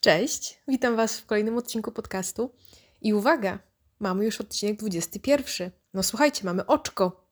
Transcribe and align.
Cześć, 0.00 0.60
witam 0.68 0.96
Was 0.96 1.18
w 1.18 1.26
kolejnym 1.26 1.56
odcinku 1.56 1.92
podcastu. 1.92 2.54
I 3.02 3.14
uwaga, 3.14 3.58
mamy 4.00 4.24
już 4.24 4.40
odcinek 4.40 4.76
21. 4.76 5.70
No 5.94 6.02
słuchajcie, 6.02 6.40
mamy 6.44 6.66
oczko. 6.66 7.26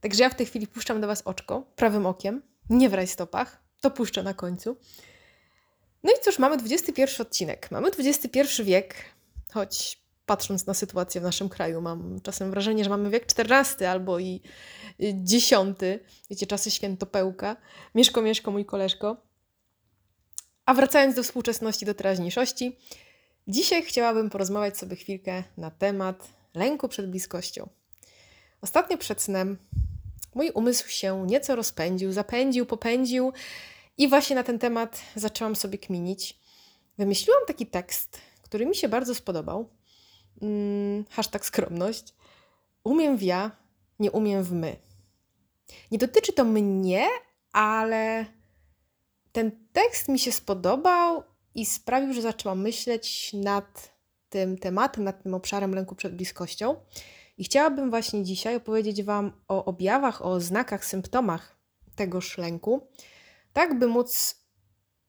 Także 0.00 0.22
ja 0.22 0.30
w 0.30 0.34
tej 0.34 0.46
chwili 0.46 0.66
puszczam 0.66 1.00
do 1.00 1.06
Was 1.06 1.22
oczko 1.22 1.62
prawym 1.76 2.06
okiem, 2.06 2.42
nie 2.70 2.88
w 2.88 2.94
rajstopach, 2.94 3.62
to 3.80 3.90
puszczę 3.90 4.22
na 4.22 4.34
końcu. 4.34 4.76
No 6.02 6.12
i 6.12 6.24
cóż, 6.24 6.38
mamy 6.38 6.56
21 6.56 7.26
odcinek. 7.26 7.70
Mamy 7.70 7.88
XXI 7.88 8.62
wiek, 8.62 8.94
choć 9.52 10.01
patrząc 10.32 10.66
na 10.66 10.74
sytuację 10.74 11.20
w 11.20 11.24
naszym 11.24 11.48
kraju, 11.48 11.80
mam 11.80 12.20
czasem 12.20 12.50
wrażenie, 12.50 12.84
że 12.84 12.90
mamy 12.90 13.10
wiek 13.10 13.26
XIV 13.38 13.88
albo 13.88 14.18
i 14.18 14.40
X. 14.98 15.50
Wiecie, 16.30 16.46
czasy 16.46 16.70
świętopełka. 16.70 17.56
Mieszko, 17.94 18.22
mieszko, 18.22 18.50
mój 18.50 18.64
koleżko. 18.64 19.16
A 20.66 20.74
wracając 20.74 21.14
do 21.14 21.22
współczesności, 21.22 21.86
do 21.86 21.94
teraźniejszości, 21.94 22.78
dzisiaj 23.48 23.82
chciałabym 23.82 24.30
porozmawiać 24.30 24.78
sobie 24.78 24.96
chwilkę 24.96 25.44
na 25.56 25.70
temat 25.70 26.28
lęku 26.54 26.88
przed 26.88 27.10
bliskością. 27.10 27.68
Ostatnio 28.60 28.98
przed 28.98 29.22
snem 29.22 29.58
mój 30.34 30.50
umysł 30.50 30.88
się 30.88 31.26
nieco 31.26 31.56
rozpędził, 31.56 32.12
zapędził, 32.12 32.66
popędził 32.66 33.32
i 33.98 34.08
właśnie 34.08 34.36
na 34.36 34.42
ten 34.42 34.58
temat 34.58 35.00
zaczęłam 35.16 35.56
sobie 35.56 35.78
kminić. 35.78 36.38
Wymyśliłam 36.98 37.42
taki 37.46 37.66
tekst, 37.66 38.20
który 38.42 38.66
mi 38.66 38.76
się 38.76 38.88
bardzo 38.88 39.14
spodobał. 39.14 39.81
Hmm, 40.42 41.04
hashtag 41.10 41.46
skromność. 41.46 42.14
Umiem 42.84 43.16
w 43.16 43.22
ja, 43.22 43.50
nie 43.98 44.10
umiem 44.10 44.42
w 44.42 44.52
my. 44.52 44.76
Nie 45.90 45.98
dotyczy 45.98 46.32
to 46.32 46.44
mnie, 46.44 47.06
ale 47.52 48.26
ten 49.32 49.50
tekst 49.72 50.08
mi 50.08 50.18
się 50.18 50.32
spodobał 50.32 51.22
i 51.54 51.66
sprawił, 51.66 52.14
że 52.14 52.22
zaczęłam 52.22 52.60
myśleć 52.60 53.32
nad 53.32 53.92
tym 54.28 54.58
tematem, 54.58 55.04
nad 55.04 55.22
tym 55.22 55.34
obszarem 55.34 55.74
lęku 55.74 55.94
przed 55.94 56.16
bliskością. 56.16 56.76
I 57.38 57.44
chciałabym 57.44 57.90
właśnie 57.90 58.24
dzisiaj 58.24 58.56
opowiedzieć 58.56 59.02
Wam 59.02 59.32
o 59.48 59.64
objawach, 59.64 60.24
o 60.24 60.40
znakach, 60.40 60.84
symptomach 60.84 61.56
tegoż 61.96 62.38
lęku, 62.38 62.88
tak 63.52 63.78
by 63.78 63.86
móc 63.86 64.36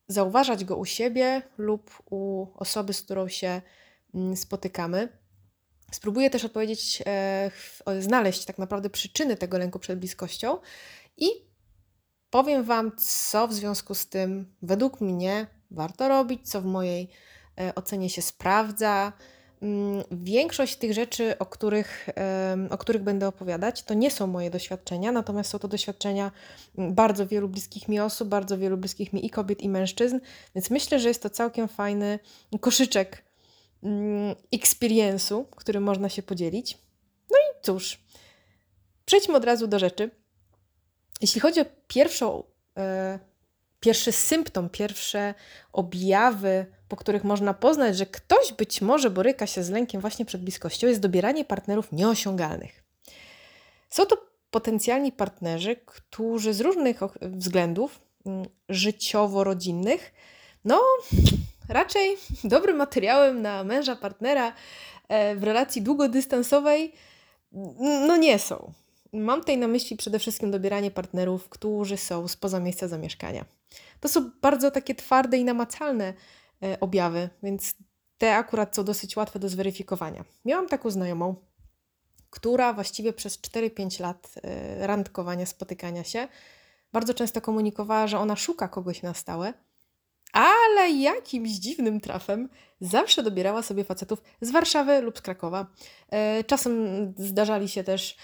zauważać 0.07 0.65
go 0.65 0.77
u 0.77 0.85
siebie 0.85 1.41
lub 1.57 2.03
u 2.09 2.47
osoby, 2.55 2.93
z 2.93 3.01
którą 3.01 3.27
się 3.27 3.61
mm, 4.15 4.37
spotykamy. 4.37 5.22
Spróbuję 5.93 6.29
też 6.29 6.45
odpowiedzieć, 6.45 7.03
e, 7.05 7.51
znaleźć 7.99 8.45
tak 8.45 8.57
naprawdę 8.57 8.89
przyczyny 8.89 9.37
tego 9.37 9.57
lęku 9.57 9.79
przed 9.79 9.99
bliskością 9.99 10.57
i 11.17 11.27
powiem 12.29 12.63
Wam, 12.63 12.91
co 12.97 13.47
w 13.47 13.53
związku 13.53 13.95
z 13.95 14.07
tym 14.07 14.55
według 14.61 15.01
mnie 15.01 15.47
warto 15.71 16.07
robić, 16.07 16.49
co 16.49 16.61
w 16.61 16.65
mojej 16.65 17.09
e, 17.59 17.75
ocenie 17.75 18.09
się 18.09 18.21
sprawdza. 18.21 19.13
Mm, 19.61 20.03
większość 20.11 20.75
tych 20.75 20.93
rzeczy, 20.93 21.37
o 21.37 21.45
których, 21.45 22.09
o 22.69 22.77
których 22.77 23.03
będę 23.03 23.27
opowiadać, 23.27 23.83
to 23.83 23.93
nie 23.93 24.11
są 24.11 24.27
moje 24.27 24.49
doświadczenia, 24.49 25.11
natomiast 25.11 25.49
są 25.49 25.59
to 25.59 25.67
doświadczenia 25.67 26.31
mm, 26.77 26.93
bardzo 26.93 27.27
wielu 27.27 27.49
bliskich 27.49 27.87
mi 27.87 27.99
osób, 27.99 28.29
bardzo 28.29 28.57
wielu 28.57 28.77
bliskich 28.77 29.13
mi 29.13 29.25
i 29.25 29.29
kobiet, 29.29 29.61
i 29.61 29.69
mężczyzn, 29.69 30.19
więc 30.55 30.69
myślę, 30.69 30.99
że 30.99 31.07
jest 31.07 31.23
to 31.23 31.29
całkiem 31.29 31.67
fajny 31.67 32.19
koszyczek 32.59 33.32
experience'u, 34.55 35.45
którym 35.55 35.83
można 35.83 36.09
się 36.09 36.23
podzielić. 36.23 36.77
No 37.31 37.37
i 37.37 37.63
cóż, 37.63 37.99
przejdźmy 39.05 39.35
od 39.35 39.45
razu 39.45 39.67
do 39.67 39.79
rzeczy. 39.79 40.11
Jeśli 41.21 41.41
chodzi 41.41 41.61
o 41.61 41.65
pierwszą, 41.87 42.43
e, 42.77 43.19
pierwszy 43.79 44.11
symptom, 44.11 44.69
pierwsze 44.69 45.33
objawy, 45.73 46.65
po 46.87 46.95
których 46.95 47.23
można 47.23 47.53
poznać, 47.53 47.97
że 47.97 48.05
ktoś 48.05 48.53
być 48.53 48.81
może 48.81 49.09
boryka 49.09 49.47
się 49.47 49.63
z 49.63 49.69
lękiem 49.69 50.01
właśnie 50.01 50.25
przed 50.25 50.41
bliskością, 50.41 50.87
jest 50.87 50.99
dobieranie 50.99 51.45
partnerów 51.45 51.91
nieosiągalnych. 51.91 52.83
Są 53.89 54.05
to 54.05 54.17
potencjalni 54.51 55.11
partnerzy, 55.11 55.75
którzy 55.85 56.53
z 56.53 56.61
różnych 56.61 56.99
względów 57.21 57.99
mm, 58.25 58.45
życiowo-rodzinnych, 58.69 60.13
no 60.65 60.81
raczej 61.69 62.17
dobrym 62.43 62.77
materiałem 62.77 63.41
na 63.41 63.63
męża, 63.63 63.95
partnera 63.95 64.53
e, 65.07 65.35
w 65.35 65.43
relacji 65.43 65.81
długodystansowej, 65.81 66.93
no 68.07 68.17
nie 68.17 68.39
są. 68.39 68.73
Mam 69.13 69.39
tutaj 69.39 69.57
na 69.57 69.67
myśli 69.67 69.97
przede 69.97 70.19
wszystkim 70.19 70.51
dobieranie 70.51 70.91
partnerów, 70.91 71.49
którzy 71.49 71.97
są 71.97 72.27
spoza 72.27 72.59
miejsca 72.59 72.87
zamieszkania. 72.87 73.45
To 73.99 74.09
są 74.09 74.31
bardzo 74.41 74.71
takie 74.71 74.95
twarde 74.95 75.37
i 75.37 75.43
namacalne 75.43 76.13
e, 76.63 76.79
objawy, 76.79 77.29
więc 77.43 77.75
te 78.17 78.35
akurat 78.35 78.75
są 78.75 78.83
dosyć 78.83 79.15
łatwe 79.15 79.39
do 79.39 79.49
zweryfikowania. 79.49 80.23
Miałam 80.45 80.67
taką 80.67 80.91
znajomą, 80.91 81.35
która 82.29 82.73
właściwie 82.73 83.13
przez 83.13 83.39
4-5 83.39 84.01
lat 84.01 84.35
e, 84.43 84.87
randkowania, 84.87 85.45
spotykania 85.45 86.03
się, 86.03 86.27
bardzo 86.91 87.13
często 87.13 87.41
komunikowała, 87.41 88.07
że 88.07 88.19
ona 88.19 88.35
szuka 88.35 88.67
kogoś 88.67 89.01
na 89.01 89.13
stałe, 89.13 89.53
ale 90.33 90.91
jakimś 90.91 91.49
dziwnym 91.49 91.99
trafem 91.99 92.49
zawsze 92.81 93.23
dobierała 93.23 93.61
sobie 93.61 93.83
facetów 93.83 94.21
z 94.41 94.51
Warszawy 94.51 95.01
lub 95.01 95.17
z 95.17 95.21
Krakowa. 95.21 95.67
E, 96.09 96.43
czasem 96.43 96.73
zdarzali 97.17 97.69
się 97.69 97.83
też 97.83 98.17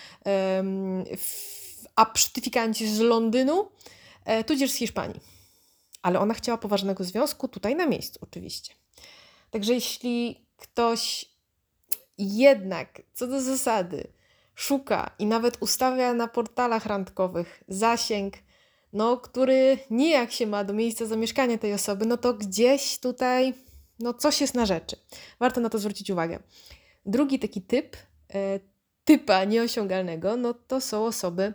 absztyfikanci 1.95 2.87
z 2.87 2.99
Londynu, 2.99 3.71
e, 4.25 4.43
tudzież 4.43 4.71
z 4.71 4.75
Hiszpanii. 4.75 5.19
Ale 6.01 6.19
ona 6.19 6.33
chciała 6.33 6.57
poważnego 6.57 7.03
związku 7.03 7.47
tutaj 7.47 7.75
na 7.75 7.85
miejscu, 7.87 8.19
oczywiście. 8.21 8.73
Także 9.51 9.73
jeśli 9.73 10.45
ktoś 10.57 11.25
jednak 12.17 13.01
co 13.13 13.27
do 13.27 13.41
zasady 13.41 14.07
szuka 14.55 15.11
i 15.19 15.25
nawet 15.25 15.57
ustawia 15.59 16.13
na 16.13 16.27
portalach 16.27 16.85
randkowych 16.85 17.63
zasięg 17.67 18.33
no, 18.93 19.17
który 19.17 19.77
nijak 19.89 20.31
się 20.31 20.47
ma 20.47 20.63
do 20.63 20.73
miejsca 20.73 21.05
zamieszkania 21.05 21.57
tej 21.57 21.73
osoby, 21.73 22.05
no 22.05 22.17
to 22.17 22.33
gdzieś 22.33 22.99
tutaj, 22.99 23.53
no 23.99 24.13
coś 24.13 24.41
jest 24.41 24.53
na 24.53 24.65
rzeczy. 24.65 24.95
Warto 25.39 25.61
na 25.61 25.69
to 25.69 25.79
zwrócić 25.79 26.09
uwagę. 26.09 26.39
Drugi 27.05 27.39
taki 27.39 27.61
typ, 27.61 27.97
e, 28.33 28.59
typa 29.05 29.43
nieosiągalnego, 29.43 30.37
no 30.37 30.53
to 30.53 30.81
są 30.81 31.05
osoby 31.05 31.53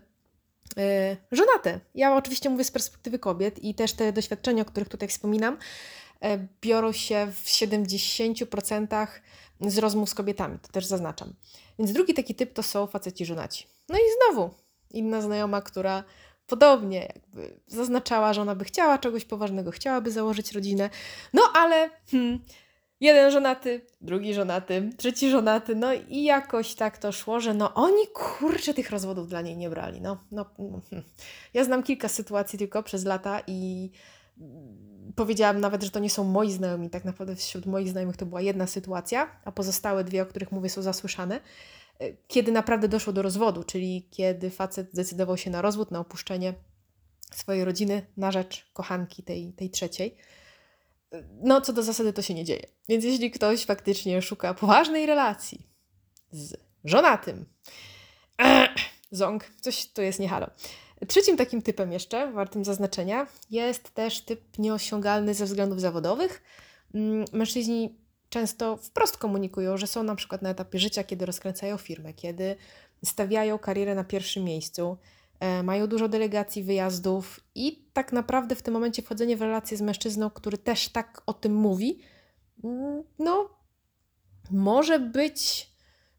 e, 0.77 1.17
żonate. 1.33 1.81
Ja 1.95 2.17
oczywiście 2.17 2.51
mówię 2.51 2.65
z 2.65 2.71
perspektywy 2.71 3.19
kobiet 3.19 3.65
i 3.65 3.75
też 3.75 3.93
te 3.93 4.13
doświadczenia, 4.13 4.63
o 4.63 4.67
których 4.67 4.89
tutaj 4.89 5.09
wspominam, 5.09 5.59
e, 6.21 6.47
biorą 6.61 6.93
się 6.93 7.33
w 7.43 7.49
70% 7.49 9.09
z 9.61 9.79
rozmów 9.79 10.11
z 10.11 10.15
kobietami, 10.15 10.59
to 10.59 10.69
też 10.69 10.87
zaznaczam. 10.87 11.35
Więc 11.79 11.93
drugi 11.93 12.15
taki 12.15 12.35
typ 12.35 12.53
to 12.53 12.63
są 12.63 12.87
faceci 12.87 13.25
żonaci. 13.25 13.67
No 13.89 13.99
i 13.99 14.03
znowu 14.17 14.51
inna 14.91 15.21
znajoma, 15.21 15.63
która 15.63 16.05
podobnie 16.47 17.13
jakby 17.15 17.61
zaznaczała, 17.67 18.33
że 18.33 18.43
ona 18.43 18.55
by 18.55 18.65
chciała 18.65 18.99
czegoś 18.99 19.25
poważnego, 19.25 19.71
chciałaby 19.71 20.11
założyć 20.11 20.53
rodzinę, 20.53 20.91
no 21.33 21.43
ale 21.55 21.91
hmm, 22.11 22.39
jeden 23.01 23.31
żonaty, 23.31 23.81
drugi 24.01 24.35
żonaty, 24.35 24.91
trzeci 24.97 25.31
żonaty, 25.31 25.77
no 25.77 25.93
i 26.09 26.23
jakoś 26.23 26.75
tak 26.75 26.99
to 26.99 27.13
szło, 27.13 27.41
że 27.41 27.55
no 27.55 27.75
oni 27.75 28.07
kurczę 28.15 28.75
tych 28.75 28.91
rozwodów 28.91 29.29
dla 29.29 29.41
niej 29.41 29.57
nie 29.57 29.71
brali, 29.71 30.01
no, 30.01 30.19
no 30.31 30.47
hmm. 30.61 30.83
ja 31.55 31.65
znam 31.65 31.83
kilka 31.83 32.09
sytuacji 32.09 32.59
tylko 32.59 32.83
przez 32.83 33.05
lata 33.05 33.41
i 33.47 33.91
powiedziałam 35.17 35.61
nawet, 35.61 35.83
że 35.83 35.91
to 35.91 35.99
nie 35.99 36.11
są 36.11 36.25
moi 36.25 36.51
znajomi, 36.51 36.91
tak 36.91 37.05
naprawdę 37.05 37.37
wśród 37.37 37.67
moich 37.67 37.89
znajomych 37.89 38.17
to 38.17 38.27
była 38.27 38.41
jedna 38.41 38.67
sytuacja, 38.67 39.41
a 39.45 39.53
pozostałe 39.53 40.05
dwie, 40.05 40.23
o 40.23 40.27
których 40.27 40.53
mówię, 40.53 40.71
są 40.71 40.83
zasłyszane. 40.83 41.41
E, 42.01 42.13
kiedy 42.29 42.53
naprawdę 42.53 42.89
doszło 42.89 43.13
do 43.13 43.23
rozwodu, 43.23 43.65
czyli 43.65 44.09
kiedy 44.11 44.51
facet 44.51 44.93
zdecydował 44.93 45.37
się 45.37 45.51
na 45.51 45.63
rozwód, 45.63 45.91
na 45.91 46.01
opuszczenie 46.01 46.55
swojej 47.33 47.65
rodziny 47.65 48.07
na 48.17 48.33
rzecz 48.33 48.71
kochanki 48.73 49.23
tej, 49.23 49.53
tej 49.53 49.71
trzeciej. 49.71 50.17
No, 51.43 51.61
co 51.61 51.73
do 51.73 51.83
zasady 51.83 52.13
to 52.13 52.23
się 52.23 52.35
nie 52.35 52.45
dzieje. 52.45 52.67
Więc 52.89 53.05
jeśli 53.05 53.31
ktoś 53.31 53.65
faktycznie 53.65 54.23
szuka 54.23 54.55
poważnej 54.55 55.07
relacji 55.07 55.67
z 56.33 56.57
żonatym, 56.85 57.47
ząg, 59.11 59.51
coś 59.61 59.87
tu 59.87 60.03
jest 60.03 60.19
niehalo. 60.19 60.51
Trzecim 61.09 61.37
takim 61.37 61.63
typem 61.63 61.93
jeszcze, 61.93 62.33
wartym 62.33 62.65
zaznaczenia, 62.65 63.27
jest 63.51 63.95
też 63.95 64.21
typ 64.21 64.59
nieosiągalny 64.59 65.35
ze 65.35 65.45
względów 65.45 65.81
zawodowych. 65.81 66.43
Mm, 66.95 67.25
mężczyźni 67.33 67.99
często 68.35 68.77
wprost 68.77 69.17
komunikują, 69.17 69.77
że 69.77 69.87
są 69.87 70.03
na 70.03 70.15
przykład 70.15 70.43
na 70.43 70.51
etapie 70.51 70.79
życia, 70.79 71.05
kiedy 71.05 71.27
rozkręcają 71.27 71.77
firmę, 71.77 72.13
kiedy 72.13 72.57
stawiają 73.05 73.59
karierę 73.59 73.95
na 73.95 74.05
pierwszym 74.05 74.45
miejscu, 74.45 74.97
e, 75.41 75.63
mają 75.63 75.87
dużo 75.87 76.09
delegacji, 76.09 76.63
wyjazdów 76.63 77.41
i 77.55 77.85
tak 77.93 78.13
naprawdę 78.13 78.55
w 78.55 78.63
tym 78.63 78.75
momencie 78.75 79.03
wchodzenie 79.03 79.37
w 79.37 79.43
relację 79.43 79.77
z 79.77 79.81
mężczyzną, 79.81 80.31
który 80.31 80.59
też 80.59 80.89
tak 80.89 81.23
o 81.27 81.33
tym 81.33 81.55
mówi, 81.55 81.99
mm, 82.65 83.03
no, 83.19 83.51
może 84.51 84.99
być 84.99 85.71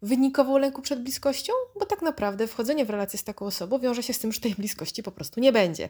wynikową 0.01 0.57
lęku 0.57 0.81
przed 0.81 1.03
bliskością, 1.03 1.53
bo 1.79 1.85
tak 1.85 2.01
naprawdę 2.01 2.47
wchodzenie 2.47 2.85
w 2.85 2.89
relację 2.89 3.19
z 3.19 3.23
taką 3.23 3.45
osobą 3.45 3.79
wiąże 3.79 4.03
się 4.03 4.13
z 4.13 4.19
tym, 4.19 4.31
że 4.31 4.39
tej 4.39 4.55
bliskości 4.55 5.03
po 5.03 5.11
prostu 5.11 5.39
nie 5.39 5.51
będzie. 5.51 5.89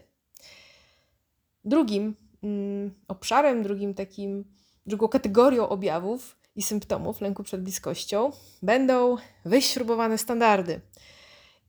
Drugim 1.66 2.16
mm, 2.44 2.94
obszarem, 3.08 3.64
drugim 3.64 3.94
takim, 3.94 4.56
drugą 4.86 5.08
kategorią 5.08 5.70
objawów 5.70 6.38
i 6.56 6.62
symptomów 6.62 7.22
lęku 7.22 7.44
przed 7.44 7.64
bliskością 7.64 8.32
będą 8.62 9.18
wyśrubowane 9.46 10.18
standardy. 10.18 10.82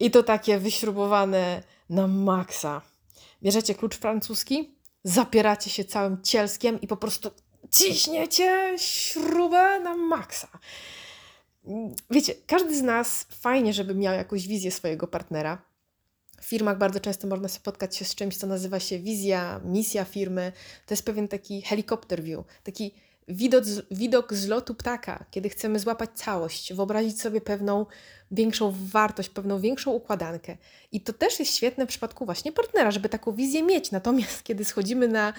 I 0.00 0.10
to 0.10 0.22
takie 0.22 0.58
wyśrubowane 0.58 1.62
na 1.90 2.06
maksa. 2.06 2.82
Bierzecie 3.42 3.74
klucz 3.74 3.96
francuski, 3.96 4.74
zapieracie 5.04 5.70
się 5.70 5.84
całym 5.84 6.22
cielskiem 6.22 6.80
i 6.80 6.86
po 6.86 6.96
prostu 6.96 7.30
ciśniecie 7.70 8.74
śrubę 8.78 9.80
na 9.80 9.96
maksa. 9.96 10.48
Wiecie, 12.10 12.34
każdy 12.46 12.78
z 12.78 12.82
nas 12.82 13.26
fajnie, 13.30 13.72
żeby 13.72 13.94
miał 13.94 14.14
jakąś 14.14 14.46
wizję 14.46 14.70
swojego 14.70 15.06
partnera. 15.06 15.62
W 16.40 16.44
firmach 16.44 16.78
bardzo 16.78 17.00
często 17.00 17.26
można 17.26 17.48
spotkać 17.48 17.96
się 17.96 18.04
z 18.04 18.14
czymś, 18.14 18.36
co 18.36 18.46
nazywa 18.46 18.80
się 18.80 18.98
wizja, 18.98 19.60
misja 19.64 20.04
firmy. 20.04 20.52
To 20.86 20.94
jest 20.94 21.04
pewien 21.04 21.28
taki 21.28 21.62
helikopter 21.62 22.22
view, 22.22 22.44
taki 22.62 22.94
widok, 23.28 23.64
widok 23.90 24.34
z 24.34 24.46
lotu 24.46 24.74
ptaka, 24.74 25.24
kiedy 25.30 25.48
chcemy 25.48 25.78
złapać 25.78 26.10
całość, 26.14 26.72
wyobrazić 26.72 27.20
sobie 27.20 27.40
pewną 27.40 27.86
większą 28.30 28.74
wartość, 28.90 29.28
pewną 29.28 29.60
większą 29.60 29.90
układankę. 29.90 30.56
I 30.92 31.00
to 31.00 31.12
też 31.12 31.38
jest 31.38 31.56
świetne 31.56 31.86
w 31.86 31.88
przypadku 31.88 32.24
właśnie 32.24 32.52
partnera, 32.52 32.90
żeby 32.90 33.08
taką 33.08 33.32
wizję 33.32 33.62
mieć. 33.62 33.90
Natomiast 33.90 34.42
kiedy 34.42 34.64
schodzimy 34.64 35.08
na 35.08 35.32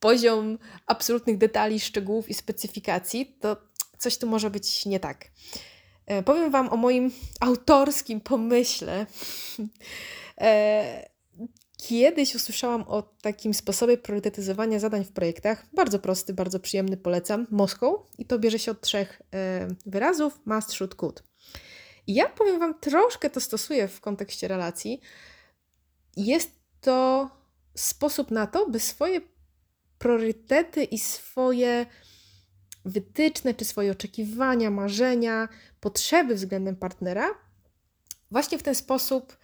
poziom 0.00 0.58
absolutnych 0.86 1.38
detali, 1.38 1.80
szczegółów 1.80 2.28
i 2.28 2.34
specyfikacji, 2.34 3.36
to 3.40 3.56
coś 3.98 4.18
tu 4.18 4.26
może 4.26 4.50
być 4.50 4.86
nie 4.86 5.00
tak. 5.00 5.30
E, 6.06 6.22
powiem 6.22 6.50
Wam 6.50 6.68
o 6.68 6.76
moim 6.76 7.10
autorskim 7.40 8.20
pomyśle. 8.20 9.06
Kiedyś 11.82 12.34
usłyszałam 12.34 12.84
o 12.88 13.02
takim 13.02 13.54
sposobie 13.54 13.98
priorytetyzowania 13.98 14.78
zadań 14.78 15.04
w 15.04 15.12
projektach. 15.12 15.66
Bardzo 15.72 15.98
prosty, 15.98 16.34
bardzo 16.34 16.60
przyjemny, 16.60 16.96
polecam. 16.96 17.46
Moską. 17.50 17.98
I 18.18 18.24
to 18.24 18.38
bierze 18.38 18.58
się 18.58 18.70
od 18.70 18.80
trzech 18.80 19.22
e, 19.34 19.68
wyrazów: 19.86 20.40
must, 20.46 20.72
should, 20.72 20.94
could. 20.94 21.22
I 22.06 22.14
ja 22.14 22.28
powiem 22.28 22.58
Wam, 22.58 22.80
troszkę 22.80 23.30
to 23.30 23.40
stosuję 23.40 23.88
w 23.88 24.00
kontekście 24.00 24.48
relacji. 24.48 25.00
Jest 26.16 26.50
to 26.80 27.30
sposób 27.74 28.30
na 28.30 28.46
to, 28.46 28.70
by 28.70 28.80
swoje 28.80 29.20
priorytety 29.98 30.84
i 30.84 30.98
swoje 30.98 31.86
wytyczne, 32.84 33.54
czy 33.54 33.64
swoje 33.64 33.92
oczekiwania, 33.92 34.70
marzenia, 34.70 35.48
potrzeby 35.80 36.34
względem 36.34 36.76
partnera 36.76 37.28
właśnie 38.30 38.58
w 38.58 38.62
ten 38.62 38.74
sposób 38.74 39.36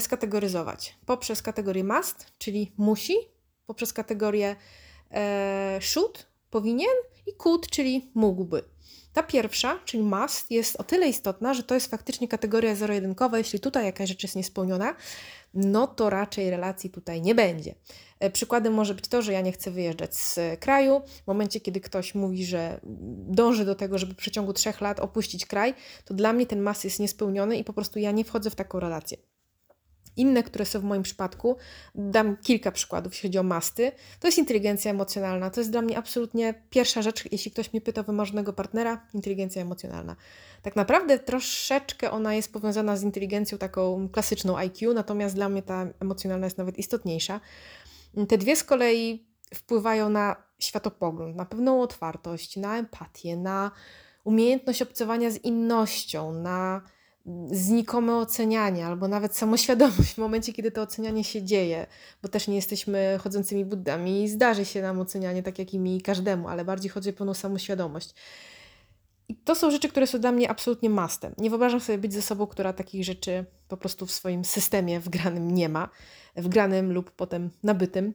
skategoryzować. 0.00 0.98
Poprzez 1.06 1.42
kategorię 1.42 1.84
must, 1.84 2.26
czyli 2.38 2.72
musi, 2.76 3.16
poprzez 3.66 3.92
kategorię 3.92 4.56
e, 5.10 5.78
should, 5.82 6.26
powinien 6.50 6.96
i 7.26 7.32
could, 7.32 7.70
czyli 7.70 8.10
mógłby. 8.14 8.62
Ta 9.12 9.22
pierwsza, 9.22 9.78
czyli 9.84 10.02
must, 10.02 10.50
jest 10.50 10.76
o 10.76 10.84
tyle 10.84 11.08
istotna, 11.08 11.54
że 11.54 11.62
to 11.62 11.74
jest 11.74 11.90
faktycznie 11.90 12.28
kategoria 12.28 12.74
zero-jedynkowa. 12.74 13.38
Jeśli 13.38 13.60
tutaj 13.60 13.84
jakaś 13.84 14.08
rzecz 14.08 14.22
jest 14.22 14.36
niespełniona, 14.36 14.94
no 15.54 15.86
to 15.86 16.10
raczej 16.10 16.50
relacji 16.50 16.90
tutaj 16.90 17.22
nie 17.22 17.34
będzie. 17.34 17.74
E, 18.20 18.30
przykładem 18.30 18.74
może 18.74 18.94
być 18.94 19.08
to, 19.08 19.22
że 19.22 19.32
ja 19.32 19.40
nie 19.40 19.52
chcę 19.52 19.70
wyjeżdżać 19.70 20.16
z 20.16 20.38
kraju. 20.60 21.00
W 21.24 21.26
momencie, 21.26 21.60
kiedy 21.60 21.80
ktoś 21.80 22.14
mówi, 22.14 22.44
że 22.44 22.80
dąży 23.28 23.64
do 23.64 23.74
tego, 23.74 23.98
żeby 23.98 24.14
w 24.14 24.16
przeciągu 24.16 24.52
trzech 24.52 24.80
lat 24.80 25.00
opuścić 25.00 25.46
kraj, 25.46 25.74
to 26.04 26.14
dla 26.14 26.32
mnie 26.32 26.46
ten 26.46 26.60
mas 26.60 26.84
jest 26.84 27.00
niespełniony 27.00 27.56
i 27.56 27.64
po 27.64 27.72
prostu 27.72 27.98
ja 27.98 28.10
nie 28.10 28.24
wchodzę 28.24 28.50
w 28.50 28.54
taką 28.54 28.80
relację. 28.80 29.18
Inne, 30.18 30.42
które 30.42 30.66
są 30.66 30.80
w 30.80 30.84
moim 30.84 31.02
przypadku, 31.02 31.56
dam 31.94 32.36
kilka 32.36 32.72
przykładów, 32.72 33.12
jeśli 33.12 33.28
chodzi 33.28 33.38
o 33.38 33.42
masty. 33.42 33.92
To 34.20 34.28
jest 34.28 34.38
inteligencja 34.38 34.90
emocjonalna. 34.90 35.50
To 35.50 35.60
jest 35.60 35.70
dla 35.70 35.82
mnie 35.82 35.98
absolutnie 35.98 36.54
pierwsza 36.70 37.02
rzecz, 37.02 37.32
jeśli 37.32 37.50
ktoś 37.50 37.72
mnie 37.72 37.80
pyta 37.80 38.00
o 38.00 38.04
wymarzonego 38.04 38.52
partnera, 38.52 39.06
inteligencja 39.14 39.62
emocjonalna. 39.62 40.16
Tak 40.62 40.76
naprawdę 40.76 41.18
troszeczkę 41.18 42.10
ona 42.10 42.34
jest 42.34 42.52
powiązana 42.52 42.96
z 42.96 43.02
inteligencją 43.02 43.58
taką 43.58 44.08
klasyczną 44.08 44.56
IQ, 44.56 44.94
natomiast 44.94 45.34
dla 45.34 45.48
mnie 45.48 45.62
ta 45.62 45.86
emocjonalna 46.00 46.46
jest 46.46 46.58
nawet 46.58 46.78
istotniejsza. 46.78 47.40
Te 48.28 48.38
dwie 48.38 48.56
z 48.56 48.64
kolei 48.64 49.28
wpływają 49.54 50.08
na 50.08 50.36
światopogląd, 50.58 51.36
na 51.36 51.44
pewną 51.44 51.82
otwartość, 51.82 52.56
na 52.56 52.78
empatię, 52.78 53.36
na 53.36 53.70
umiejętność 54.24 54.82
obcowania 54.82 55.30
z 55.30 55.44
innością, 55.44 56.32
na 56.32 56.82
znikome 57.50 58.16
ocenianie 58.16 58.86
albo 58.86 59.08
nawet 59.08 59.36
samoświadomość 59.36 60.14
w 60.14 60.18
momencie, 60.18 60.52
kiedy 60.52 60.70
to 60.70 60.82
ocenianie 60.82 61.24
się 61.24 61.42
dzieje, 61.42 61.86
bo 62.22 62.28
też 62.28 62.48
nie 62.48 62.56
jesteśmy 62.56 63.18
chodzącymi 63.22 63.64
buddami 63.64 64.22
i 64.22 64.28
zdarzy 64.28 64.64
się 64.64 64.82
nam 64.82 65.00
ocenianie 65.00 65.42
tak 65.42 65.58
jak 65.58 65.74
i 65.74 65.78
mi 65.78 66.00
każdemu, 66.00 66.48
ale 66.48 66.64
bardziej 66.64 66.90
chodzi 66.90 67.10
o 67.10 67.12
pełną 67.12 67.34
samoświadomość. 67.34 68.14
I 69.28 69.36
to 69.36 69.54
są 69.54 69.70
rzeczy, 69.70 69.88
które 69.88 70.06
są 70.06 70.20
dla 70.20 70.32
mnie 70.32 70.50
absolutnie 70.50 70.90
mastem. 70.90 71.34
Nie 71.38 71.50
wyobrażam 71.50 71.80
sobie 71.80 71.98
być 71.98 72.14
ze 72.14 72.22
sobą, 72.22 72.46
która 72.46 72.72
takich 72.72 73.04
rzeczy 73.04 73.44
po 73.68 73.76
prostu 73.76 74.06
w 74.06 74.12
swoim 74.12 74.44
systemie 74.44 75.00
wgranym 75.00 75.50
nie 75.50 75.68
ma, 75.68 75.88
wgranym 76.36 76.92
lub 76.92 77.10
potem 77.10 77.50
nabytym. 77.62 78.14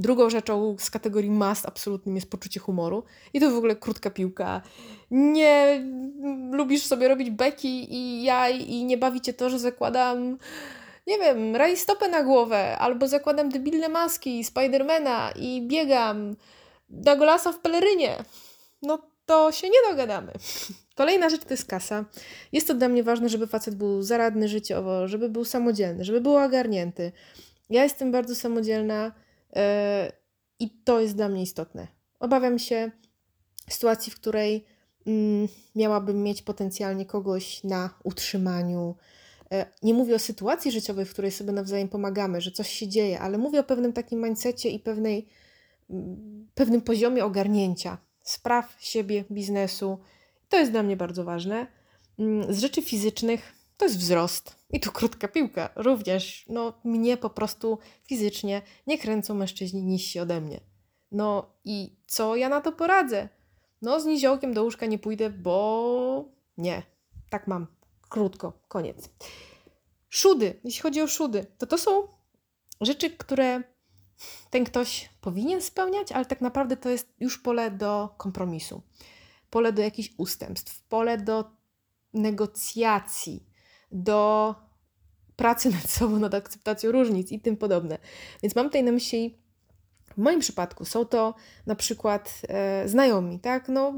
Drugą 0.00 0.30
rzeczą 0.30 0.76
z 0.78 0.90
kategorii 0.90 1.30
must 1.30 1.66
absolutnym 1.66 2.14
jest 2.14 2.30
poczucie 2.30 2.60
humoru. 2.60 3.04
I 3.32 3.40
to 3.40 3.50
w 3.50 3.56
ogóle 3.56 3.76
krótka 3.76 4.10
piłka. 4.10 4.62
Nie 5.10 5.84
lubisz 6.52 6.82
sobie 6.82 7.08
robić 7.08 7.30
beki 7.30 7.94
i 7.94 8.22
jaj 8.22 8.70
i 8.70 8.84
nie 8.84 8.98
bawicie 8.98 9.32
to, 9.32 9.50
że 9.50 9.58
zakładam 9.58 10.38
nie 11.06 11.18
wiem, 11.18 11.56
rajstopę 11.56 12.08
na 12.08 12.22
głowę, 12.22 12.78
albo 12.78 13.08
zakładam 13.08 13.48
debilne 13.48 13.88
maski 13.88 14.44
Spidermana 14.44 15.32
i 15.36 15.66
biegam 15.66 16.36
do 16.88 17.16
golasa 17.16 17.52
w 17.52 17.58
pelerynie. 17.58 18.16
No 18.82 18.98
to 19.26 19.52
się 19.52 19.68
nie 19.68 19.78
dogadamy. 19.90 20.32
Kolejna 21.00 21.30
rzecz 21.30 21.44
to 21.44 21.54
jest 21.54 21.66
kasa. 21.66 22.04
Jest 22.52 22.66
to 22.66 22.74
dla 22.74 22.88
mnie 22.88 23.02
ważne, 23.02 23.28
żeby 23.28 23.46
facet 23.46 23.74
był 23.74 24.02
zaradny 24.02 24.48
życiowo, 24.48 25.08
żeby 25.08 25.28
był 25.28 25.44
samodzielny, 25.44 26.04
żeby 26.04 26.20
był 26.20 26.36
ogarnięty. 26.36 27.12
Ja 27.70 27.82
jestem 27.82 28.12
bardzo 28.12 28.34
samodzielna 28.34 29.12
i 30.58 30.70
to 30.84 31.00
jest 31.00 31.16
dla 31.16 31.28
mnie 31.28 31.42
istotne. 31.42 31.86
Obawiam 32.20 32.58
się 32.58 32.90
sytuacji, 33.68 34.12
w 34.12 34.14
której 34.14 34.64
yy, 35.06 35.48
miałabym 35.74 36.22
mieć 36.22 36.42
potencjalnie 36.42 37.06
kogoś 37.06 37.64
na 37.64 37.90
utrzymaniu. 38.04 38.96
Yy, 39.50 39.64
nie 39.82 39.94
mówię 39.94 40.14
o 40.14 40.18
sytuacji 40.18 40.72
życiowej, 40.72 41.04
w 41.04 41.10
której 41.10 41.30
sobie 41.30 41.52
nawzajem 41.52 41.88
pomagamy, 41.88 42.40
że 42.40 42.50
coś 42.50 42.68
się 42.68 42.88
dzieje, 42.88 43.20
ale 43.20 43.38
mówię 43.38 43.60
o 43.60 43.64
pewnym 43.64 43.92
takim 43.92 44.22
mindsetie 44.22 44.70
i 44.70 44.80
pewnej, 44.80 45.28
mm, 45.90 46.48
pewnym 46.54 46.80
poziomie 46.80 47.24
ogarnięcia 47.24 47.98
spraw 48.22 48.76
siebie, 48.80 49.24
biznesu. 49.30 49.98
To 50.48 50.58
jest 50.58 50.70
dla 50.70 50.82
mnie 50.82 50.96
bardzo 50.96 51.24
ważne. 51.24 51.66
Mm, 52.18 52.54
z 52.54 52.58
rzeczy 52.58 52.82
fizycznych 52.82 53.59
to 53.80 53.84
jest 53.84 53.98
wzrost. 53.98 54.56
I 54.70 54.80
tu 54.80 54.92
krótka 54.92 55.28
piłka. 55.28 55.70
Również, 55.76 56.44
no, 56.48 56.72
mnie 56.84 57.16
po 57.16 57.30
prostu 57.30 57.78
fizycznie 58.04 58.62
nie 58.86 58.98
kręcą 58.98 59.34
mężczyźni 59.34 59.82
niżsi 59.82 60.20
ode 60.20 60.40
mnie. 60.40 60.60
No 61.12 61.54
i 61.64 61.96
co 62.06 62.36
ja 62.36 62.48
na 62.48 62.60
to 62.60 62.72
poradzę? 62.72 63.28
No, 63.82 64.00
z 64.00 64.04
niziołkiem 64.04 64.54
do 64.54 64.64
łóżka 64.64 64.86
nie 64.86 64.98
pójdę, 64.98 65.30
bo 65.30 66.24
nie. 66.58 66.82
Tak 67.30 67.46
mam. 67.46 67.66
Krótko, 68.08 68.52
koniec. 68.68 69.08
Szudy, 70.08 70.60
jeśli 70.64 70.82
chodzi 70.82 71.02
o 71.02 71.06
szudy, 71.06 71.46
to 71.58 71.66
to 71.66 71.78
są 71.78 72.08
rzeczy, 72.80 73.10
które 73.10 73.62
ten 74.50 74.64
ktoś 74.64 75.08
powinien 75.20 75.62
spełniać, 75.62 76.12
ale 76.12 76.24
tak 76.24 76.40
naprawdę 76.40 76.76
to 76.76 76.88
jest 76.88 77.08
już 77.20 77.38
pole 77.38 77.70
do 77.70 78.08
kompromisu, 78.16 78.82
pole 79.50 79.72
do 79.72 79.82
jakichś 79.82 80.10
ustępstw, 80.16 80.82
pole 80.82 81.18
do 81.18 81.44
negocjacji, 82.14 83.49
do 83.92 84.54
pracy 85.36 85.70
nad 85.76 85.90
sobą, 85.90 86.18
nad 86.18 86.34
akceptacją 86.34 86.92
różnic 86.92 87.32
i 87.32 87.40
tym 87.40 87.56
podobne. 87.56 87.98
Więc 88.42 88.56
mam 88.56 88.66
tutaj 88.66 88.84
na 88.84 88.92
myśli 88.92 89.40
w 90.14 90.18
moim 90.18 90.40
przypadku 90.40 90.84
są 90.84 91.04
to 91.04 91.34
na 91.66 91.74
przykład 91.74 92.42
e, 92.48 92.88
znajomi, 92.88 93.40
tak? 93.40 93.68
No, 93.68 93.94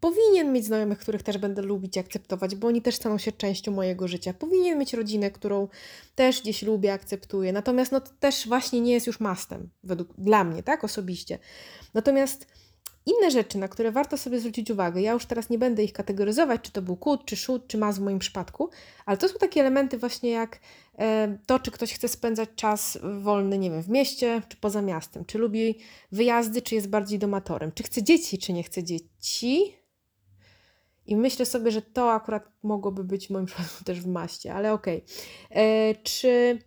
powinien 0.00 0.52
mieć 0.52 0.64
znajomych, 0.64 0.98
których 0.98 1.22
też 1.22 1.38
będę 1.38 1.62
lubić 1.62 1.96
i 1.96 2.00
akceptować, 2.00 2.54
bo 2.54 2.68
oni 2.68 2.82
też 2.82 2.94
staną 2.94 3.18
się 3.18 3.32
częścią 3.32 3.72
mojego 3.72 4.08
życia. 4.08 4.34
Powinien 4.34 4.78
mieć 4.78 4.94
rodzinę, 4.94 5.30
którą 5.30 5.68
też 6.14 6.42
gdzieś 6.42 6.62
lubię, 6.62 6.92
akceptuję. 6.92 7.52
Natomiast 7.52 7.92
no, 7.92 8.00
to 8.00 8.10
też 8.20 8.48
właśnie 8.48 8.80
nie 8.80 8.92
jest 8.92 9.06
już 9.06 9.20
mastem, 9.20 9.70
według, 9.84 10.08
dla 10.18 10.44
mnie, 10.44 10.62
tak? 10.62 10.84
Osobiście. 10.84 11.38
Natomiast 11.94 12.46
inne 13.06 13.30
rzeczy, 13.30 13.58
na 13.58 13.68
które 13.68 13.92
warto 13.92 14.16
sobie 14.16 14.40
zwrócić 14.40 14.70
uwagę, 14.70 15.00
ja 15.00 15.12
już 15.12 15.26
teraz 15.26 15.50
nie 15.50 15.58
będę 15.58 15.84
ich 15.84 15.92
kategoryzować, 15.92 16.60
czy 16.62 16.72
to 16.72 16.82
był 16.82 16.96
kut, 16.96 17.24
czy 17.24 17.36
szut, 17.36 17.66
czy 17.66 17.78
mas 17.78 17.98
w 17.98 18.02
moim 18.02 18.18
przypadku, 18.18 18.70
ale 19.06 19.16
to 19.16 19.28
są 19.28 19.34
takie 19.38 19.60
elementy 19.60 19.98
właśnie 19.98 20.30
jak 20.30 20.60
e, 20.98 21.38
to, 21.46 21.58
czy 21.58 21.70
ktoś 21.70 21.92
chce 21.92 22.08
spędzać 22.08 22.48
czas 22.56 22.98
wolny, 23.22 23.58
nie 23.58 23.70
wiem, 23.70 23.82
w 23.82 23.88
mieście, 23.88 24.42
czy 24.48 24.56
poza 24.56 24.82
miastem, 24.82 25.24
czy 25.24 25.38
lubi 25.38 25.78
wyjazdy, 26.12 26.62
czy 26.62 26.74
jest 26.74 26.88
bardziej 26.88 27.18
domatorem, 27.18 27.72
czy 27.72 27.82
chce 27.82 28.02
dzieci, 28.02 28.38
czy 28.38 28.52
nie 28.52 28.62
chce 28.62 28.82
dzieci. 28.84 29.76
I 31.06 31.16
myślę 31.16 31.46
sobie, 31.46 31.70
że 31.70 31.82
to 31.82 32.12
akurat 32.12 32.48
mogłoby 32.62 33.04
być 33.04 33.26
w 33.26 33.30
moim 33.30 33.46
przypadku 33.46 33.84
też 33.84 34.00
w 34.00 34.06
maście, 34.06 34.54
ale 34.54 34.72
okej. 34.72 35.04
Okay. 35.50 35.62
E, 35.62 35.94
czy 35.94 36.58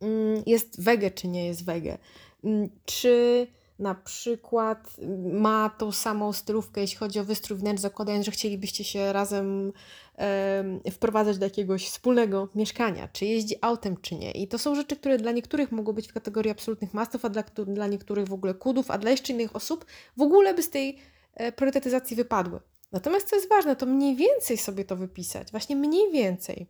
mm, 0.00 0.42
jest 0.46 0.82
wege, 0.82 1.10
czy 1.10 1.28
nie 1.28 1.46
jest 1.46 1.64
wege. 1.64 1.98
Mm, 2.44 2.68
czy 2.84 3.46
na 3.78 3.94
przykład 3.94 4.96
ma 5.32 5.70
tą 5.70 5.92
samą 5.92 6.32
stylówkę, 6.32 6.80
jeśli 6.80 6.96
chodzi 6.96 7.20
o 7.20 7.24
wystrój 7.24 7.58
wnętrz, 7.58 7.82
zakładając, 7.82 8.26
że 8.26 8.30
chcielibyście 8.30 8.84
się 8.84 9.12
razem 9.12 9.72
e, 10.18 10.90
wprowadzać 10.90 11.38
do 11.38 11.46
jakiegoś 11.46 11.86
wspólnego 11.86 12.48
mieszkania, 12.54 13.08
czy 13.08 13.24
jeździ 13.26 13.54
autem, 13.60 13.96
czy 13.96 14.14
nie. 14.14 14.30
I 14.30 14.48
to 14.48 14.58
są 14.58 14.74
rzeczy, 14.74 14.96
które 14.96 15.18
dla 15.18 15.32
niektórych 15.32 15.72
mogą 15.72 15.92
być 15.92 16.08
w 16.08 16.12
kategorii 16.12 16.50
absolutnych 16.50 16.94
mastów, 16.94 17.24
a 17.24 17.28
dla, 17.28 17.42
dla 17.66 17.86
niektórych 17.86 18.28
w 18.28 18.32
ogóle 18.32 18.54
kudów, 18.54 18.90
a 18.90 18.98
dla 18.98 19.10
jeszcze 19.10 19.32
innych 19.32 19.56
osób 19.56 19.86
w 20.16 20.22
ogóle 20.22 20.54
by 20.54 20.62
z 20.62 20.70
tej 20.70 20.98
e, 21.34 21.52
priorytetyzacji 21.52 22.16
wypadły. 22.16 22.60
Natomiast 22.92 23.28
co 23.28 23.36
jest 23.36 23.48
ważne, 23.48 23.76
to 23.76 23.86
mniej 23.86 24.16
więcej 24.16 24.58
sobie 24.58 24.84
to 24.84 24.96
wypisać, 24.96 25.50
właśnie 25.50 25.76
mniej 25.76 26.12
więcej. 26.12 26.66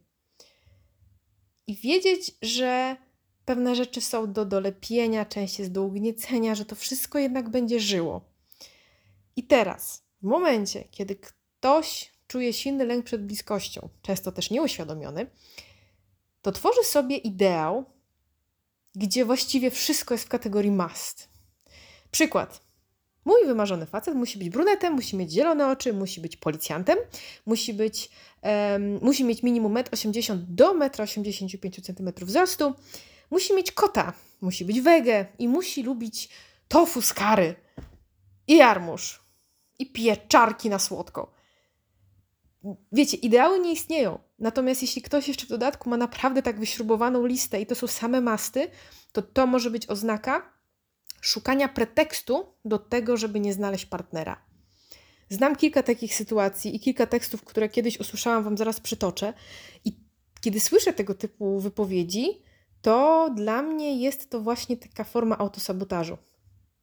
I 1.67 1.77
wiedzieć, 1.77 2.33
że 2.43 2.97
pewne 3.49 3.75
rzeczy 3.75 4.01
są 4.01 4.33
do 4.33 4.45
dolepienia, 4.45 5.25
część 5.25 5.59
jest 5.59 5.73
do 5.73 5.83
ugniecenia, 5.83 6.55
że 6.55 6.65
to 6.65 6.77
wszystko 6.77 7.19
jednak 7.19 7.49
będzie 7.49 7.81
żyło. 7.81 8.21
I 9.37 9.43
teraz, 9.43 10.03
w 10.23 10.27
momencie, 10.27 10.85
kiedy 10.91 11.17
ktoś 11.17 12.13
czuje 12.27 12.53
silny 12.53 12.85
lęk 12.85 13.05
przed 13.05 13.27
bliskością, 13.27 13.89
często 14.03 14.33
też 14.33 14.51
nieuświadomiony, 14.51 15.27
to 16.43 16.53
tworzy 16.53 16.85
sobie 16.85 17.17
ideał, 17.17 17.85
gdzie 18.95 19.25
właściwie 19.25 19.71
wszystko 19.71 20.15
jest 20.15 20.25
w 20.25 20.29
kategorii 20.29 20.71
must. 20.71 21.29
Przykład. 22.11 22.61
Mój 23.25 23.47
wymarzony 23.47 23.87
facet 23.87 24.15
musi 24.15 24.39
być 24.39 24.51
brunetem, 24.51 24.93
musi 24.93 25.17
mieć 25.17 25.33
zielone 25.33 25.69
oczy, 25.69 25.93
musi 25.93 26.21
być 26.21 26.37
policjantem, 26.37 26.99
musi 27.47 27.75
być, 27.75 28.11
um, 28.43 28.99
musi 29.03 29.25
mieć 29.25 29.43
minimum 29.43 29.75
1,80 29.75 30.33
m 30.33 30.47
do 30.49 30.75
1,85 30.75 32.01
m 32.01 32.13
wzrostu, 32.27 32.75
musi 33.31 33.55
mieć 33.55 33.73
kota, 33.73 34.13
musi 34.41 34.65
być 34.65 34.81
wege 34.81 35.27
i 35.39 35.49
musi 35.49 35.83
lubić 35.83 36.29
tofu 36.69 37.03
z 37.03 37.13
kary 37.15 37.55
i 38.47 38.57
jarmuż 38.57 39.25
i 39.79 39.93
pieczarki 39.93 40.71
na 40.71 40.79
słodko. 40.79 41.33
Wiecie, 42.93 43.17
ideały 43.17 43.61
nie 43.61 43.73
istnieją. 43.73 44.19
Natomiast 44.39 44.83
jeśli 44.83 45.03
ktoś 45.03 45.29
jeszcze 45.29 45.47
w 45.47 45.49
dodatku 45.49 45.91
ma 45.91 45.97
naprawdę 45.97 46.43
tak 46.43 46.61
wyśrubowaną 46.61 47.27
listę 47.27 47.61
i 47.61 47.67
to 47.67 47.75
są 47.75 47.87
same 47.87 48.21
masty, 48.21 48.71
to 49.13 49.23
to 49.23 49.47
może 49.47 49.71
być 49.71 49.87
oznaka 49.87 50.53
szukania 51.21 51.69
pretekstu 51.69 52.47
do 52.65 52.79
tego, 52.79 53.17
żeby 53.17 53.41
nie 53.41 53.53
znaleźć 53.53 53.87
partnera. 53.87 54.45
Znam 55.31 55.57
kilka 55.57 55.83
takich 55.83 56.15
sytuacji 56.15 56.77
i 56.77 56.81
kilka 56.81 57.07
tekstów, 57.07 57.45
które 57.45 57.69
kiedyś 57.69 58.01
usłyszałam, 58.01 58.45
Wam 58.45 58.57
zaraz 58.57 58.81
przytoczę. 58.81 59.33
I 59.85 59.97
kiedy 60.41 60.61
słyszę 60.61 60.93
tego 60.93 61.15
typu 61.15 61.61
wypowiedzi, 61.61 62.43
to 62.83 63.31
dla 63.37 63.63
mnie 63.63 64.01
jest 64.01 64.31
to 64.31 64.41
właśnie 64.41 64.77
taka 64.77 65.05
forma 65.05 65.39
autosabotażu. 65.39 66.19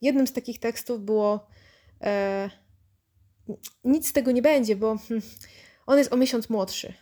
Jednym 0.02 0.28
z 0.28 0.34
takich 0.34 0.60
tekstów 0.60 1.02
było: 1.02 1.48
e, 2.02 2.50
Nic 3.84 4.08
z 4.08 4.14
tego 4.14 4.32
nie 4.32 4.42
będzie, 4.42 4.76
bo 4.76 4.98
hm, 4.98 5.22
on 5.88 5.98
jest 5.98 6.14
o 6.14 6.18
miesiąc 6.18 6.50
młodszy. 6.50 6.94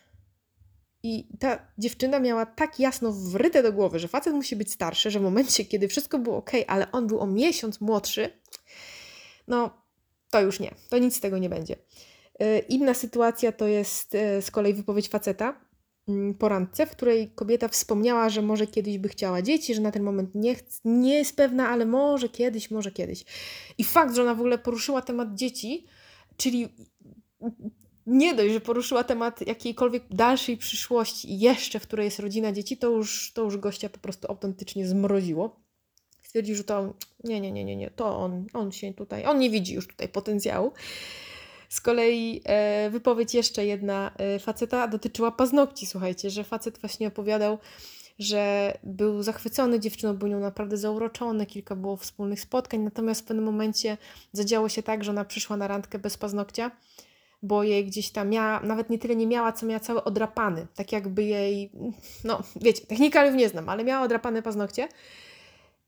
I 1.03 1.27
ta 1.39 1.67
dziewczyna 1.77 2.19
miała 2.19 2.45
tak 2.45 2.79
jasno 2.79 3.11
wryte 3.11 3.63
do 3.63 3.73
głowy, 3.73 3.99
że 3.99 4.07
facet 4.07 4.33
musi 4.33 4.55
być 4.55 4.71
starszy, 4.71 5.11
że 5.11 5.19
w 5.19 5.23
momencie, 5.23 5.65
kiedy 5.65 5.87
wszystko 5.87 6.19
było 6.19 6.37
ok, 6.37 6.51
ale 6.67 6.91
on 6.91 7.07
był 7.07 7.19
o 7.19 7.27
miesiąc 7.27 7.81
młodszy, 7.81 8.29
no 9.47 9.83
to 10.29 10.41
już 10.41 10.59
nie, 10.59 10.75
to 10.89 10.97
nic 10.97 11.15
z 11.15 11.19
tego 11.19 11.37
nie 11.37 11.49
będzie. 11.49 11.75
E, 12.39 12.59
inna 12.59 12.93
sytuacja 12.93 13.51
to 13.51 13.67
jest 13.67 14.15
e, 14.15 14.41
z 14.41 14.51
kolei 14.51 14.73
wypowiedź 14.73 15.09
faceta, 15.09 15.62
porandce, 16.39 16.85
w 16.85 16.91
której 16.91 17.31
kobieta 17.35 17.67
wspomniała, 17.67 18.29
że 18.29 18.41
może 18.41 18.67
kiedyś 18.67 18.97
by 18.97 19.09
chciała 19.09 19.41
dzieci, 19.41 19.75
że 19.75 19.81
na 19.81 19.91
ten 19.91 20.03
moment 20.03 20.35
nie, 20.35 20.55
nie 20.85 21.13
jest 21.17 21.35
pewna, 21.35 21.69
ale 21.69 21.85
może 21.85 22.29
kiedyś, 22.29 22.71
może 22.71 22.91
kiedyś. 22.91 23.25
I 23.77 23.83
fakt, 23.83 24.15
że 24.15 24.21
ona 24.21 24.35
w 24.35 24.39
ogóle 24.39 24.57
poruszyła 24.57 25.01
temat 25.01 25.35
dzieci, 25.35 25.85
czyli 26.37 26.69
nie 28.05 28.35
dość, 28.35 28.53
że 28.53 28.61
poruszyła 28.61 29.03
temat 29.03 29.47
jakiejkolwiek 29.47 30.03
dalszej 30.11 30.57
przyszłości 30.57 31.39
jeszcze, 31.39 31.79
w 31.79 31.83
której 31.87 32.05
jest 32.05 32.19
rodzina 32.19 32.51
dzieci, 32.51 32.77
to 32.77 32.89
już, 32.89 33.31
to 33.33 33.43
już 33.43 33.57
gościa 33.57 33.89
po 33.89 33.99
prostu 33.99 34.27
autentycznie 34.31 34.87
zmroziło. 34.87 35.63
Stwierdził, 36.21 36.55
że 36.55 36.63
to 36.63 36.93
nie, 37.23 37.41
nie, 37.41 37.51
nie, 37.51 37.65
nie, 37.65 37.75
nie, 37.75 37.91
to 37.91 38.17
on, 38.17 38.45
on 38.53 38.71
się 38.71 38.93
tutaj, 38.93 39.25
on 39.25 39.39
nie 39.39 39.49
widzi 39.49 39.73
już 39.73 39.87
tutaj 39.87 40.09
potencjału. 40.09 40.71
Z 41.73 41.81
kolei 41.81 42.41
e, 42.45 42.89
wypowiedź 42.89 43.33
jeszcze 43.33 43.65
jedna 43.65 44.11
e, 44.17 44.39
faceta 44.39 44.87
dotyczyła 44.87 45.31
paznokci. 45.31 45.85
Słuchajcie, 45.85 46.29
że 46.29 46.43
facet 46.43 46.79
właśnie 46.79 47.07
opowiadał, 47.07 47.57
że 48.19 48.73
był 48.83 49.23
zachwycony 49.23 49.79
dziewczyną, 49.79 50.13
był 50.13 50.27
nią 50.27 50.39
naprawdę 50.39 50.77
zauroczony, 50.77 51.45
kilka 51.45 51.75
było 51.75 51.97
wspólnych 51.97 52.39
spotkań, 52.39 52.79
natomiast 52.79 53.21
w 53.21 53.23
pewnym 53.23 53.45
momencie 53.45 53.97
zadziało 54.31 54.69
się 54.69 54.83
tak, 54.83 55.03
że 55.03 55.11
ona 55.11 55.25
przyszła 55.25 55.57
na 55.57 55.67
randkę 55.67 55.99
bez 55.99 56.17
paznokcia, 56.17 56.71
bo 57.41 57.63
jej 57.63 57.85
gdzieś 57.85 58.11
tam 58.11 58.29
miała, 58.29 58.59
nawet 58.59 58.89
nie 58.89 58.99
tyle 58.99 59.15
nie 59.15 59.27
miała, 59.27 59.51
co 59.51 59.65
miała 59.65 59.79
całe 59.79 60.03
odrapany, 60.03 60.67
tak 60.75 60.91
jakby 60.91 61.23
jej, 61.23 61.71
no 62.23 62.41
wiecie, 62.55 62.85
technikaliów 62.85 63.35
nie 63.35 63.49
znam, 63.49 63.69
ale 63.69 63.83
miała 63.83 64.05
odrapane 64.05 64.41
paznokcie 64.41 64.87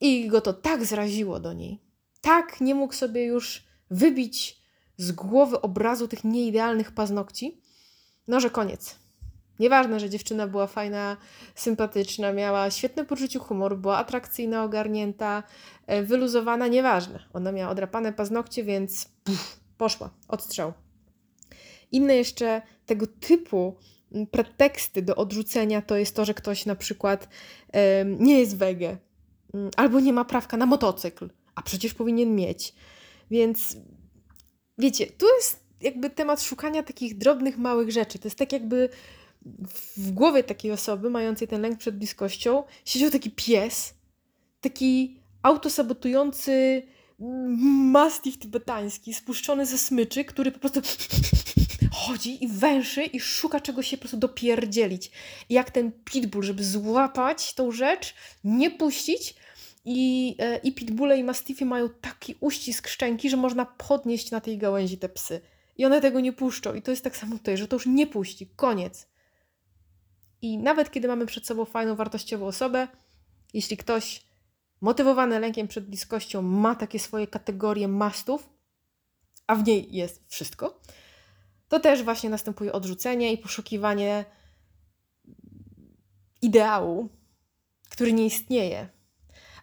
i 0.02 0.28
go 0.28 0.42
to 0.42 0.54
tak 0.54 0.86
zraziło 0.86 1.40
do 1.40 1.54
niej, 1.54 1.80
tak 2.22 2.62
nie 2.62 2.76
mógł 2.76 2.94
sobie 2.94 3.26
już 3.26 3.64
wybić 3.92 4.65
z 4.98 5.12
głowy 5.12 5.62
obrazu 5.62 6.08
tych 6.08 6.24
nieidealnych 6.24 6.92
paznokci, 6.92 7.62
no 8.28 8.40
że 8.40 8.50
koniec. 8.50 8.96
Nieważne, 9.60 10.00
że 10.00 10.10
dziewczyna 10.10 10.48
była 10.48 10.68
fajna, 10.68 11.18
sympatyczna, 11.56 12.34
miała 12.34 12.72
świetne 12.72 13.06
poczucie 13.06 13.40
humoru, 13.40 13.78
była 13.78 13.98
atrakcyjna, 13.98 14.64
ogarnięta, 14.64 15.44
e, 15.88 16.04
wyluzowana, 16.04 16.68
nieważne. 16.68 17.20
Ona 17.34 17.52
miała 17.52 17.72
odrapane 17.72 18.14
paznokcie, 18.14 18.64
więc 18.64 19.10
puf, 19.24 19.60
poszła, 19.78 20.10
odstrzał. 20.28 20.74
Inne 21.92 22.16
jeszcze 22.16 22.62
tego 22.86 23.08
typu 23.08 23.76
preteksty 24.32 25.02
do 25.02 25.16
odrzucenia 25.16 25.82
to 25.82 25.98
jest 25.98 26.16
to, 26.16 26.26
że 26.26 26.34
ktoś 26.34 26.66
na 26.66 26.76
przykład 26.76 27.30
nie 28.20 28.40
jest 28.40 28.58
wege 28.58 28.98
albo 29.78 30.00
nie 30.00 30.14
ma 30.14 30.26
prawka 30.26 30.58
na 30.58 30.66
motocykl, 30.66 31.30
a 31.56 31.62
przecież 31.62 31.94
powinien 31.94 32.36
mieć. 32.36 32.76
Więc 33.32 33.78
wiecie, 34.78 35.08
tu 35.08 35.26
jest 35.36 35.66
jakby 35.82 36.10
temat 36.10 36.42
szukania 36.42 36.84
takich 36.84 37.18
drobnych, 37.18 37.58
małych 37.58 37.92
rzeczy. 37.92 38.20
To 38.20 38.28
jest 38.28 38.38
tak 38.38 38.54
jakby 38.54 38.90
w 39.98 40.12
głowie 40.12 40.44
takiej 40.44 40.72
osoby 40.72 41.10
mającej 41.10 41.48
ten 41.48 41.62
lęk 41.62 41.80
przed 41.80 41.98
bliskością 41.98 42.64
siedział 42.86 43.12
taki 43.12 43.32
pies, 43.32 43.94
taki 44.62 45.20
autosabotujący 45.42 46.84
mastiff 47.20 48.38
tybetański, 48.38 49.14
spuszczony 49.14 49.66
ze 49.66 49.78
smyczy, 49.78 50.26
który 50.26 50.52
po 50.52 50.60
prostu 50.60 50.82
chodzi 51.92 52.44
i 52.44 52.48
węszy 52.48 53.04
i 53.04 53.20
szuka 53.20 53.60
czegoś 53.60 53.88
się 53.88 53.98
po 53.98 54.02
prostu 54.02 54.18
dopierdzielić. 54.18 55.12
I 55.50 55.54
jak 55.54 55.72
ten 55.72 55.92
pitbull, 55.92 56.44
żeby 56.44 56.64
złapać 56.64 57.54
tą 57.54 57.72
rzecz, 57.72 58.16
nie 58.44 58.72
puścić, 58.72 59.36
i, 59.86 60.36
e, 60.40 60.58
i 60.58 60.72
pitbulle 60.72 61.18
i 61.18 61.24
mastiffy 61.24 61.66
mają 61.66 61.90
taki 61.90 62.36
uścisk 62.40 62.88
szczęki, 62.88 63.30
że 63.30 63.38
można 63.38 63.66
podnieść 63.66 64.32
na 64.32 64.42
tej 64.42 64.58
gałęzi 64.58 64.98
te 64.98 65.10
psy. 65.10 65.42
I 65.78 65.86
one 65.86 66.02
tego 66.02 66.20
nie 66.20 66.34
puszczą. 66.34 66.74
I 66.74 66.82
to 66.82 66.92
jest 66.92 67.04
tak 67.04 67.18
samo 67.18 67.38
tutaj, 67.38 67.58
że 67.58 67.68
to 67.68 67.76
już 67.76 67.86
nie 67.86 68.08
puści. 68.08 68.48
Koniec. 68.56 69.08
I 70.42 70.58
nawet 70.58 70.92
kiedy 70.92 71.08
mamy 71.08 71.26
przed 71.26 71.48
sobą 71.48 71.66
fajną, 71.66 71.96
wartościową 71.96 72.46
osobę, 72.46 72.88
jeśli 73.54 73.78
ktoś 73.78 74.26
motywowany 74.82 75.40
lękiem 75.40 75.68
przed 75.68 75.88
bliskością 75.88 76.42
ma 76.42 76.76
takie 76.76 77.00
swoje 77.00 77.28
kategorie 77.28 77.88
mastów, 77.88 78.50
a 79.48 79.56
w 79.56 79.68
niej 79.68 79.96
jest 79.96 80.24
wszystko, 80.28 80.82
to 81.68 81.80
też 81.80 82.04
właśnie 82.04 82.30
następuje 82.30 82.74
odrzucenie 82.74 83.34
i 83.34 83.38
poszukiwanie 83.38 84.26
ideału, 86.42 87.10
który 87.90 88.14
nie 88.14 88.26
istnieje, 88.26 88.90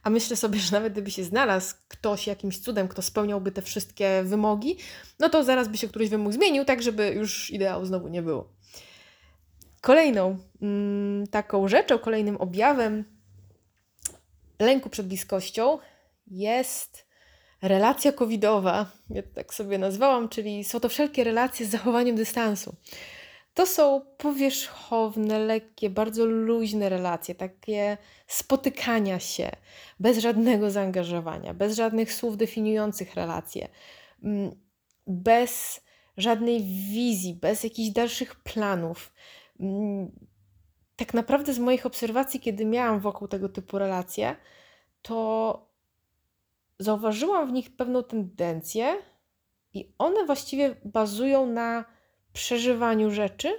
a 0.02 0.10
myślę 0.10 0.36
sobie, 0.36 0.58
że 0.58 0.72
nawet 0.72 0.92
gdyby 0.92 1.10
się 1.10 1.24
znalazł 1.24 1.74
ktoś 1.88 2.26
jakimś 2.26 2.58
cudem, 2.58 2.88
kto 2.88 3.02
spełniałby 3.02 3.52
te 3.52 3.62
wszystkie 3.62 4.22
wymogi, 4.24 4.76
no 5.18 5.28
to 5.28 5.44
zaraz 5.44 5.68
by 5.68 5.78
się 5.78 5.88
któryś 5.88 6.08
wymóg 6.08 6.32
zmienił, 6.32 6.64
tak 6.64 6.82
żeby 6.82 7.08
już 7.10 7.50
ideału 7.50 7.84
znowu 7.84 8.08
nie 8.08 8.22
było. 8.22 8.48
Kolejną 9.80 10.38
mm, 10.62 11.26
taką 11.26 11.68
rzeczą, 11.68 11.98
kolejnym 11.98 12.36
objawem 12.36 13.04
lęku 14.58 14.90
przed 14.90 15.06
bliskością 15.06 15.78
jest 16.26 17.06
relacja 17.62 18.12
covidowa, 18.12 18.86
ja 19.10 19.22
tak 19.34 19.54
sobie 19.54 19.78
nazwałam, 19.78 20.28
czyli 20.28 20.64
są 20.64 20.80
to 20.80 20.88
wszelkie 20.88 21.24
relacje 21.24 21.66
z 21.66 21.70
zachowaniem 21.70 22.16
dystansu. 22.16 22.76
To 23.54 23.66
są 23.66 24.00
powierzchowne, 24.18 25.38
lekkie, 25.38 25.90
bardzo 25.90 26.26
luźne 26.26 26.88
relacje, 26.88 27.34
takie 27.34 27.98
spotykania 28.26 29.20
się 29.20 29.50
bez 30.00 30.18
żadnego 30.18 30.70
zaangażowania, 30.70 31.54
bez 31.54 31.76
żadnych 31.76 32.12
słów 32.12 32.36
definiujących 32.36 33.14
relacje, 33.14 33.68
mm, 34.22 34.50
bez 35.06 35.80
żadnej 36.16 36.62
wizji, 36.92 37.34
bez 37.34 37.64
jakichś 37.64 37.90
dalszych 37.90 38.34
planów. 38.34 39.12
Mm, 39.60 40.10
tak 40.96 41.14
naprawdę 41.14 41.54
z 41.54 41.58
moich 41.58 41.86
obserwacji, 41.86 42.40
kiedy 42.40 42.64
miałam 42.64 43.00
wokół 43.00 43.28
tego 43.28 43.48
typu 43.48 43.78
relacje, 43.78 44.36
to 45.02 45.68
zauważyłam 46.78 47.48
w 47.48 47.52
nich 47.52 47.76
pewną 47.76 48.02
tendencję, 48.02 49.02
i 49.74 49.94
one 49.98 50.26
właściwie 50.26 50.76
bazują 50.84 51.46
na 51.46 51.84
przeżywaniu 52.32 53.10
rzeczy, 53.10 53.52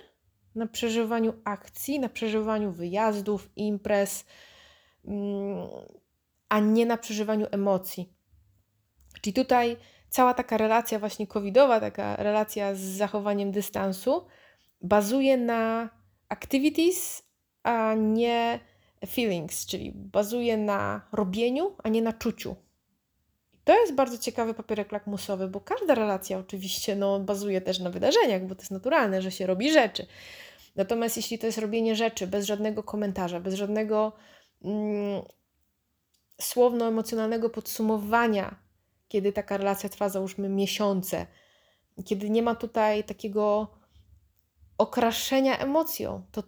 na 0.55 0.67
przeżywaniu 0.67 1.33
akcji, 1.43 1.99
na 1.99 2.09
przeżywaniu 2.09 2.71
wyjazdów, 2.71 3.49
imprez, 3.55 4.25
mm, 5.05 5.67
a 6.49 6.59
nie 6.59 6.85
na 6.85 6.97
przeżywaniu 6.97 7.47
emocji. 7.51 8.13
Czyli 9.21 9.33
tutaj 9.33 9.77
cała 10.09 10.33
taka 10.33 10.57
relacja 10.57 10.99
właśnie 10.99 11.27
covidowa, 11.27 11.79
taka 11.79 12.15
relacja 12.15 12.75
z 12.75 12.79
zachowaniem 12.79 13.51
dystansu, 13.51 14.25
bazuje 14.81 15.37
na 15.37 15.89
activities, 16.29 17.23
a 17.63 17.93
nie 17.93 18.59
feelings, 19.07 19.65
czyli 19.65 19.91
bazuje 19.95 20.57
na 20.57 21.01
robieniu, 21.11 21.75
a 21.83 21.89
nie 21.89 22.01
na 22.01 22.13
czuciu. 22.13 22.55
To 23.63 23.79
jest 23.79 23.93
bardzo 23.93 24.17
ciekawy 24.17 24.53
papierek 24.53 24.91
lakmusowy, 24.91 25.47
bo 25.47 25.61
każda 25.61 25.95
relacja 25.95 26.37
oczywiście 26.37 26.95
no, 26.95 27.19
bazuje 27.19 27.61
też 27.61 27.79
na 27.79 27.89
wydarzeniach, 27.89 28.47
bo 28.47 28.55
to 28.55 28.61
jest 28.61 28.71
naturalne, 28.71 29.21
że 29.21 29.31
się 29.31 29.47
robi 29.47 29.71
rzeczy. 29.71 30.05
Natomiast 30.75 31.17
jeśli 31.17 31.39
to 31.39 31.45
jest 31.45 31.57
robienie 31.57 31.95
rzeczy 31.95 32.27
bez 32.27 32.45
żadnego 32.45 32.83
komentarza, 32.83 33.39
bez 33.39 33.53
żadnego 33.53 34.11
mm, 34.63 35.21
słowno-emocjonalnego 36.41 37.49
podsumowania, 37.49 38.55
kiedy 39.07 39.33
taka 39.33 39.57
relacja 39.57 39.89
trwa 39.89 40.09
załóżmy 40.09 40.49
miesiące, 40.49 41.27
kiedy 42.05 42.29
nie 42.29 42.41
ma 42.41 42.55
tutaj 42.55 43.03
takiego 43.03 43.67
okraszenia 44.77 45.57
emocją, 45.57 46.23
to 46.31 46.43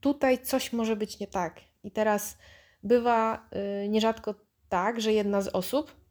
tutaj 0.00 0.42
coś 0.42 0.72
może 0.72 0.96
być 0.96 1.18
nie 1.18 1.26
tak. 1.26 1.60
I 1.84 1.90
teraz 1.90 2.38
bywa 2.82 3.48
y, 3.84 3.88
nierzadko 3.88 4.34
tak, 4.68 5.00
że 5.00 5.12
jedna 5.12 5.40
z 5.40 5.48
osób 5.48 6.03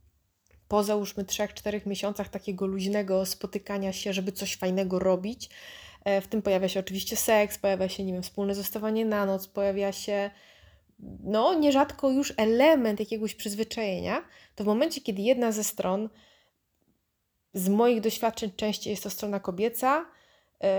po 0.67 0.84
załóżmy 0.84 1.24
3-4 1.24 1.88
miesiącach 1.88 2.29
takiego 2.29 2.65
luźnego 2.65 3.25
spotykania 3.25 3.93
się, 3.93 4.13
żeby 4.13 4.32
coś 4.32 4.55
fajnego 4.55 5.00
robić, 5.00 5.50
e, 6.05 6.22
w 6.22 6.27
tym 6.27 6.41
pojawia 6.41 6.70
się 6.70 6.79
oczywiście 6.79 7.15
seks, 7.15 7.58
pojawia 7.58 7.89
się, 7.89 8.03
nie 8.03 8.13
wiem, 8.13 8.24
wspólne 8.24 8.55
zostawanie 8.55 9.05
na 9.05 9.25
noc, 9.25 9.48
pojawia 9.48 9.91
się 9.91 10.32
no, 11.24 11.53
nierzadko 11.53 12.10
już 12.10 12.34
element 12.38 13.00
jakiegoś 13.00 13.36
przyzwyczajenia, 13.36 14.24
to 14.55 14.63
w 14.63 14.67
momencie, 14.67 15.01
kiedy 15.01 15.22
jedna 15.22 15.51
ze 15.51 15.63
stron, 15.63 16.10
z 17.53 17.70
moich 17.70 18.01
doświadczeń 18.01 18.51
częściej 18.55 18.91
jest 18.91 19.03
to 19.03 19.10
strona 19.10 19.39
kobieca, 19.39 20.05
yy, 20.62 20.70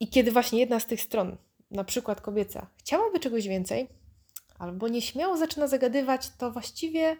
i 0.00 0.08
kiedy 0.08 0.32
właśnie 0.32 0.60
jedna 0.60 0.80
z 0.80 0.86
tych 0.86 1.00
stron, 1.00 1.36
na 1.70 1.84
przykład 1.84 2.20
kobieca, 2.20 2.66
chciałaby 2.76 3.20
czegoś 3.20 3.48
więcej, 3.48 3.88
albo 4.58 4.88
nieśmiało 4.88 5.36
zaczyna 5.36 5.66
zagadywać, 5.66 6.30
to 6.38 6.50
właściwie 6.50 7.16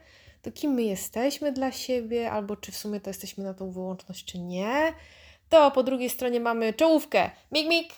to 0.47 0.53
kim 0.53 0.75
my 0.75 0.83
jesteśmy 0.83 1.53
dla 1.53 1.73
siebie, 1.73 2.31
albo 2.31 2.57
czy 2.57 2.73
w 2.73 2.76
sumie 2.76 3.00
to 3.00 3.11
jesteśmy 3.11 3.45
na 3.45 3.55
tą 3.55 3.71
wyłączność, 3.71 4.25
czy 4.25 4.38
nie. 4.38 4.93
To 5.49 5.71
po 5.71 5.83
drugiej 5.83 6.11
stronie 6.11 6.41
mamy 6.41 6.73
czołówkę. 6.73 7.31
Mik, 7.53 7.69
mik! 7.69 7.93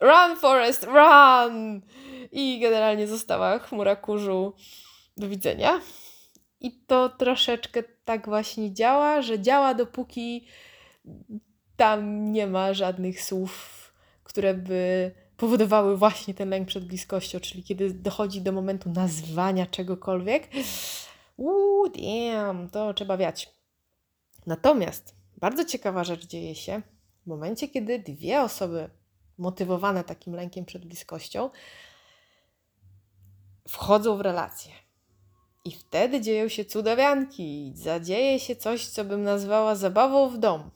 Run, 0.00 0.36
Forest, 0.36 0.84
run! 0.84 1.82
I 2.32 2.60
generalnie 2.60 3.06
została 3.06 3.58
chmura 3.58 3.96
kurzu. 3.96 4.54
Do 5.16 5.28
widzenia. 5.28 5.80
I 6.60 6.72
to 6.86 7.08
troszeczkę 7.08 7.82
tak 8.04 8.26
właśnie 8.28 8.74
działa, 8.74 9.22
że 9.22 9.40
działa 9.40 9.74
dopóki 9.74 10.46
tam 11.76 12.32
nie 12.32 12.46
ma 12.46 12.74
żadnych 12.74 13.22
słów, 13.22 13.92
które 14.24 14.54
by 14.54 15.12
powodowały 15.36 15.96
właśnie 15.96 16.34
ten 16.34 16.48
lęk 16.50 16.68
przed 16.68 16.84
bliskością, 16.84 17.40
czyli 17.40 17.62
kiedy 17.62 17.90
dochodzi 17.90 18.40
do 18.40 18.52
momentu 18.52 18.90
nazwania 18.90 19.66
czegokolwiek, 19.66 20.48
uuu, 21.36 21.88
damn, 21.88 22.70
to 22.70 22.94
trzeba 22.94 23.16
wiać. 23.16 23.52
Natomiast 24.46 25.14
bardzo 25.36 25.64
ciekawa 25.64 26.04
rzecz 26.04 26.26
dzieje 26.26 26.54
się 26.54 26.82
w 27.22 27.26
momencie, 27.26 27.68
kiedy 27.68 27.98
dwie 27.98 28.42
osoby 28.42 28.90
motywowane 29.38 30.04
takim 30.04 30.34
lękiem 30.34 30.64
przed 30.64 30.84
bliskością 30.84 31.50
wchodzą 33.68 34.16
w 34.16 34.20
relację. 34.20 34.72
I 35.64 35.72
wtedy 35.72 36.20
dzieją 36.20 36.48
się 36.48 36.64
cudawianki, 36.64 37.72
zadzieje 37.76 38.40
się 38.40 38.56
coś, 38.56 38.86
co 38.86 39.04
bym 39.04 39.22
nazwała 39.22 39.74
zabawą 39.74 40.28
w 40.28 40.38
dom. 40.38 40.70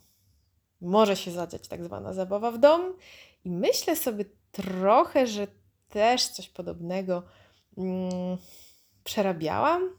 Może 0.80 1.16
się 1.16 1.30
zadziać 1.30 1.68
tak 1.68 1.84
zwana 1.84 2.12
zabawa 2.12 2.50
w 2.50 2.58
dom, 2.58 2.94
i 3.44 3.50
myślę 3.50 3.96
sobie 3.96 4.24
trochę, 4.52 5.26
że 5.26 5.46
też 5.88 6.26
coś 6.26 6.48
podobnego 6.48 7.22
mm, 7.78 8.38
przerabiałam 9.04 9.97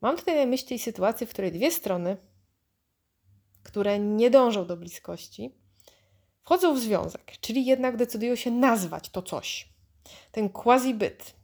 Mam 0.00 0.16
tutaj 0.16 0.36
na 0.36 0.46
myśli 0.46 0.78
sytuację, 0.78 1.26
w 1.26 1.30
której 1.30 1.52
dwie 1.52 1.70
strony, 1.70 2.16
które 3.62 3.98
nie 3.98 4.30
dążą 4.30 4.66
do 4.66 4.76
bliskości, 4.76 5.54
wchodzą 6.42 6.74
w 6.74 6.78
związek, 6.78 7.32
czyli 7.40 7.64
jednak 7.64 7.96
decydują 7.96 8.36
się 8.36 8.50
nazwać 8.50 9.10
to 9.10 9.22
coś, 9.22 9.68
ten 10.32 10.48
quasi-byt. 10.48 11.34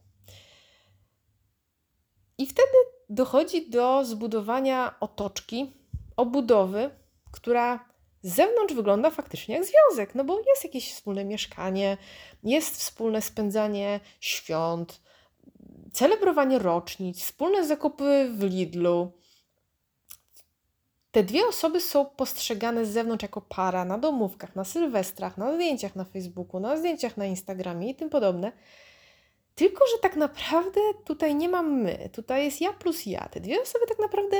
I 2.38 2.46
wtedy 2.46 2.72
dochodzi 3.08 3.70
do 3.70 4.04
zbudowania 4.04 4.94
otoczki, 5.00 5.72
obudowy, 6.16 6.90
która 7.32 7.92
z 8.22 8.34
zewnątrz 8.34 8.74
wygląda 8.74 9.10
faktycznie 9.10 9.54
jak 9.54 9.64
związek, 9.64 10.14
no 10.14 10.24
bo 10.24 10.38
jest 10.46 10.64
jakieś 10.64 10.92
wspólne 10.92 11.24
mieszkanie, 11.24 11.96
jest 12.44 12.76
wspólne 12.76 13.22
spędzanie 13.22 14.00
świąt, 14.20 15.00
celebrowanie 15.92 16.58
rocznic, 16.58 17.20
wspólne 17.20 17.66
zakupy 17.66 18.30
w 18.30 18.42
Lidlu. 18.42 19.12
Te 21.10 21.22
dwie 21.22 21.46
osoby 21.46 21.80
są 21.80 22.04
postrzegane 22.04 22.86
z 22.86 22.90
zewnątrz 22.90 23.22
jako 23.22 23.40
para 23.40 23.84
na 23.84 23.98
domówkach, 23.98 24.56
na 24.56 24.64
sylwestrach, 24.64 25.38
na 25.38 25.54
zdjęciach 25.54 25.96
na 25.96 26.04
Facebooku, 26.04 26.60
na 26.60 26.76
zdjęciach 26.76 27.16
na 27.16 27.26
Instagramie 27.26 27.90
i 27.90 27.94
tym 27.94 28.10
podobne. 28.10 28.52
Tylko, 29.54 29.84
że 29.86 29.98
tak 30.02 30.16
naprawdę 30.16 30.80
tutaj 31.04 31.34
nie 31.34 31.48
mam 31.48 31.72
my, 31.72 32.08
tutaj 32.12 32.44
jest 32.44 32.60
ja 32.60 32.72
plus 32.72 33.06
ja. 33.06 33.28
Te 33.28 33.40
dwie 33.40 33.62
osoby 33.62 33.86
tak 33.88 33.98
naprawdę 33.98 34.36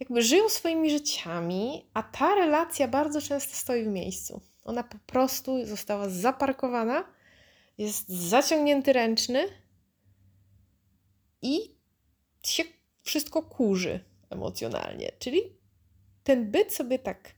jakby 0.00 0.22
żyją 0.22 0.48
swoimi 0.48 0.90
życiami, 0.90 1.86
a 1.94 2.02
ta 2.02 2.34
relacja 2.34 2.88
bardzo 2.88 3.20
często 3.20 3.56
stoi 3.56 3.84
w 3.84 3.88
miejscu. 3.88 4.40
Ona 4.64 4.82
po 4.82 4.98
prostu 5.06 5.66
została 5.66 6.08
zaparkowana, 6.08 7.04
jest 7.78 8.08
zaciągnięty 8.08 8.92
ręczny 8.92 9.44
i 11.42 11.76
się 12.42 12.64
wszystko 13.02 13.42
kurzy 13.42 14.04
emocjonalnie. 14.30 15.12
Czyli 15.18 15.40
ten 16.24 16.50
byt 16.50 16.74
sobie 16.74 16.98
tak, 16.98 17.34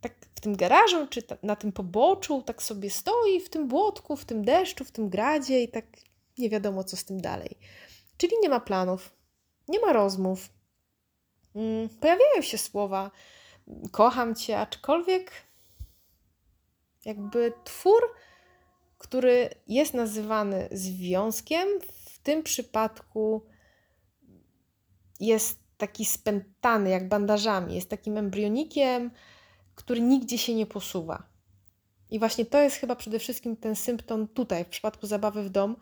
tak 0.00 0.14
w 0.34 0.40
tym 0.40 0.56
garażu, 0.56 1.06
czy 1.06 1.22
na 1.42 1.56
tym 1.56 1.72
poboczu, 1.72 2.42
tak 2.42 2.62
sobie 2.62 2.90
stoi 2.90 3.40
w 3.40 3.50
tym 3.50 3.68
błotku, 3.68 4.16
w 4.16 4.24
tym 4.24 4.44
deszczu, 4.44 4.84
w 4.84 4.90
tym 4.90 5.08
gradzie 5.08 5.62
i 5.62 5.68
tak 5.68 5.84
nie 6.38 6.50
wiadomo, 6.50 6.84
co 6.84 6.96
z 6.96 7.04
tym 7.04 7.20
dalej. 7.20 7.58
Czyli 8.16 8.32
nie 8.42 8.48
ma 8.48 8.60
planów, 8.60 9.12
nie 9.68 9.80
ma 9.80 9.92
rozmów. 9.92 10.48
Mm, 11.54 11.88
pojawiają 11.88 12.42
się 12.42 12.58
słowa 12.58 13.10
kocham 13.92 14.34
cię, 14.34 14.58
aczkolwiek 14.58 15.32
jakby 17.04 17.52
twór, 17.64 18.02
który 18.98 19.50
jest 19.66 19.94
nazywany 19.94 20.68
związkiem, 20.72 21.68
tym 22.26 22.42
przypadku 22.42 23.46
jest 25.20 25.58
taki 25.76 26.04
spętany, 26.04 26.90
jak 26.90 27.08
bandażami, 27.08 27.74
jest 27.74 27.90
takim 27.90 28.18
embrionikiem, 28.18 29.10
który 29.74 30.00
nigdzie 30.00 30.38
się 30.38 30.54
nie 30.54 30.66
posuwa. 30.66 31.22
I 32.10 32.18
właśnie 32.18 32.46
to 32.46 32.60
jest 32.60 32.76
chyba 32.76 32.96
przede 32.96 33.18
wszystkim 33.18 33.56
ten 33.56 33.76
symptom 33.76 34.28
tutaj, 34.28 34.64
w 34.64 34.68
przypadku 34.68 35.06
zabawy 35.06 35.42
w 35.42 35.50
dom, 35.50 35.76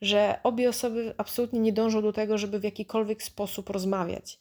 że 0.00 0.40
obie 0.42 0.68
osoby 0.68 1.14
absolutnie 1.16 1.60
nie 1.60 1.72
dążą 1.72 2.02
do 2.02 2.12
tego, 2.12 2.38
żeby 2.38 2.60
w 2.60 2.64
jakikolwiek 2.64 3.22
sposób 3.22 3.70
rozmawiać. 3.70 4.40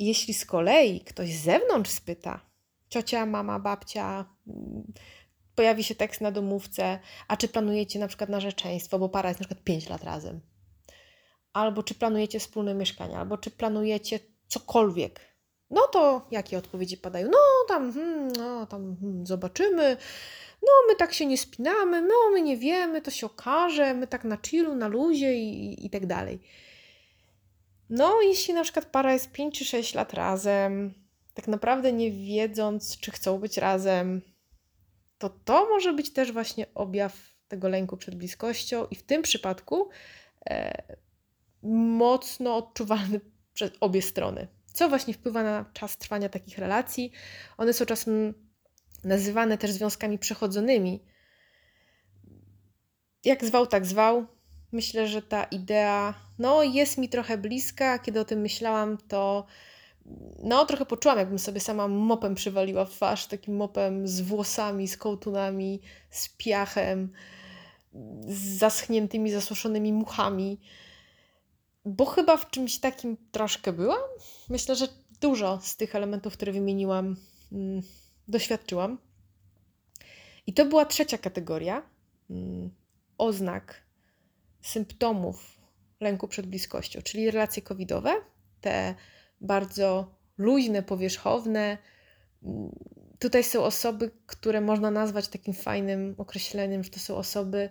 Jeśli 0.00 0.34
z 0.34 0.46
kolei 0.46 1.00
ktoś 1.00 1.34
z 1.34 1.44
zewnątrz 1.44 1.90
spyta, 1.90 2.40
ciocia, 2.88 3.26
mama, 3.26 3.58
babcia, 3.60 4.24
pojawi 5.54 5.84
się 5.84 5.94
tekst 5.94 6.20
na 6.20 6.30
domówce, 6.30 6.98
a 7.28 7.36
czy 7.36 7.48
planujecie 7.48 7.98
na 7.98 8.08
przykład 8.08 8.30
narzeczeństwo, 8.30 8.98
bo 8.98 9.08
para 9.08 9.28
jest 9.28 9.40
na 9.40 9.46
przykład 9.46 9.64
5 9.64 9.88
lat 9.88 10.04
razem. 10.04 10.40
Albo 11.52 11.82
czy 11.82 11.94
planujecie 11.94 12.40
wspólne 12.40 12.74
mieszkanie, 12.74 13.18
albo 13.18 13.38
czy 13.38 13.50
planujecie 13.50 14.20
cokolwiek. 14.48 15.20
No 15.70 15.80
to 15.92 16.26
jakie 16.30 16.58
odpowiedzi 16.58 16.96
padają? 16.96 17.26
No 17.26 17.38
tam, 17.68 17.92
hmm, 17.92 18.32
no 18.32 18.66
tam 18.66 18.96
hmm, 19.00 19.26
zobaczymy. 19.26 19.96
No 20.62 20.68
my 20.88 20.96
tak 20.96 21.14
się 21.14 21.26
nie 21.26 21.38
spinamy, 21.38 22.02
no 22.02 22.14
my 22.32 22.42
nie 22.42 22.56
wiemy, 22.56 23.02
to 23.02 23.10
się 23.10 23.26
okaże, 23.26 23.94
my 23.94 24.06
tak 24.06 24.24
na 24.24 24.38
chillu, 24.46 24.74
na 24.74 24.88
luzie 24.88 25.34
i, 25.34 25.86
i 25.86 25.90
tak 25.90 26.06
dalej. 26.06 26.40
No, 27.90 28.22
jeśli 28.22 28.54
na 28.54 28.62
przykład 28.62 28.86
para 28.86 29.12
jest 29.12 29.32
5 29.32 29.58
czy 29.58 29.64
6 29.64 29.94
lat 29.94 30.14
razem, 30.14 30.94
tak 31.34 31.48
naprawdę 31.48 31.92
nie 31.92 32.10
wiedząc, 32.12 32.98
czy 32.98 33.10
chcą 33.10 33.38
być 33.38 33.56
razem, 33.56 34.22
to 35.24 35.38
to 35.44 35.68
może 35.68 35.92
być 35.92 36.12
też 36.12 36.32
właśnie 36.32 36.66
objaw 36.74 37.34
tego 37.48 37.68
lęku 37.68 37.96
przed 37.96 38.14
bliskością 38.14 38.86
i 38.90 38.94
w 38.94 39.02
tym 39.02 39.22
przypadku 39.22 39.88
e, 40.50 40.82
mocno 41.62 42.56
odczuwalny 42.56 43.20
przez 43.54 43.70
obie 43.80 44.02
strony. 44.02 44.48
Co 44.66 44.88
właśnie 44.88 45.14
wpływa 45.14 45.42
na 45.42 45.64
czas 45.72 45.96
trwania 45.96 46.28
takich 46.28 46.58
relacji? 46.58 47.12
One 47.56 47.72
są 47.72 47.86
czasem 47.86 48.34
nazywane 49.04 49.58
też 49.58 49.70
związkami 49.70 50.18
przechodzonymi. 50.18 51.04
Jak 53.24 53.44
zwał, 53.44 53.66
tak 53.66 53.86
zwał. 53.86 54.26
Myślę, 54.72 55.08
że 55.08 55.22
ta 55.22 55.44
idea 55.44 56.14
no, 56.38 56.62
jest 56.62 56.98
mi 56.98 57.08
trochę 57.08 57.38
bliska. 57.38 57.98
Kiedy 57.98 58.20
o 58.20 58.24
tym 58.24 58.40
myślałam, 58.40 58.98
to 59.08 59.46
no, 60.42 60.66
trochę 60.66 60.86
poczułam, 60.86 61.18
jakbym 61.18 61.38
sobie 61.38 61.60
sama 61.60 61.88
mopem 61.88 62.34
przywaliła 62.34 62.84
w 62.84 62.90
twarz, 62.90 63.26
takim 63.26 63.56
mopem 63.56 64.08
z 64.08 64.20
włosami, 64.20 64.88
z 64.88 64.96
kołtunami, 64.96 65.80
z 66.10 66.28
piachem, 66.28 67.12
z 68.26 68.58
zaschniętymi, 68.58 69.30
zasuszonymi 69.30 69.92
muchami. 69.92 70.60
Bo 71.84 72.04
chyba 72.04 72.36
w 72.36 72.50
czymś 72.50 72.78
takim 72.78 73.16
troszkę 73.32 73.72
byłam. 73.72 74.00
Myślę, 74.48 74.76
że 74.76 74.88
dużo 75.20 75.60
z 75.62 75.76
tych 75.76 75.94
elementów, 75.94 76.32
które 76.32 76.52
wymieniłam, 76.52 77.16
mm, 77.52 77.82
doświadczyłam. 78.28 78.98
I 80.46 80.54
to 80.54 80.64
była 80.64 80.84
trzecia 80.84 81.18
kategoria 81.18 81.82
mm, 82.30 82.70
oznak, 83.18 83.82
symptomów 84.62 85.60
lęku 86.00 86.28
przed 86.28 86.46
bliskością, 86.46 87.02
czyli 87.02 87.30
relacje 87.30 87.62
covidowe, 87.62 88.14
te 88.60 88.94
bardzo 89.40 90.14
luźne, 90.38 90.82
powierzchowne. 90.82 91.78
Tutaj 93.18 93.44
są 93.44 93.64
osoby, 93.64 94.10
które 94.26 94.60
można 94.60 94.90
nazwać 94.90 95.28
takim 95.28 95.54
fajnym 95.54 96.14
określeniem, 96.18 96.84
że 96.84 96.90
to 96.90 97.00
są 97.00 97.16
osoby 97.16 97.70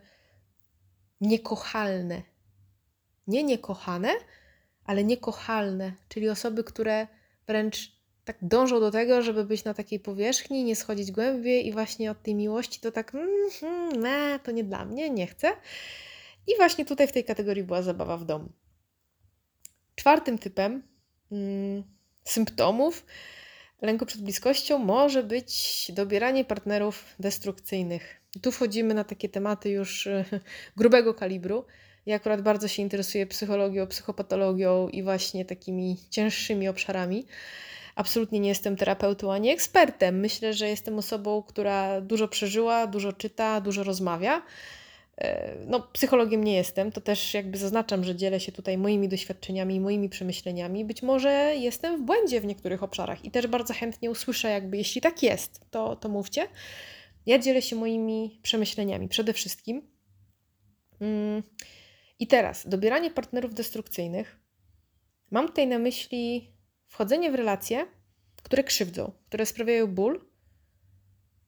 niekochalne. 1.21 2.21
Nie 3.27 3.43
niekochane, 3.43 4.09
ale 4.85 5.03
niekochalne, 5.03 5.93
czyli 6.09 6.29
osoby, 6.29 6.63
które 6.63 7.07
wręcz 7.47 7.93
tak 8.25 8.37
dążą 8.41 8.79
do 8.79 8.91
tego, 8.91 9.21
żeby 9.21 9.45
być 9.45 9.63
na 9.63 9.73
takiej 9.73 9.99
powierzchni, 9.99 10.63
nie 10.63 10.75
schodzić 10.75 11.11
głębiej 11.11 11.67
i 11.67 11.71
właśnie 11.71 12.11
od 12.11 12.23
tej 12.23 12.35
miłości 12.35 12.79
to 12.79 12.91
tak, 12.91 13.15
mm, 13.15 13.29
mm, 13.61 14.39
to 14.39 14.51
nie 14.51 14.63
dla 14.63 14.85
mnie, 14.85 15.09
nie 15.09 15.27
chcę. 15.27 15.51
I 16.47 16.55
właśnie 16.57 16.85
tutaj 16.85 17.07
w 17.07 17.11
tej 17.11 17.23
kategorii 17.23 17.63
była 17.63 17.81
zabawa 17.81 18.17
w 18.17 18.25
domu. 18.25 18.49
Czwartym 19.95 20.37
typem 20.37 20.83
symptomów 22.23 23.05
lęku 23.83 24.05
przed 24.05 24.21
bliskością 24.21 24.77
może 24.77 25.23
być 25.23 25.91
dobieranie 25.95 26.45
partnerów 26.45 27.05
destrukcyjnych. 27.19 28.21
Tu 28.41 28.51
wchodzimy 28.51 28.93
na 28.93 29.03
takie 29.03 29.29
tematy 29.29 29.69
już 29.69 30.09
grubego 30.77 31.13
kalibru. 31.13 31.65
Ja 32.05 32.15
akurat 32.15 32.41
bardzo 32.41 32.67
się 32.67 32.81
interesuję 32.81 33.27
psychologią, 33.27 33.87
psychopatologią 33.87 34.87
i 34.87 35.03
właśnie 35.03 35.45
takimi 35.45 35.97
cięższymi 36.09 36.67
obszarami. 36.67 37.25
Absolutnie 37.95 38.39
nie 38.39 38.49
jestem 38.49 38.75
terapeutą 38.75 39.33
ani 39.33 39.49
ekspertem. 39.49 40.19
Myślę, 40.19 40.53
że 40.53 40.69
jestem 40.69 40.97
osobą, 40.97 41.43
która 41.43 42.01
dużo 42.01 42.27
przeżyła, 42.27 42.87
dużo 42.87 43.13
czyta, 43.13 43.61
dużo 43.61 43.83
rozmawia. 43.83 44.41
E, 45.17 45.55
no, 45.67 45.79
psychologiem 45.79 46.43
nie 46.43 46.55
jestem, 46.55 46.91
to 46.91 47.01
też 47.01 47.33
jakby 47.33 47.57
zaznaczam, 47.57 48.03
że 48.03 48.15
dzielę 48.15 48.39
się 48.39 48.51
tutaj 48.51 48.77
moimi 48.77 49.09
doświadczeniami, 49.09 49.79
moimi 49.79 50.09
przemyśleniami. 50.09 50.85
Być 50.85 51.03
może 51.03 51.55
jestem 51.55 51.97
w 51.97 52.05
błędzie 52.05 52.41
w 52.41 52.45
niektórych 52.45 52.83
obszarach 52.83 53.25
i 53.25 53.31
też 53.31 53.47
bardzo 53.47 53.73
chętnie 53.73 54.11
usłyszę, 54.11 54.49
jakby 54.49 54.77
jeśli 54.77 55.01
tak 55.01 55.23
jest, 55.23 55.65
to, 55.71 55.95
to 55.95 56.09
mówcie. 56.09 56.47
Ja 57.25 57.39
dzielę 57.39 57.61
się 57.61 57.75
moimi 57.75 58.39
przemyśleniami 58.43 59.07
przede 59.07 59.33
wszystkim. 59.33 59.87
Mm, 61.01 61.43
I 62.19 62.27
teraz, 62.27 62.67
dobieranie 62.67 63.11
partnerów 63.11 63.53
destrukcyjnych. 63.53 64.39
Mam 65.31 65.47
tutaj 65.47 65.67
na 65.67 65.79
myśli 65.79 66.53
wchodzenie 66.87 67.31
w 67.31 67.35
relacje, 67.35 67.85
które 68.43 68.63
krzywdzą, 68.63 69.11
które 69.27 69.45
sprawiają 69.45 69.87
ból, 69.87 70.32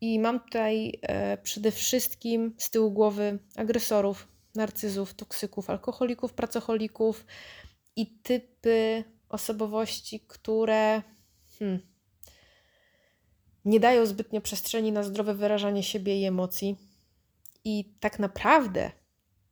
i 0.06 0.20
mam 0.20 0.39
tutaj 0.39 1.00
e, 1.02 1.38
przede 1.38 1.72
wszystkim 1.72 2.56
z 2.58 2.70
tyłu 2.70 2.91
głowy 2.91 3.39
agresorów, 3.56 4.28
narcyzów, 4.56 5.13
toksyków, 5.13 5.70
alkoholików, 5.70 6.34
pracocholików 6.34 7.26
i 7.96 8.08
typy 8.08 9.04
osobowości, 9.30 10.20
które 10.28 11.02
hmm, 11.60 11.80
nie 13.65 13.80
dają 13.80 14.06
zbytnio 14.06 14.41
przestrzeni 14.41 14.91
na 14.91 15.04
zdrowe 15.04 15.34
wyrażanie 15.34 15.84
siebie 15.84 16.22
i 16.22 16.26
emocji. 16.26 16.78
I 17.63 17.96
tak 18.00 18.20
naprawdę, 18.20 18.91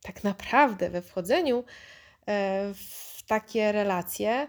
tak 0.02 0.24
naprawdę 0.24 0.90
we 0.90 1.02
wchodzeniu 1.02 1.64
e, 2.26 2.74
w 2.74 3.22
takie 3.26 3.72
relacje 3.72 4.46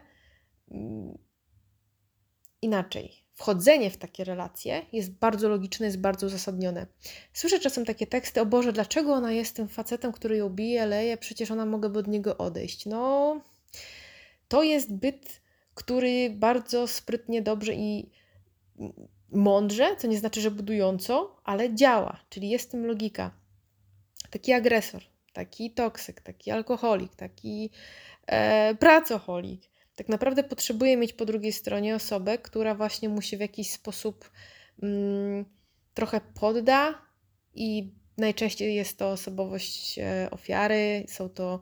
mm, 0.71 1.17
inaczej 2.61 3.24
wchodzenie 3.35 3.89
w 3.91 3.97
takie 3.97 4.23
relacje 4.23 4.85
jest 4.91 5.11
bardzo 5.11 5.49
logiczne, 5.49 5.85
jest 5.85 5.99
bardzo 5.99 6.27
uzasadnione. 6.27 6.87
Słyszę 7.33 7.59
czasem 7.59 7.85
takie 7.85 8.07
teksty, 8.07 8.41
o 8.41 8.45
Boże, 8.45 8.73
dlaczego 8.73 9.13
ona 9.13 9.31
jest 9.31 9.55
tym 9.55 9.67
facetem, 9.67 10.11
który 10.11 10.37
ją 10.37 10.49
bije, 10.49 10.85
leje, 10.85 11.17
przecież 11.17 11.51
ona 11.51 11.65
mogłaby 11.65 11.99
od 11.99 12.07
niego 12.07 12.37
odejść. 12.37 12.85
No, 12.85 13.41
to 14.47 14.63
jest 14.63 14.93
byt, 14.93 15.41
który 15.73 16.29
bardzo 16.29 16.87
sprytnie, 16.87 17.41
dobrze 17.41 17.73
i 17.73 18.09
mądrze, 19.31 19.95
co 19.97 20.07
nie 20.07 20.17
znaczy, 20.17 20.41
że 20.41 20.51
budująco, 20.51 21.41
ale 21.43 21.73
działa, 21.73 22.19
czyli 22.29 22.49
jest 22.49 22.71
tym 22.71 22.85
logika. 22.85 23.31
Taki 24.29 24.53
agresor, 24.53 25.01
taki 25.33 25.71
toksyk, 25.71 26.21
taki 26.21 26.51
alkoholik, 26.51 27.15
taki 27.15 27.69
e, 28.27 28.75
pracoholik, 28.75 29.61
tak 29.95 30.09
naprawdę 30.09 30.43
potrzebuje 30.43 30.97
mieć 30.97 31.13
po 31.13 31.25
drugiej 31.25 31.53
stronie 31.53 31.95
osobę, 31.95 32.37
która 32.37 32.75
właśnie 32.75 33.09
mu 33.09 33.21
się 33.21 33.37
w 33.37 33.39
jakiś 33.39 33.71
sposób 33.71 34.31
mm, 34.83 35.45
trochę 35.93 36.21
podda 36.39 37.01
i 37.53 37.93
najczęściej 38.17 38.75
jest 38.75 38.97
to 38.97 39.11
osobowość 39.11 39.99
e, 39.99 40.27
ofiary, 40.31 41.05
są 41.07 41.29
to 41.29 41.61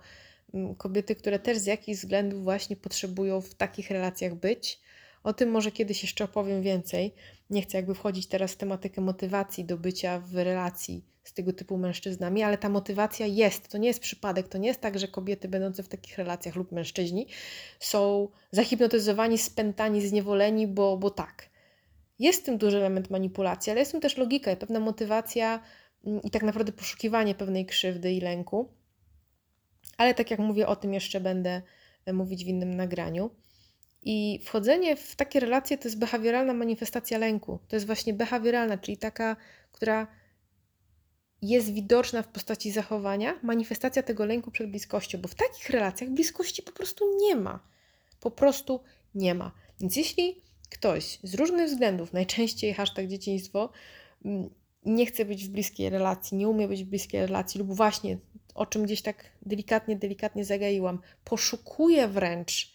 mm, 0.54 0.76
kobiety, 0.76 1.16
które 1.16 1.40
też 1.40 1.58
z 1.58 1.66
jakichś 1.66 2.00
względów 2.00 2.44
właśnie 2.44 2.76
potrzebują 2.76 3.42
w 3.42 3.56
takich 3.56 3.92
relacjach 3.92 4.36
być. 4.36 4.83
O 5.24 5.34
tym 5.34 5.52
może 5.52 5.72
kiedyś 5.72 6.02
jeszcze 6.02 6.24
opowiem 6.24 6.62
więcej. 6.62 7.14
Nie 7.50 7.62
chcę 7.62 7.78
jakby 7.78 7.96
wchodzić 7.96 8.28
teraz 8.28 8.54
w 8.54 8.58
tematykę 8.58 9.02
motywacji 9.02 9.66
do 9.66 9.78
bycia 9.78 10.20
w 10.20 10.36
relacji 10.36 11.06
z 11.24 11.34
tego 11.34 11.54
typu 11.54 11.78
mężczyznami, 11.78 12.44
ale 12.44 12.58
ta 12.58 12.70
motywacja 12.70 13.26
jest. 13.26 13.68
To 13.68 13.78
nie 13.78 13.88
jest 13.88 14.00
przypadek, 14.00 14.48
to 14.48 14.58
nie 14.58 14.68
jest 14.68 14.82
tak, 14.82 15.00
że 15.00 15.08
kobiety 15.08 15.48
będące 15.48 15.84
w 15.84 15.88
takich 15.88 16.18
relacjach 16.18 16.56
lub 16.56 16.72
mężczyźni 16.72 17.28
są 17.80 18.28
zahipnotyzowani, 18.52 19.38
spętani, 19.38 20.08
zniewoleni, 20.08 20.68
bo, 20.68 20.98
bo 20.98 21.10
tak. 21.10 21.50
Jest 22.20 22.42
w 22.42 22.46
tym 22.46 22.58
duży 22.58 22.78
element 22.78 23.10
manipulacji, 23.10 23.72
ale 23.72 23.80
jest 23.80 23.92
w 23.92 23.94
tym 23.94 24.02
też 24.02 24.18
logika 24.18 24.52
i 24.52 24.58
pewna 24.58 24.80
motywacja 24.80 25.64
mm, 26.06 26.22
i 26.22 26.32
tak 26.32 26.44
naprawdę 26.44 26.72
poszukiwanie 26.72 27.36
pewnej 27.36 27.66
krzywdy 27.66 28.14
i 28.14 28.22
lęku. 28.22 28.74
Ale 29.98 30.14
tak 30.14 30.32
jak 30.32 30.40
mówię, 30.40 30.68
o 30.68 30.76
tym 30.76 30.94
jeszcze 30.94 31.20
będę 31.20 31.62
e, 32.06 32.14
mówić 32.14 32.46
w 32.46 32.48
innym 32.48 32.74
nagraniu. 32.74 33.30
I 34.06 34.40
wchodzenie 34.44 34.96
w 34.96 35.16
takie 35.16 35.40
relacje 35.40 35.78
to 35.78 35.88
jest 35.88 36.00
behawioralna 36.00 36.54
manifestacja 36.54 37.18
lęku. 37.18 37.60
To 37.68 37.76
jest 37.76 37.86
właśnie 37.86 38.14
behawioralna, 38.14 38.78
czyli 38.78 38.98
taka, 38.98 39.36
która 39.72 40.08
jest 41.42 41.74
widoczna 41.74 42.22
w 42.22 42.28
postaci 42.28 42.72
zachowania, 42.72 43.40
manifestacja 43.44 44.04
tego 44.04 44.26
lęku 44.26 44.52
przed 44.52 44.70
bliskością, 44.70 45.18
bo 45.22 45.28
w 45.28 45.36
takich 45.36 45.70
relacjach 45.70 46.10
bliskości 46.10 46.64
po 46.64 46.72
prostu 46.72 47.06
nie 47.18 47.36
ma. 47.36 47.60
Po 48.20 48.32
prostu 48.32 48.80
nie 49.16 49.36
ma. 49.36 49.52
Więc 49.82 49.96
jeśli 49.96 50.42
ktoś 50.70 51.20
z 51.24 51.34
różnych 51.34 51.70
względów, 51.70 52.14
najczęściej 52.14 52.74
hashtag 52.74 53.08
dzieciństwo, 53.08 53.70
mm, 54.26 54.50
nie 54.86 55.06
chce 55.06 55.26
być 55.26 55.46
w 55.46 55.50
bliskiej 55.50 55.90
relacji, 55.90 56.38
nie 56.38 56.48
umie 56.48 56.68
być 56.68 56.84
w 56.84 56.88
bliskiej 56.88 57.22
relacji, 57.22 57.60
lub 57.60 57.74
właśnie, 57.74 58.18
o 58.56 58.66
czym 58.66 58.84
gdzieś 58.84 59.02
tak 59.02 59.26
delikatnie, 59.42 59.96
delikatnie 59.96 60.46
zagaiłam, 60.46 61.00
poszukuje 61.24 62.08
wręcz 62.08 62.73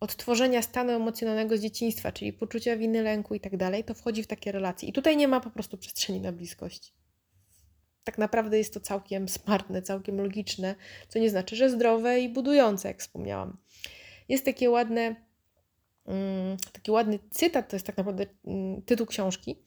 odtworzenia 0.00 0.62
stanu 0.62 0.92
emocjonalnego 0.92 1.56
z 1.56 1.60
dzieciństwa, 1.60 2.12
czyli 2.12 2.32
poczucia 2.32 2.76
winy, 2.76 3.02
lęku 3.02 3.34
i 3.34 3.40
tak 3.40 3.56
dalej, 3.56 3.84
to 3.84 3.94
wchodzi 3.94 4.22
w 4.22 4.26
takie 4.26 4.52
relacje. 4.52 4.88
I 4.88 4.92
tutaj 4.92 5.16
nie 5.16 5.28
ma 5.28 5.40
po 5.40 5.50
prostu 5.50 5.78
przestrzeni 5.78 6.20
na 6.20 6.32
bliskość 6.32 6.92
tak 8.04 8.18
naprawdę 8.18 8.58
jest 8.58 8.74
to 8.74 8.80
całkiem 8.80 9.28
smartne, 9.28 9.82
całkiem 9.82 10.20
logiczne, 10.20 10.74
co 11.08 11.18
nie 11.18 11.30
znaczy, 11.30 11.56
że 11.56 11.70
zdrowe 11.70 12.20
i 12.20 12.28
budujące, 12.28 12.88
jak 12.88 13.00
wspomniałam. 13.00 13.56
Jest 14.28 14.44
takie 14.44 14.70
ładne, 14.70 15.16
mm, 16.06 16.56
taki 16.72 16.90
ładny 16.90 17.18
cytat, 17.30 17.68
to 17.68 17.76
jest 17.76 17.86
tak 17.86 17.96
naprawdę 17.96 18.26
mm, 18.44 18.82
tytuł 18.82 19.06
książki. 19.06 19.62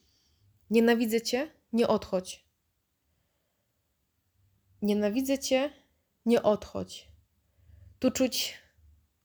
Nienawidzę 0.70 1.22
cię, 1.22 1.52
nie 1.74 1.88
odchodź. 1.88 2.46
Nienawidzę 4.82 5.40
cię, 5.40 5.70
nie 6.26 6.44
odchodź. 6.44 7.08
Tu 8.00 8.12
czuć, 8.12 8.58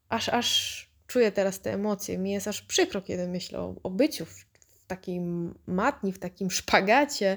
aż, 0.08 0.28
aż 0.28 0.87
czuję 1.08 1.32
teraz 1.32 1.60
te 1.60 1.72
emocje. 1.72 2.18
Mi 2.18 2.30
jest 2.30 2.48
aż 2.48 2.62
przykro, 2.62 3.02
kiedy 3.02 3.28
myślę 3.28 3.58
o, 3.58 3.74
o 3.82 3.90
byciu 3.90 4.24
w, 4.26 4.46
takiej 4.86 5.20
matni, 5.66 6.12
w 6.12 6.18
takim 6.18 6.50
szpagacie. 6.50 7.36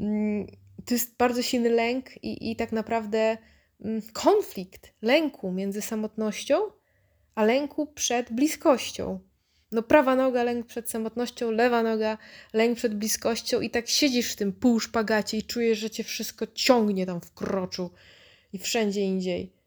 Mm, 0.00 0.46
to 0.84 0.94
jest 0.94 1.16
bardzo 1.16 1.42
silny 1.42 1.70
lęk 1.70 2.24
i, 2.24 2.50
i 2.50 2.56
tak 2.56 2.72
naprawdę 2.72 3.36
mm, 3.84 4.02
konflikt 4.12 4.92
lęku 5.02 5.52
między 5.52 5.82
samotnością 5.82 6.56
a 7.38 7.44
lęku 7.44 7.86
przed 7.86 8.32
bliskością. 8.32 9.20
No 9.72 9.82
prawa 9.82 10.16
noga, 10.16 10.42
lęk 10.42 10.66
przed 10.66 10.90
samotnością, 10.90 11.50
lewa 11.50 11.82
noga, 11.82 12.18
lęk 12.52 12.78
przed 12.78 12.94
bliskością 12.94 13.60
i 13.60 13.70
tak 13.70 13.88
siedzisz 13.88 14.32
w 14.32 14.36
tym 14.36 14.52
półszpagacie 14.52 15.36
i 15.36 15.42
czujesz, 15.42 15.78
że 15.78 15.90
cię 15.90 16.04
wszystko 16.04 16.46
ciągnie 16.46 17.06
tam 17.06 17.20
w 17.20 17.34
kroczu 17.34 17.90
i 18.52 18.58
wszędzie 18.58 19.00
indziej. 19.00 19.57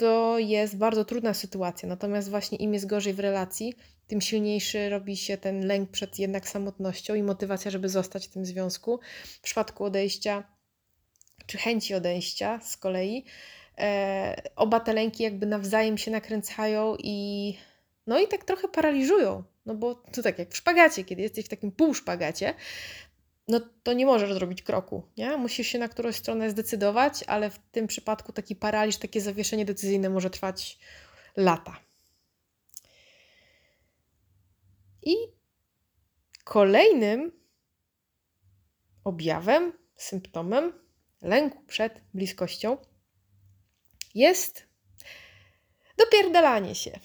To 0.00 0.38
jest 0.38 0.76
bardzo 0.76 1.04
trudna 1.04 1.34
sytuacja. 1.34 1.88
Natomiast 1.88 2.30
właśnie 2.30 2.58
im 2.58 2.74
jest 2.74 2.86
gorzej 2.86 3.14
w 3.14 3.20
relacji, 3.20 3.74
tym 4.06 4.20
silniejszy 4.20 4.88
robi 4.88 5.16
się 5.16 5.36
ten 5.36 5.66
lęk 5.66 5.90
przed 5.90 6.18
jednak 6.18 6.48
samotnością 6.48 7.14
i 7.14 7.22
motywacja, 7.22 7.70
żeby 7.70 7.88
zostać 7.88 8.26
w 8.26 8.30
tym 8.30 8.46
związku. 8.46 9.00
W 9.24 9.40
przypadku 9.40 9.84
odejścia 9.84 10.44
czy 11.46 11.58
chęci 11.58 11.94
odejścia 11.94 12.60
z 12.60 12.76
kolei, 12.76 13.24
e, 13.78 14.42
oba 14.56 14.80
te 14.80 14.92
lęki 14.92 15.22
jakby 15.22 15.46
nawzajem 15.46 15.98
się 15.98 16.10
nakręcają 16.10 16.96
i 16.98 17.56
no 18.06 18.20
i 18.20 18.28
tak 18.28 18.44
trochę 18.44 18.68
paraliżują. 18.68 19.42
No 19.66 19.74
bo 19.74 19.94
to 19.94 20.22
tak 20.22 20.38
jak 20.38 20.50
w 20.50 20.56
szpagacie, 20.56 21.04
kiedy 21.04 21.22
jesteś 21.22 21.44
w 21.44 21.48
takim 21.48 21.72
półszpagacie, 21.72 22.54
no 23.50 23.60
to 23.82 23.92
nie 23.92 24.06
możesz 24.06 24.32
zrobić 24.32 24.62
kroku, 24.62 25.02
nie? 25.16 25.36
Musisz 25.36 25.66
się 25.66 25.78
na 25.78 25.88
którąś 25.88 26.16
stronę 26.16 26.50
zdecydować, 26.50 27.24
ale 27.26 27.50
w 27.50 27.58
tym 27.58 27.86
przypadku 27.86 28.32
taki 28.32 28.56
paraliż, 28.56 28.96
takie 28.96 29.20
zawieszenie 29.20 29.64
decyzyjne 29.64 30.10
może 30.10 30.30
trwać 30.30 30.78
lata. 31.36 31.80
I 35.02 35.14
kolejnym 36.44 37.32
objawem, 39.04 39.72
symptomem 39.96 40.72
lęku 41.22 41.62
przed 41.66 42.00
bliskością 42.14 42.76
jest 44.14 44.66
dopierdalanie 45.96 46.74
się. 46.74 47.00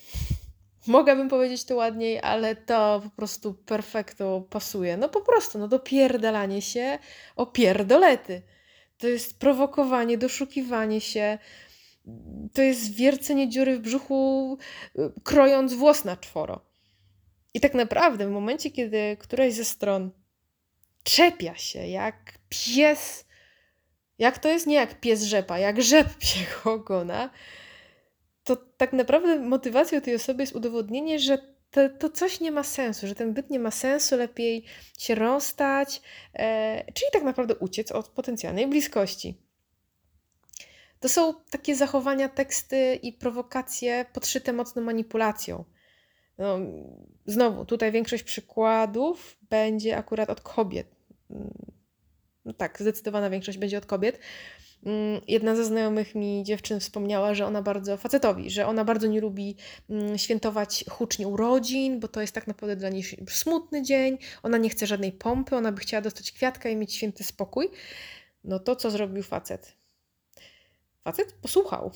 Mogłabym 0.87 1.29
powiedzieć 1.29 1.65
to 1.65 1.75
ładniej, 1.75 2.19
ale 2.21 2.55
to 2.55 3.01
po 3.03 3.09
prostu 3.09 3.53
perfekto 3.53 4.47
pasuje. 4.49 4.97
No 4.97 5.09
po 5.09 5.21
prostu, 5.21 5.59
no 5.59 5.67
dopierdalanie 5.67 6.61
się 6.61 6.99
o 7.35 7.45
pierdolety. 7.45 8.41
To 8.97 9.07
jest 9.07 9.39
prowokowanie, 9.39 10.17
doszukiwanie 10.17 11.01
się. 11.01 11.37
To 12.53 12.61
jest 12.61 12.93
wiercenie 12.93 13.49
dziury 13.49 13.77
w 13.77 13.81
brzuchu, 13.81 14.57
y, 14.99 15.11
krojąc 15.23 15.73
włos 15.73 16.05
na 16.05 16.17
czworo. 16.17 16.65
I 17.53 17.59
tak 17.59 17.73
naprawdę 17.73 18.27
w 18.27 18.31
momencie, 18.31 18.71
kiedy 18.71 19.17
któraś 19.19 19.53
ze 19.53 19.65
stron 19.65 20.11
czepia 21.03 21.55
się 21.55 21.87
jak 21.87 22.33
pies, 22.49 23.25
jak 24.17 24.39
to 24.39 24.49
jest? 24.49 24.67
Nie 24.67 24.75
jak 24.75 24.99
pies 24.99 25.23
rzepa, 25.23 25.59
jak 25.59 25.81
rzep 25.81 26.15
psiego 26.17 26.73
ogona, 26.73 27.29
to 28.45 28.55
tak 28.55 28.93
naprawdę 28.93 29.39
motywacją 29.39 30.01
tej 30.01 30.15
osoby 30.15 30.43
jest 30.43 30.55
udowodnienie, 30.55 31.19
że 31.19 31.37
to, 31.71 31.89
to 31.89 32.09
coś 32.09 32.39
nie 32.39 32.51
ma 32.51 32.63
sensu, 32.63 33.07
że 33.07 33.15
ten 33.15 33.33
byt 33.33 33.49
nie 33.49 33.59
ma 33.59 33.71
sensu, 33.71 34.17
lepiej 34.17 34.65
się 34.97 35.15
rozstać, 35.15 36.01
e, 36.33 36.83
czyli 36.93 37.11
tak 37.13 37.23
naprawdę 37.23 37.55
uciec 37.55 37.91
od 37.91 38.07
potencjalnej 38.07 38.67
bliskości. 38.67 39.37
To 40.99 41.09
są 41.09 41.33
takie 41.49 41.75
zachowania, 41.75 42.29
teksty 42.29 42.99
i 43.01 43.13
prowokacje 43.13 44.05
podszyte 44.13 44.53
mocno 44.53 44.81
manipulacją. 44.81 45.65
No, 46.37 46.59
znowu, 47.25 47.65
tutaj 47.65 47.91
większość 47.91 48.23
przykładów 48.23 49.37
będzie 49.49 49.97
akurat 49.97 50.29
od 50.29 50.41
kobiet. 50.41 50.87
No 52.45 52.53
tak, 52.53 52.81
zdecydowana 52.81 53.29
większość 53.29 53.57
będzie 53.57 53.77
od 53.77 53.85
kobiet. 53.85 54.19
Mm, 54.85 55.21
jedna 55.27 55.55
ze 55.55 55.65
znajomych 55.65 56.15
mi 56.15 56.43
dziewczyn 56.43 56.79
wspomniała, 56.79 57.33
że 57.33 57.45
ona 57.45 57.61
bardzo 57.61 57.97
facetowi, 57.97 58.49
że 58.49 58.67
ona 58.67 58.85
bardzo 58.85 59.07
nie 59.07 59.21
lubi 59.21 59.55
mm, 59.89 60.17
świętować 60.17 60.85
hucznie 60.89 61.27
urodzin, 61.27 61.99
bo 61.99 62.07
to 62.07 62.21
jest 62.21 62.33
tak 62.33 62.47
naprawdę 62.47 62.75
dla 62.75 62.89
niej 62.89 63.03
smutny 63.29 63.83
dzień. 63.83 64.17
Ona 64.43 64.57
nie 64.57 64.69
chce 64.69 64.87
żadnej 64.87 65.11
pompy, 65.11 65.55
ona 65.55 65.71
by 65.71 65.81
chciała 65.81 66.01
dostać 66.01 66.31
kwiatka 66.31 66.69
i 66.69 66.75
mieć 66.75 66.93
święty 66.93 67.23
spokój. 67.23 67.69
No 68.43 68.59
to 68.59 68.75
co 68.75 68.91
zrobił 68.91 69.23
facet? 69.23 69.73
Facet 71.03 71.33
posłuchał 71.33 71.91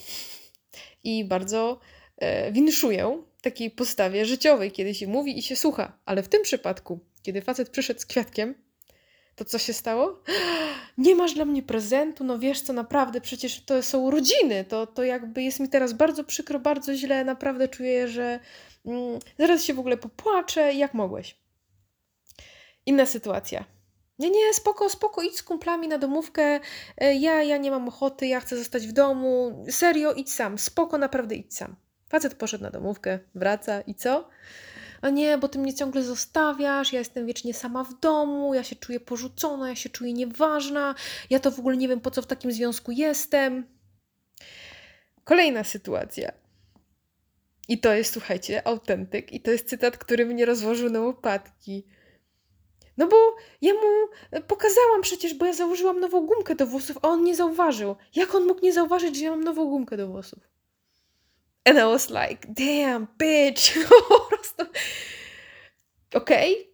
i 1.04 1.26
bardzo 1.26 1.80
e, 2.18 2.52
winszuję 2.52 3.24
takiej 3.42 3.72
postawie 3.72 4.26
życiowej, 4.26 4.72
kiedy 4.72 4.96
się 4.96 5.08
mówi 5.08 5.40
i 5.40 5.42
się 5.42 5.56
słucha. 5.56 6.00
Ale 6.06 6.24
w 6.24 6.30
tym 6.30 6.42
przypadku, 6.42 7.00
kiedy 7.22 7.42
facet 7.42 7.70
przyszedł 7.70 8.00
z 8.00 8.06
kwiatkiem, 8.06 8.56
to 9.40 9.46
co 9.46 9.60
się 9.60 9.74
stało? 9.74 10.24
Nie 10.98 11.16
masz 11.16 11.34
dla 11.34 11.46
mnie 11.46 11.64
prezentu, 11.64 12.24
no 12.24 12.40
wiesz 12.40 12.62
co, 12.62 12.74
naprawdę, 12.74 13.22
przecież 13.22 13.66
to 13.66 13.84
są 13.84 14.00
urodziny, 14.00 14.66
to, 14.70 14.88
to 14.88 15.04
jakby 15.04 15.44
jest 15.44 15.60
mi 15.60 15.70
teraz 15.70 15.94
bardzo 15.94 16.24
przykro, 16.24 16.60
bardzo 16.60 16.96
źle, 16.96 17.24
naprawdę 17.26 17.68
czuję, 17.68 18.08
że 18.08 18.40
mm, 18.86 19.20
zaraz 19.40 19.64
się 19.64 19.74
w 19.74 19.80
ogóle 19.80 19.98
popłaczę, 19.98 20.74
jak 20.74 20.94
mogłeś. 20.94 21.38
Inna 22.86 23.06
sytuacja. 23.06 23.66
Nie, 24.20 24.30
nie, 24.30 24.54
spoko, 24.54 24.90
spoko, 24.90 25.22
idź 25.22 25.38
z 25.38 25.44
kumplami 25.44 25.88
na 25.88 25.98
domówkę, 25.98 26.60
e, 26.98 27.16
ja, 27.16 27.44
ja 27.44 27.58
nie 27.58 27.72
mam 27.72 27.88
ochoty, 27.88 28.28
ja 28.28 28.40
chcę 28.40 28.58
zostać 28.58 28.88
w 28.88 28.92
domu, 28.92 29.64
serio, 29.70 30.14
idź 30.14 30.34
sam, 30.34 30.58
spoko, 30.58 30.98
naprawdę 30.98 31.36
idź 31.36 31.56
sam. 31.56 31.76
Facet 32.10 32.36
poszedł 32.36 32.64
na 32.64 32.70
domówkę, 32.70 33.20
wraca 33.36 33.82
i 33.82 33.96
co? 33.96 34.30
A 35.02 35.10
nie, 35.10 35.38
bo 35.38 35.48
ty 35.48 35.60
mnie 35.60 35.74
ciągle 35.74 36.04
zostawiasz, 36.04 36.94
ja 36.94 37.00
jestem 37.00 37.26
wiecznie 37.26 37.54
sama 37.54 37.84
w 37.84 38.00
domu, 38.00 38.54
ja 38.54 38.64
się 38.64 38.76
czuję 38.76 39.00
porzucona, 39.00 39.70
ja 39.70 39.76
się 39.76 39.90
czuję 39.90 40.14
nieważna, 40.14 40.96
ja 41.30 41.40
to 41.40 41.52
w 41.52 41.60
ogóle 41.60 41.78
nie 41.78 41.88
wiem, 41.88 42.00
po 42.00 42.12
co 42.12 42.22
w 42.22 42.28
takim 42.28 42.52
związku 42.52 42.92
jestem. 42.92 43.68
Kolejna 45.24 45.64
sytuacja. 45.64 46.32
I 47.68 47.80
to 47.80 47.94
jest, 47.94 48.14
słuchajcie, 48.14 48.68
autentyk. 48.68 49.34
I 49.34 49.42
to 49.42 49.52
jest 49.52 49.70
cytat, 49.70 49.98
który 49.98 50.26
mnie 50.26 50.46
rozłożył 50.46 50.90
na 50.90 51.00
łopatki. 51.00 51.86
No 52.98 53.08
bo 53.08 53.36
ja 53.62 53.74
mu 53.74 53.80
pokazałam 54.48 55.02
przecież, 55.02 55.34
bo 55.34 55.46
ja 55.46 55.54
założyłam 55.54 56.00
nową 56.00 56.26
gumkę 56.26 56.56
do 56.56 56.68
włosów, 56.68 56.98
a 57.02 57.08
on 57.08 57.24
nie 57.24 57.36
zauważył. 57.36 57.96
Jak 58.16 58.36
on 58.36 58.48
mógł 58.48 58.62
nie 58.62 58.74
zauważyć, 58.74 59.18
że 59.18 59.24
ja 59.24 59.32
mam 59.32 59.44
nową 59.44 59.66
gumkę 59.66 59.98
do 59.98 60.08
włosów? 60.08 60.40
And 61.66 61.78
I 61.78 61.82
was 61.82 62.10
like, 62.10 62.48
damn, 62.48 63.08
bitch. 63.18 63.78
prostu. 64.40 64.64
Okej. 66.14 66.54
Okay. 66.54 66.70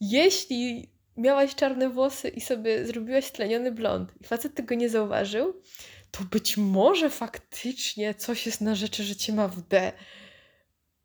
Jeśli 0.00 0.90
miałaś 1.16 1.54
czarne 1.54 1.90
włosy 1.90 2.28
i 2.28 2.40
sobie 2.40 2.86
zrobiłaś 2.86 3.30
tleniony 3.30 3.72
blond 3.72 4.12
i 4.20 4.24
facet 4.24 4.54
tego 4.54 4.74
nie 4.74 4.88
zauważył, 4.88 5.62
to 6.10 6.24
być 6.24 6.56
może 6.56 7.10
faktycznie 7.10 8.14
coś 8.14 8.46
jest 8.46 8.60
na 8.60 8.74
rzeczy, 8.74 9.04
że 9.04 9.16
cię 9.16 9.32
ma 9.32 9.48
w 9.48 9.60
D. 9.60 9.92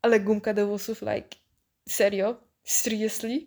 Ale 0.02 0.20
gumka 0.20 0.54
do 0.54 0.66
włosów, 0.66 1.02
like, 1.02 1.28
serio? 1.88 2.40
Seriously? 2.64 3.46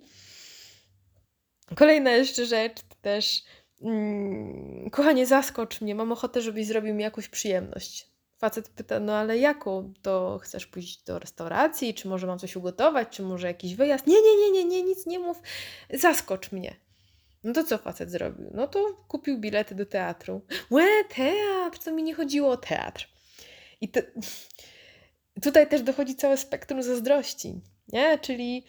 Kolejna 1.76 2.12
jeszcze 2.12 2.46
rzecz, 2.46 2.82
też 3.02 3.44
mm, 3.82 4.90
kochanie, 4.90 5.26
zaskocz 5.26 5.82
mnie, 5.82 5.96
mam 5.96 6.12
ochotę, 6.12 6.42
żebyś 6.42 6.66
zrobił 6.66 6.96
mi 6.96 7.04
jakąś 7.04 7.30
przyjemność. 7.30 8.15
Facet 8.46 8.70
pyta, 8.70 9.00
no 9.00 9.14
ale 9.16 9.38
jaką? 9.38 9.94
To 10.02 10.40
chcesz 10.44 10.68
pójść 10.68 11.04
do 11.04 11.20
restauracji? 11.20 11.94
Czy 11.94 12.08
może 12.08 12.28
mam 12.28 12.40
coś 12.40 12.56
ugotować? 12.56 13.08
Czy 13.10 13.24
może 13.24 13.48
jakiś 13.48 13.76
wyjazd? 13.76 14.08
Nie, 14.08 14.22
nie, 14.22 14.38
nie, 14.38 14.52
nie, 14.52 14.66
nie, 14.66 14.84
nic 14.84 15.06
nie 15.06 15.20
mów. 15.20 15.42
Zaskocz 15.94 16.52
mnie. 16.52 16.76
No 17.44 17.54
to 17.54 17.64
co 17.64 17.78
facet 17.78 18.12
zrobił? 18.12 18.52
No 18.54 18.68
to 18.68 19.06
kupił 19.08 19.40
bilety 19.40 19.76
do 19.76 19.86
teatru. 19.86 20.42
Łe, 20.72 20.88
teatr! 21.16 21.80
To 21.80 21.92
mi 21.92 22.04
nie 22.04 22.14
chodziło 22.16 22.50
o 22.50 22.58
teatr. 22.58 23.08
I 23.82 23.90
tutaj 25.44 25.70
też 25.70 25.82
dochodzi 25.82 26.16
całe 26.16 26.38
spektrum 26.38 26.84
zazdrości, 26.84 27.62
nie? 27.88 28.20
Czyli 28.20 28.66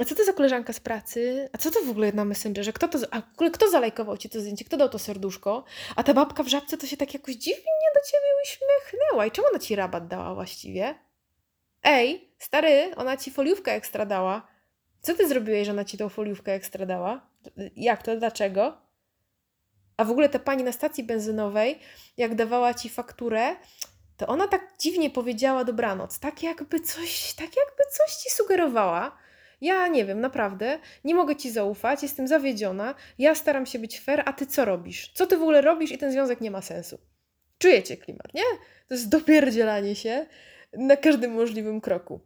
a 0.00 0.04
co 0.04 0.14
to 0.14 0.24
za 0.24 0.32
koleżanka 0.32 0.72
z 0.72 0.80
pracy? 0.80 1.48
A 1.52 1.58
co 1.58 1.70
to 1.70 1.82
w 1.82 1.90
ogóle 1.90 2.12
na 2.12 2.24
Messengerze? 2.24 2.72
Kto 2.72 2.88
to, 2.88 2.98
a 3.10 3.20
w 3.20 3.50
kto 3.52 3.70
zalajkował 3.70 4.16
ci 4.16 4.28
to 4.28 4.40
zdjęcie? 4.40 4.64
Kto 4.64 4.76
dał 4.76 4.88
to 4.88 4.98
serduszko? 4.98 5.64
A 5.96 6.02
ta 6.02 6.14
babka 6.14 6.42
w 6.42 6.48
żabce 6.48 6.78
to 6.78 6.86
się 6.86 6.96
tak 6.96 7.14
jakoś 7.14 7.34
dziwnie 7.34 7.86
do 7.94 8.00
ciebie 8.10 8.26
uśmiechnęła. 8.42 9.26
I 9.26 9.30
czemu 9.30 9.48
ona 9.48 9.58
ci 9.58 9.76
rabat 9.76 10.08
dała 10.08 10.34
właściwie? 10.34 10.94
Ej, 11.82 12.30
stary, 12.38 12.94
ona 12.96 13.16
ci 13.16 13.30
foliówkę 13.30 13.72
ekstra 13.72 14.06
dała. 14.06 14.46
Co 15.00 15.14
ty 15.14 15.28
zrobiłeś, 15.28 15.66
że 15.66 15.72
ona 15.72 15.84
ci 15.84 15.98
tą 15.98 16.08
foliówkę 16.08 16.52
ekstra 16.52 16.86
dała? 16.86 17.26
Jak 17.76 18.02
to? 18.02 18.16
Dlaczego? 18.16 18.78
A 19.96 20.04
w 20.04 20.10
ogóle 20.10 20.28
ta 20.28 20.38
pani 20.38 20.64
na 20.64 20.72
stacji 20.72 21.04
benzynowej, 21.04 21.78
jak 22.16 22.34
dawała 22.34 22.74
ci 22.74 22.88
fakturę, 22.88 23.56
to 24.16 24.26
ona 24.26 24.48
tak 24.48 24.72
dziwnie 24.78 25.10
powiedziała 25.10 25.64
dobranoc. 25.64 26.18
Tak 26.18 26.42
jakby 26.42 26.80
coś, 26.80 27.34
tak 27.34 27.56
jakby 27.56 27.82
coś 27.90 28.14
ci 28.16 28.30
sugerowała 28.30 29.25
ja 29.60 29.88
nie 29.88 30.04
wiem, 30.04 30.20
naprawdę, 30.20 30.78
nie 31.04 31.14
mogę 31.14 31.36
ci 31.36 31.50
zaufać, 31.50 32.02
jestem 32.02 32.28
zawiedziona, 32.28 32.94
ja 33.18 33.34
staram 33.34 33.66
się 33.66 33.78
być 33.78 34.00
fair, 34.00 34.22
a 34.26 34.32
ty 34.32 34.46
co 34.46 34.64
robisz? 34.64 35.12
Co 35.14 35.26
ty 35.26 35.36
w 35.36 35.42
ogóle 35.42 35.60
robisz 35.60 35.92
i 35.92 35.98
ten 35.98 36.12
związek 36.12 36.40
nie 36.40 36.50
ma 36.50 36.62
sensu? 36.62 36.98
Czujecie 37.58 37.96
klimat, 37.96 38.34
nie? 38.34 38.42
To 38.88 38.94
jest 38.94 39.08
dopierdzielanie 39.08 39.94
się 39.94 40.26
na 40.72 40.96
każdym 40.96 41.32
możliwym 41.32 41.80
kroku. 41.80 42.20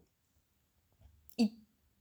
I 1.38 1.54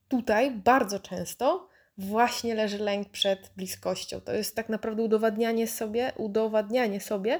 tutaj 0.07 0.51
bardzo 0.51 0.99
często 0.99 1.69
właśnie 1.97 2.55
leży 2.55 2.77
lęk 2.77 3.09
przed 3.09 3.51
bliskością. 3.57 4.21
To 4.21 4.33
jest 4.33 4.55
tak 4.55 4.69
naprawdę 4.69 5.03
udowadnianie 5.03 5.67
sobie, 5.67 6.11
udowadnianie 6.17 7.01
sobie, 7.01 7.39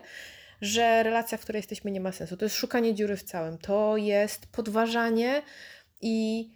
że 0.62 1.04
relacja, 1.04 1.38
w 1.38 1.42
której 1.42 1.60
jesteśmy, 1.60 1.92
nie 1.92 2.02
ma 2.02 2.12
sensu. 2.12 2.38
To 2.38 2.46
jest 2.46 2.56
szukanie 2.56 2.94
dziury 2.94 3.18
w 3.18 3.24
całym. 3.24 3.58
To 3.58 3.98
jest 3.98 4.48
podważanie 4.52 5.42
i 6.02 6.50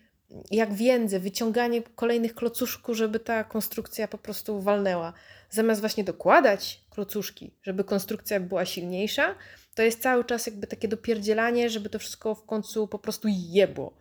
jak 0.51 0.73
więzy, 0.73 1.19
wyciąganie 1.19 1.81
kolejnych 1.81 2.35
klocuszków, 2.35 2.97
żeby 2.97 3.19
ta 3.19 3.43
konstrukcja 3.43 4.07
po 4.07 4.17
prostu 4.17 4.61
walnęła. 4.61 5.13
Zamiast 5.49 5.81
właśnie 5.81 6.03
dokładać 6.03 6.81
klocuszki, 6.89 7.51
żeby 7.63 7.83
konstrukcja 7.83 8.39
była 8.39 8.65
silniejsza, 8.65 9.35
to 9.75 9.83
jest 9.83 10.01
cały 10.01 10.25
czas 10.25 10.45
jakby 10.45 10.67
takie 10.67 10.87
dopierdzielanie, 10.87 11.69
żeby 11.69 11.89
to 11.89 11.99
wszystko 11.99 12.35
w 12.35 12.45
końcu 12.45 12.87
po 12.87 12.99
prostu 12.99 13.27
jebło. 13.31 13.97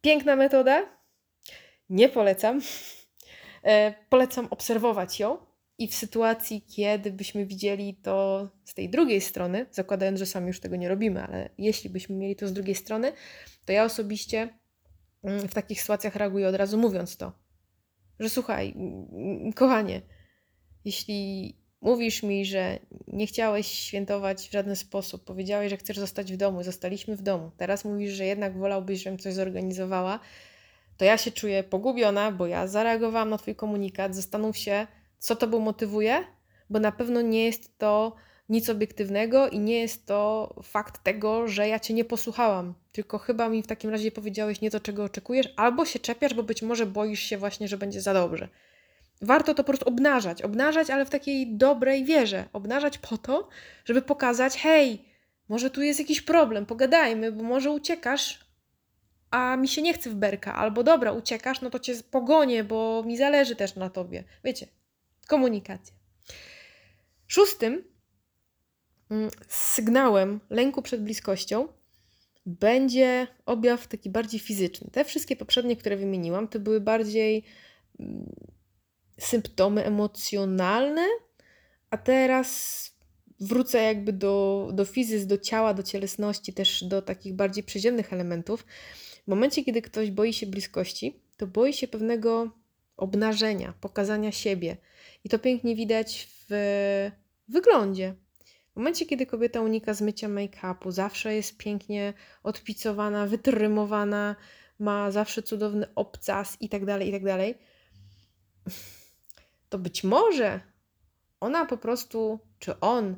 Piękna 0.00 0.36
metoda. 0.36 0.98
Nie 1.90 2.08
polecam. 2.08 2.60
E, 3.64 3.94
polecam 4.08 4.48
obserwować 4.50 5.20
ją 5.20 5.38
i 5.78 5.88
w 5.88 5.94
sytuacji, 5.94 6.62
kiedy 6.62 7.12
byśmy 7.12 7.46
widzieli 7.46 7.94
to 7.94 8.48
z 8.64 8.74
tej 8.74 8.90
drugiej 8.90 9.20
strony, 9.20 9.66
zakładając, 9.70 10.18
że 10.18 10.26
sami 10.26 10.46
już 10.46 10.60
tego 10.60 10.76
nie 10.76 10.88
robimy, 10.88 11.22
ale 11.22 11.50
jeśli 11.58 11.90
byśmy 11.90 12.16
mieli 12.16 12.36
to 12.36 12.48
z 12.48 12.52
drugiej 12.52 12.74
strony, 12.74 13.12
to 13.64 13.72
ja 13.72 13.84
osobiście 13.84 14.48
w 15.24 15.54
takich 15.54 15.80
sytuacjach 15.80 16.16
reaguję 16.16 16.48
od 16.48 16.54
razu 16.54 16.78
mówiąc 16.78 17.16
to, 17.16 17.32
że 18.20 18.28
słuchaj, 18.28 18.74
kochanie, 19.54 20.02
jeśli 20.84 21.54
mówisz 21.80 22.22
mi, 22.22 22.44
że 22.44 22.78
nie 23.06 23.26
chciałeś 23.26 23.66
świętować 23.66 24.48
w 24.48 24.52
żaden 24.52 24.76
sposób, 24.76 25.24
powiedziałeś, 25.24 25.70
że 25.70 25.76
chcesz 25.76 25.98
zostać 25.98 26.32
w 26.32 26.36
domu, 26.36 26.62
zostaliśmy 26.62 27.16
w 27.16 27.22
domu, 27.22 27.50
teraz 27.56 27.84
mówisz, 27.84 28.12
że 28.12 28.24
jednak 28.24 28.58
wolałbyś, 28.58 29.02
żebym 29.02 29.18
coś 29.18 29.34
zorganizowała, 29.34 30.20
to 30.98 31.04
ja 31.04 31.18
się 31.18 31.30
czuję 31.30 31.64
pogubiona, 31.64 32.32
bo 32.32 32.46
ja 32.46 32.66
zareagowałam 32.66 33.30
na 33.30 33.38
Twój 33.38 33.54
komunikat. 33.54 34.14
Zastanów 34.14 34.56
się, 34.56 34.86
co 35.18 35.36
Tobą 35.36 35.58
motywuje, 35.58 36.24
bo 36.70 36.78
na 36.80 36.92
pewno 36.92 37.20
nie 37.20 37.44
jest 37.44 37.78
to 37.78 38.16
nic 38.48 38.68
obiektywnego 38.68 39.48
i 39.48 39.58
nie 39.58 39.80
jest 39.80 40.06
to 40.06 40.54
fakt 40.62 41.02
tego, 41.02 41.48
że 41.48 41.68
ja 41.68 41.80
Cię 41.80 41.94
nie 41.94 42.04
posłuchałam, 42.04 42.74
tylko 42.92 43.18
chyba 43.18 43.48
mi 43.48 43.62
w 43.62 43.66
takim 43.66 43.90
razie 43.90 44.12
powiedziałeś 44.12 44.60
nie 44.60 44.70
to, 44.70 44.80
czego 44.80 45.04
oczekujesz, 45.04 45.48
albo 45.56 45.84
się 45.84 45.98
czepiasz, 45.98 46.34
bo 46.34 46.42
być 46.42 46.62
może 46.62 46.86
boisz 46.86 47.20
się 47.20 47.38
właśnie, 47.38 47.68
że 47.68 47.78
będzie 47.78 48.00
za 48.00 48.14
dobrze. 48.14 48.48
Warto 49.22 49.54
to 49.54 49.64
po 49.64 49.66
prostu 49.66 49.88
obnażać, 49.88 50.42
obnażać, 50.42 50.90
ale 50.90 51.06
w 51.06 51.10
takiej 51.10 51.56
dobrej 51.56 52.04
wierze. 52.04 52.44
Obnażać 52.52 52.98
po 52.98 53.18
to, 53.18 53.48
żeby 53.84 54.02
pokazać, 54.02 54.56
hej, 54.56 55.04
może 55.48 55.70
tu 55.70 55.82
jest 55.82 56.00
jakiś 56.00 56.20
problem, 56.20 56.66
pogadajmy, 56.66 57.32
bo 57.32 57.42
może 57.42 57.70
uciekasz, 57.70 58.48
a 59.30 59.56
mi 59.56 59.68
się 59.68 59.82
nie 59.82 59.94
chce 59.94 60.10
w 60.10 60.14
berka, 60.14 60.54
albo 60.54 60.82
dobra, 60.82 61.12
uciekasz, 61.12 61.60
no 61.60 61.70
to 61.70 61.78
cię 61.78 61.94
pogonię, 62.10 62.64
bo 62.64 63.02
mi 63.06 63.16
zależy 63.16 63.56
też 63.56 63.76
na 63.76 63.90
tobie. 63.90 64.24
Wiecie, 64.44 64.66
komunikacja. 65.26 65.94
Szóstym 67.26 67.84
sygnałem 69.48 70.40
lęku 70.50 70.82
przed 70.82 71.02
bliskością 71.02 71.68
będzie 72.46 73.26
objaw 73.46 73.86
taki 73.86 74.10
bardziej 74.10 74.40
fizyczny. 74.40 74.90
Te 74.92 75.04
wszystkie 75.04 75.36
poprzednie, 75.36 75.76
które 75.76 75.96
wymieniłam, 75.96 76.48
to 76.48 76.60
były 76.60 76.80
bardziej 76.80 77.44
mm, 78.00 78.32
symptomy 79.18 79.84
emocjonalne, 79.84 81.06
a 81.90 81.98
teraz 81.98 82.78
wrócę 83.40 83.82
jakby 83.82 84.12
do, 84.12 84.68
do 84.72 84.84
fizyz, 84.84 85.26
do 85.26 85.38
ciała, 85.38 85.74
do 85.74 85.82
cielesności, 85.82 86.52
też 86.52 86.84
do 86.84 87.02
takich 87.02 87.34
bardziej 87.34 87.64
przyziemnych 87.64 88.12
elementów. 88.12 88.66
W 89.24 89.28
momencie, 89.28 89.64
kiedy 89.64 89.82
ktoś 89.82 90.10
boi 90.10 90.32
się 90.32 90.46
bliskości, 90.46 91.20
to 91.36 91.46
boi 91.46 91.72
się 91.72 91.88
pewnego 91.88 92.50
obnażenia, 92.96 93.74
pokazania 93.80 94.32
siebie. 94.32 94.76
I 95.24 95.28
to 95.28 95.38
pięknie 95.38 95.76
widać 95.76 96.28
w 96.48 97.10
wyglądzie. 97.48 98.14
W 98.78 98.80
momencie, 98.80 99.06
kiedy 99.06 99.26
kobieta 99.26 99.60
unika 99.60 99.94
zmycia 99.94 100.28
make-upu, 100.28 100.92
zawsze 100.92 101.34
jest 101.34 101.56
pięknie 101.56 102.12
odpicowana, 102.42 103.26
wytrymowana, 103.26 104.36
ma 104.78 105.10
zawsze 105.10 105.42
cudowny 105.42 105.94
obcas 105.94 106.56
i 106.60 106.68
tak 106.68 106.84
dalej, 106.84 107.08
i 107.08 107.12
tak 107.12 107.24
dalej, 107.24 107.54
to 109.68 109.78
być 109.78 110.04
może 110.04 110.60
ona 111.40 111.66
po 111.66 111.76
prostu, 111.76 112.38
czy 112.58 112.80
on 112.80 113.16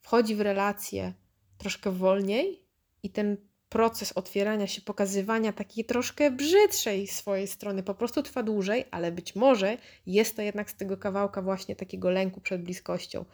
wchodzi 0.00 0.34
w 0.34 0.40
relację 0.40 1.12
troszkę 1.58 1.90
wolniej 1.90 2.62
i 3.02 3.10
ten 3.10 3.36
proces 3.68 4.12
otwierania 4.12 4.66
się, 4.66 4.80
pokazywania 4.80 5.52
takiej 5.52 5.84
troszkę 5.84 6.30
brzydszej 6.30 7.06
swojej 7.06 7.46
strony 7.46 7.82
po 7.82 7.94
prostu 7.94 8.22
trwa 8.22 8.42
dłużej, 8.42 8.84
ale 8.90 9.12
być 9.12 9.36
może 9.36 9.78
jest 10.06 10.36
to 10.36 10.42
jednak 10.42 10.70
z 10.70 10.76
tego 10.76 10.96
kawałka 10.96 11.42
właśnie 11.42 11.76
takiego 11.76 12.10
lęku 12.10 12.40
przed 12.40 12.62
bliskością. 12.62 13.24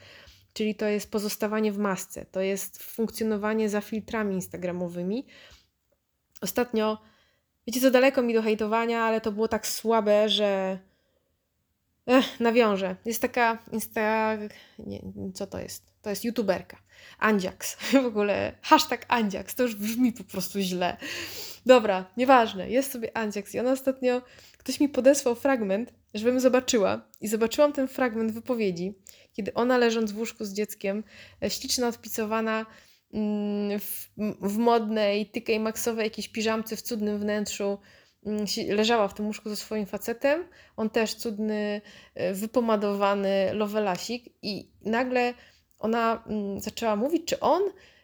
Czyli 0.52 0.74
to 0.74 0.86
jest 0.86 1.10
pozostawanie 1.10 1.72
w 1.72 1.78
masce, 1.78 2.26
to 2.26 2.40
jest 2.40 2.82
funkcjonowanie 2.82 3.68
za 3.68 3.80
filtrami 3.80 4.34
instagramowymi. 4.34 5.26
Ostatnio, 6.40 7.02
wiecie 7.66 7.80
co, 7.80 7.90
daleko 7.90 8.22
mi 8.22 8.34
do 8.34 8.42
hejtowania, 8.42 9.02
ale 9.02 9.20
to 9.20 9.32
było 9.32 9.48
tak 9.48 9.66
słabe, 9.66 10.28
że 10.28 10.78
Ech, 12.06 12.40
nawiążę. 12.40 12.96
Jest 13.04 13.22
taka 13.22 13.58
insta... 13.72 14.36
Nie, 14.78 15.02
co 15.34 15.46
to 15.46 15.58
jest? 15.58 15.86
To 16.02 16.10
jest 16.10 16.24
youtuberka. 16.24 16.76
Andziaks. 17.18 17.76
W 18.02 18.06
ogóle 18.06 18.58
hashtag 18.62 19.06
Andziaks. 19.08 19.54
To 19.54 19.62
już 19.62 19.74
brzmi 19.74 20.12
po 20.12 20.24
prostu 20.24 20.60
źle. 20.60 20.96
Dobra, 21.66 22.04
nieważne. 22.16 22.70
Jest 22.70 22.92
sobie 22.92 23.16
Andziaks. 23.16 23.54
I 23.54 23.60
ona 23.60 23.72
ostatnio... 23.72 24.22
Ktoś 24.58 24.80
mi 24.80 24.88
podesłał 24.88 25.34
fragment, 25.34 25.92
żebym 26.14 26.40
zobaczyła. 26.40 27.08
I 27.20 27.28
zobaczyłam 27.28 27.72
ten 27.72 27.88
fragment 27.88 28.32
wypowiedzi, 28.32 28.94
kiedy 29.32 29.54
ona 29.54 29.78
leżąc 29.78 30.12
w 30.12 30.18
łóżku 30.18 30.44
z 30.44 30.52
dzieckiem, 30.52 31.04
e, 31.42 31.50
śliczna, 31.50 31.88
odpicowana 31.88 32.66
mm, 33.14 33.80
w, 33.80 34.08
w 34.40 34.58
modnej, 34.58 35.26
tykej 35.26 35.60
maksowej 35.60 36.04
jakiejś 36.04 36.28
piżamce 36.28 36.76
w 36.76 36.82
cudnym 36.82 37.18
wnętrzu, 37.18 37.78
Mm, 38.26 38.44
leżała 38.68 39.08
w 39.08 39.14
tym 39.14 39.26
łóżku 39.26 39.48
ze 39.48 39.56
swoim 39.56 39.86
facetem, 39.86 40.44
on 40.76 40.90
też 40.90 41.14
cudny, 41.14 41.80
e, 42.14 42.34
wypomadowany 42.34 43.54
lovelasik 43.54 44.24
i 44.42 44.70
nagle 44.84 45.34
ona 45.78 46.24
mm, 46.26 46.60
zaczęła 46.60 46.96
mówić, 46.96 47.24
czy 47.24 47.40
on, 47.40 47.62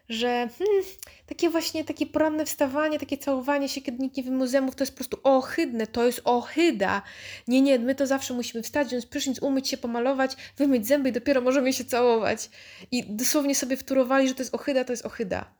że 0.09 0.27
hmm, 0.27 0.83
takie 1.25 1.49
właśnie, 1.49 1.85
takie 1.85 2.05
poranne 2.05 2.45
wstawanie, 2.45 2.99
takie 2.99 3.17
całowanie 3.17 3.69
się, 3.69 3.81
kiedy 3.81 4.03
nikt 4.03 4.17
nie 4.17 4.23
wyjmuje 4.23 4.49
zębów, 4.49 4.75
to 4.75 4.83
jest 4.83 4.91
po 4.91 4.97
prostu 4.97 5.19
ohydne, 5.23 5.87
to 5.87 6.05
jest 6.05 6.21
ohyda. 6.23 7.01
Nie, 7.47 7.61
nie, 7.61 7.79
my 7.79 7.95
to 7.95 8.07
zawsze 8.07 8.33
musimy 8.33 8.63
wstać, 8.63 8.87
wziąć 8.87 9.05
prysznic, 9.05 9.41
umyć 9.41 9.67
się, 9.67 9.77
pomalować, 9.77 10.35
wymyć 10.57 10.87
zęby 10.87 11.09
i 11.09 11.11
dopiero 11.11 11.41
możemy 11.41 11.73
się 11.73 11.85
całować. 11.85 12.49
I 12.91 13.03
dosłownie 13.15 13.55
sobie 13.55 13.77
wtórowali, 13.77 14.27
że 14.27 14.35
to 14.35 14.41
jest 14.41 14.55
ohyda, 14.55 14.83
to 14.83 14.93
jest 14.93 15.05
ohyda. 15.05 15.55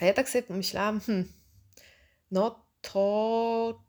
A 0.00 0.04
ja 0.04 0.14
tak 0.14 0.28
sobie 0.28 0.42
pomyślałam, 0.42 1.00
hmm, 1.00 1.32
no 2.30 2.66
to 2.80 3.84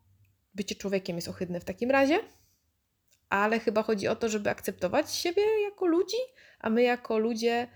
bycie 0.53 0.75
człowiekiem 0.75 1.15
jest 1.15 1.27
ohydne 1.27 1.59
w 1.59 1.65
takim 1.65 1.91
razie, 1.91 2.19
ale 3.29 3.59
chyba 3.59 3.83
chodzi 3.83 4.07
o 4.07 4.15
to, 4.15 4.29
żeby 4.29 4.49
akceptować 4.49 5.13
siebie 5.13 5.43
jako 5.63 5.85
ludzi, 5.85 6.17
a 6.59 6.69
my 6.69 6.83
jako 6.83 7.17
ludzie 7.17 7.67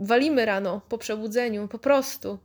walimy 0.00 0.44
rano 0.44 0.80
po 0.88 0.98
przebudzeniu, 0.98 1.68
po 1.68 1.78
prostu. 1.78 2.38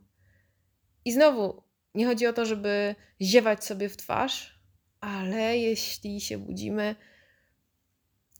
I 1.06 1.12
znowu, 1.12 1.63
nie 1.96 2.06
chodzi 2.06 2.28
o 2.28 2.34
to, 2.34 2.46
żeby 2.46 2.96
ziewać 3.22 3.66
sobie 3.66 3.90
w 3.90 3.98
twarz, 3.98 4.60
ale 5.00 5.58
jeśli 5.58 6.22
się 6.22 6.38
budzimy 6.38 6.96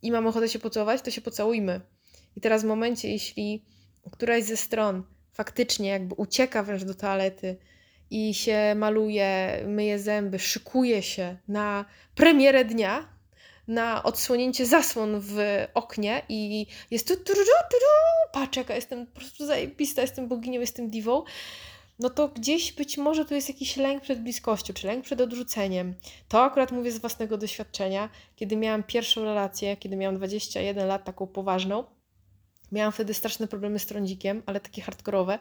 i 0.02 0.12
mamy 0.12 0.28
ochotę 0.28 0.50
się 0.50 0.60
pocałować, 0.60 1.02
to 1.02 1.12
się 1.12 1.22
pocałujmy. 1.22 1.82
I 2.36 2.42
teraz 2.42 2.64
w 2.64 2.68
momencie, 2.68 3.10
jeśli 3.10 3.66
któraś 4.12 4.44
ze 4.44 4.58
stron 4.58 5.04
faktycznie 5.34 5.90
jakby 5.90 6.16
ucieka 6.16 6.64
wręcz 6.64 6.84
do 6.84 6.96
toalety, 6.96 7.58
i 8.10 8.34
się 8.34 8.76
maluje, 8.76 9.62
myje 9.68 10.00
zęby, 10.00 10.40
szykuje 10.40 11.04
się 11.04 11.38
na 11.48 11.86
premierę 12.16 12.66
dnia, 12.66 13.17
na 13.68 14.04
odsłonięcie 14.04 14.66
zasłon 14.66 15.20
w 15.20 15.38
oknie 15.74 16.22
i 16.30 16.66
jest 16.92 17.08
tu, 17.08 17.16
tu 17.16 17.34
patrz 18.32 18.58
jaka 18.58 18.76
jestem 18.76 19.08
po 19.08 19.20
prostu 19.20 19.46
zajebista, 19.46 20.02
jestem 20.02 20.28
boginią, 20.28 20.62
jestem 20.62 20.90
diwą, 20.90 21.24
no 22.00 22.10
to 22.10 22.28
gdzieś 22.28 22.72
być 22.72 22.98
może 22.98 23.26
tu 23.26 23.36
jest 23.36 23.50
jakiś 23.50 23.78
lęk 23.78 24.04
przed 24.04 24.22
bliskością, 24.22 24.74
czy 24.74 24.88
lęk 24.88 25.06
przed 25.06 25.22
odrzuceniem. 25.22 25.94
To 26.28 26.44
akurat 26.44 26.72
mówię 26.72 26.92
z 26.92 26.98
własnego 26.98 27.38
doświadczenia, 27.38 28.10
kiedy 28.36 28.56
miałam 28.56 28.84
pierwszą 28.84 29.24
relację, 29.24 29.78
kiedy 29.78 29.96
miałam 29.96 30.18
21 30.18 30.88
lat, 30.88 31.04
taką 31.06 31.28
poważną, 31.28 31.84
miałam 32.72 32.92
wtedy 32.92 33.14
straszne 33.14 33.48
problemy 33.48 33.80
z 33.80 33.86
trądzikiem, 33.86 34.44
ale 34.46 34.60
takie 34.60 34.82
hardkorowe, 34.82 35.40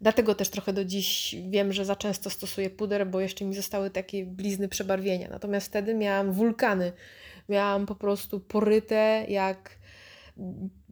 Dlatego 0.00 0.34
też 0.34 0.48
trochę 0.48 0.72
do 0.72 0.84
dziś 0.84 1.36
wiem, 1.50 1.72
że 1.72 1.84
za 1.84 1.96
często 1.96 2.30
stosuję 2.30 2.70
puder, 2.70 3.06
bo 3.06 3.20
jeszcze 3.20 3.44
mi 3.44 3.54
zostały 3.54 3.90
takie 3.90 4.26
blizny 4.26 4.68
przebarwienia. 4.68 5.28
Natomiast 5.28 5.66
wtedy 5.66 5.94
miałam 5.94 6.32
wulkany. 6.32 6.92
Miałam 7.48 7.86
po 7.86 7.94
prostu 7.94 8.40
poryte 8.40 9.26
jak 9.28 9.78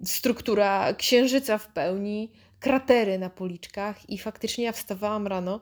struktura 0.04 0.94
księżyca 0.94 1.58
w 1.58 1.68
pełni, 1.68 2.32
kratery 2.60 3.18
na 3.18 3.30
policzkach 3.30 4.10
i 4.10 4.18
faktycznie 4.18 4.64
ja 4.64 4.72
wstawałam 4.72 5.26
rano 5.26 5.60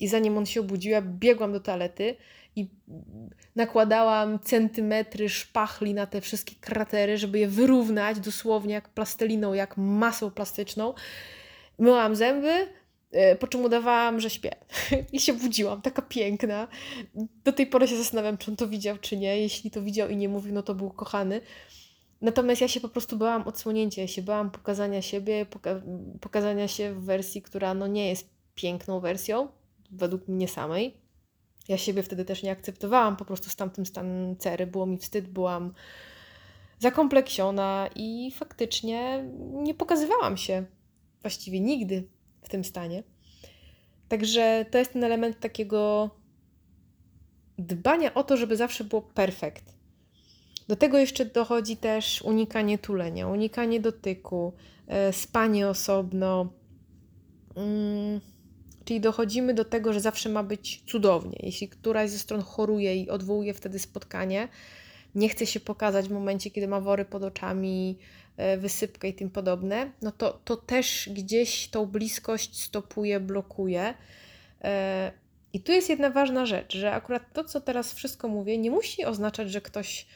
I 0.00 0.08
zanim 0.08 0.38
on 0.38 0.46
się 0.46 0.60
obudził, 0.60 0.92
ja 0.92 1.02
biegłam 1.02 1.52
do 1.52 1.60
toalety 1.60 2.16
i 2.56 2.68
nakładałam 3.56 4.38
centymetry 4.38 5.28
szpachli 5.28 5.94
na 5.94 6.06
te 6.06 6.20
wszystkie 6.20 6.54
kratery, 6.60 7.18
żeby 7.18 7.38
je 7.38 7.48
wyrównać 7.48 8.20
dosłownie 8.20 8.74
jak 8.74 8.88
plasteliną, 8.88 9.52
jak 9.52 9.76
masą 9.76 10.30
plastyczną. 10.30 10.94
Myłam 11.78 12.16
zęby, 12.16 12.66
po 13.40 13.46
czym 13.46 13.64
udawałam, 13.64 14.20
że 14.20 14.30
śpię. 14.30 14.54
I 15.12 15.20
się 15.20 15.32
budziłam, 15.32 15.82
taka 15.82 16.02
piękna. 16.02 16.68
Do 17.44 17.52
tej 17.52 17.66
pory 17.66 17.88
się 17.88 17.96
zastanawiam, 17.96 18.38
czy 18.38 18.50
on 18.50 18.56
to 18.56 18.68
widział, 18.68 18.98
czy 18.98 19.16
nie. 19.16 19.40
Jeśli 19.40 19.70
to 19.70 19.82
widział 19.82 20.08
i 20.08 20.16
nie 20.16 20.28
mówił, 20.28 20.54
no 20.54 20.62
to 20.62 20.74
był 20.74 20.90
kochany. 20.90 21.40
Natomiast 22.20 22.60
ja 22.60 22.68
się 22.68 22.80
po 22.80 22.88
prostu 22.88 23.16
bałam 23.16 23.42
odsłonięcia, 23.42 24.02
ja 24.02 24.08
się 24.08 24.22
bałam 24.22 24.50
pokazania 24.50 25.02
siebie, 25.02 25.46
poka 25.46 25.82
pokazania 26.20 26.68
się 26.68 26.94
w 26.94 27.04
wersji, 27.04 27.42
która 27.42 27.74
no 27.74 27.86
nie 27.86 28.08
jest 28.08 28.28
piękną 28.54 29.00
wersją, 29.00 29.48
według 29.90 30.28
mnie 30.28 30.48
samej. 30.48 30.96
Ja 31.68 31.76
siebie 31.78 32.02
wtedy 32.02 32.24
też 32.24 32.42
nie 32.42 32.50
akceptowałam, 32.50 33.16
po 33.16 33.24
prostu 33.24 33.50
z 33.50 33.56
tamtym 33.56 33.86
stanem 33.86 34.36
cery, 34.36 34.66
było 34.66 34.86
mi 34.86 34.98
wstyd, 34.98 35.28
byłam 35.28 35.72
zakompleksiona 36.78 37.88
i 37.94 38.32
faktycznie 38.34 39.24
nie 39.52 39.74
pokazywałam 39.74 40.36
się 40.36 40.64
właściwie 41.22 41.60
nigdy 41.60 42.08
w 42.48 42.50
tym 42.50 42.64
stanie. 42.64 43.02
Także 44.08 44.66
to 44.70 44.78
jest 44.78 44.92
ten 44.92 45.04
element 45.04 45.40
takiego 45.40 46.10
dbania 47.58 48.14
o 48.14 48.24
to, 48.24 48.36
żeby 48.36 48.56
zawsze 48.56 48.84
było 48.84 49.02
perfekt 49.02 49.78
do 50.68 50.76
tego 50.76 50.98
jeszcze 50.98 51.24
dochodzi 51.24 51.76
też 51.76 52.22
unikanie 52.22 52.78
tulenia, 52.78 53.28
unikanie 53.28 53.80
dotyku, 53.80 54.52
e, 54.86 55.12
spanie 55.12 55.68
osobno. 55.68 56.52
Mm, 57.56 58.20
czyli 58.84 59.00
dochodzimy 59.00 59.54
do 59.54 59.64
tego, 59.64 59.92
że 59.92 60.00
zawsze 60.00 60.28
ma 60.28 60.42
być 60.42 60.82
cudownie. 60.86 61.38
Jeśli 61.42 61.68
któraś 61.68 62.10
ze 62.10 62.18
stron 62.18 62.42
choruje 62.42 62.96
i 62.96 63.10
odwołuje 63.10 63.54
wtedy 63.54 63.78
spotkanie, 63.78 64.48
nie 65.14 65.28
chce 65.28 65.46
się 65.46 65.60
pokazać 65.60 66.08
w 66.08 66.12
momencie, 66.12 66.50
kiedy 66.50 66.68
ma 66.68 66.80
wory 66.80 67.04
pod 67.04 67.22
oczami, 67.22 67.98
wysypkę 68.58 69.08
i 69.08 69.14
tym 69.14 69.30
podobne, 69.30 69.92
no 70.02 70.12
to, 70.12 70.40
to 70.44 70.56
też 70.56 71.10
gdzieś 71.12 71.68
tą 71.68 71.86
bliskość 71.86 72.62
stopuje, 72.62 73.20
blokuje. 73.20 73.94
E, 74.62 75.12
I 75.52 75.60
tu 75.60 75.72
jest 75.72 75.88
jedna 75.88 76.10
ważna 76.10 76.46
rzecz, 76.46 76.76
że 76.76 76.92
akurat 76.92 77.32
to, 77.32 77.44
co 77.44 77.60
teraz 77.60 77.94
wszystko 77.94 78.28
mówię, 78.28 78.58
nie 78.58 78.70
musi 78.70 79.04
oznaczać, 79.04 79.50
że 79.50 79.60
ktoś 79.60 80.06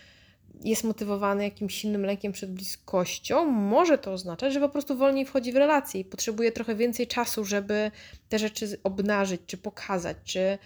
jest 0.64 0.84
motywowany 0.84 1.44
jakimś 1.44 1.74
silnym 1.74 2.04
lękiem 2.04 2.32
przed 2.32 2.52
bliskością, 2.52 3.44
może 3.44 3.98
to 3.98 4.12
oznaczać, 4.12 4.52
że 4.52 4.60
po 4.60 4.68
prostu 4.68 4.96
wolniej 4.96 5.24
wchodzi 5.24 5.52
w 5.52 5.56
relacje 5.56 6.00
i 6.00 6.04
potrzebuje 6.04 6.52
trochę 6.52 6.74
więcej 6.74 7.06
czasu, 7.06 7.44
żeby 7.44 7.90
te 8.28 8.38
rzeczy 8.38 8.78
obnażyć, 8.84 9.40
czy 9.46 9.56
pokazać, 9.56 10.16
czy 10.24 10.58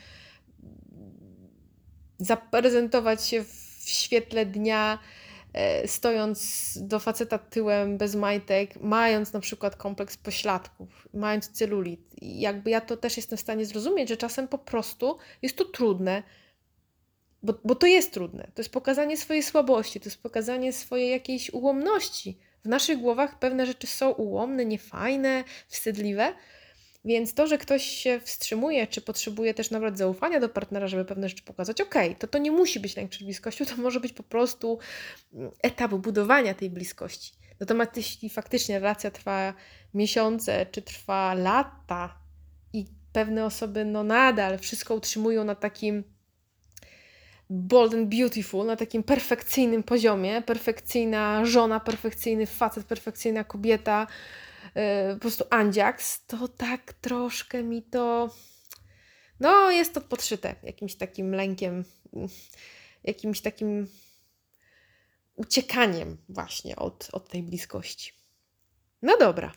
zaprezentować 2.18 3.24
się 3.24 3.44
w 3.44 3.82
świetle 3.86 4.46
dnia, 4.46 4.98
e, 4.98 5.26
stojąc 5.86 6.72
do 6.82 6.98
faceta 6.98 7.38
tyłem 7.38 7.98
bez 7.98 8.14
majtek, 8.14 8.76
mając 8.80 9.32
na 9.32 9.40
przykład 9.40 9.76
kompleks 9.76 10.16
pośladków, 10.16 11.09
mając 11.14 11.48
celulit. 11.48 12.00
Jakby 12.22 12.70
ja 12.70 12.80
to 12.80 12.96
też 12.96 13.16
jestem 13.16 13.38
w 13.38 13.40
stanie 13.40 13.66
zrozumieć, 13.66 14.09
że 14.09 14.16
czasem 14.16 14.48
po 14.48 14.59
prostu 14.59 15.18
jest 15.42 15.57
to 15.57 15.64
trudne, 15.64 16.22
bo, 17.42 17.54
bo 17.64 17.74
to 17.74 17.86
jest 17.86 18.12
trudne. 18.12 18.48
To 18.54 18.61
jest 18.61 18.72
pokazanie 18.72 19.16
swojej 19.16 19.42
słabości, 19.42 20.00
to 20.00 20.07
jest 20.07 20.22
pokazanie 20.22 20.72
swojej 20.72 21.11
jakiejś 21.11 21.50
ułomności. 21.50 22.38
W 22.64 22.68
naszych 22.68 22.98
głowach 22.98 23.38
pewne 23.38 23.66
rzeczy 23.66 23.86
są 23.86 24.11
ułomne, 24.11 24.64
niefajne, 24.64 25.44
wstydliwe, 25.68 26.34
więc 27.07 27.34
to, 27.34 27.46
że 27.46 27.59
ktoś 27.59 27.82
się 27.82 28.20
wstrzymuje, 28.20 28.86
czy 28.86 29.00
potrzebuje 29.00 29.54
też 29.54 29.70
nabrać 29.70 29.98
zaufania 29.98 30.40
do 30.40 30.48
partnera, 30.48 30.86
żeby 30.86 31.04
pewne 31.04 31.28
rzeczy 31.28 31.42
pokazać, 31.42 31.80
okej, 31.80 32.09
okay, 32.09 32.20
to 32.20 32.26
to 32.26 32.38
nie 32.38 32.52
musi 32.52 32.80
być 32.80 32.96
lęk 32.96 33.11
przed 33.11 33.24
bliskością, 33.24 33.64
to 33.64 33.76
może 33.76 34.00
być 34.00 34.12
po 34.12 34.22
prostu 34.22 34.78
mm, 35.34 35.50
etap 35.62 35.94
budowania 35.94 36.54
tej 36.54 36.70
bliskości. 36.70 37.32
Natomiast 37.61 37.96
jeśli 37.96 38.30
faktycznie 38.30 38.78
relacja 38.78 39.11
trwa 39.11 39.54
miesiące, 39.94 40.66
czy 40.66 40.82
trwa 40.82 41.34
lata 41.34 42.18
i 42.72 42.84
pewne 43.12 43.44
osoby 43.44 43.84
no 43.84 44.02
nadal 44.02 44.59
wszystko 44.59 44.94
utrzymują 44.94 45.44
na 45.44 45.54
takim 45.54 46.04
bold 47.50 47.94
and 47.94 48.09
beautiful, 48.09 48.66
na 48.66 48.76
takim 48.76 49.02
perfekcyjnym 49.02 49.82
poziomie, 49.82 50.42
perfekcyjna 50.42 51.44
żona, 51.44 51.80
perfekcyjny 51.80 52.46
facet, 52.46 52.86
perfekcyjna 52.86 53.44
kobieta, 53.44 54.07
po 55.14 55.20
prostu 55.20 55.45
andziaks, 55.51 56.27
to 56.27 56.49
tak 56.49 56.93
troszkę 56.93 57.62
mi 57.62 57.83
to, 57.83 58.31
no 59.41 59.70
jest 59.70 59.95
to 59.95 60.01
podszyte 60.01 60.55
jakimś 60.62 60.95
takim 60.95 61.35
lękiem, 61.35 61.85
jakimś 63.05 63.41
takim 63.41 63.89
uciekaniem 65.35 66.16
właśnie 66.29 66.77
od, 66.77 67.09
od 67.12 67.29
tej 67.29 67.43
bliskości. 67.43 68.12
No 69.03 69.16
dobra. 69.18 69.53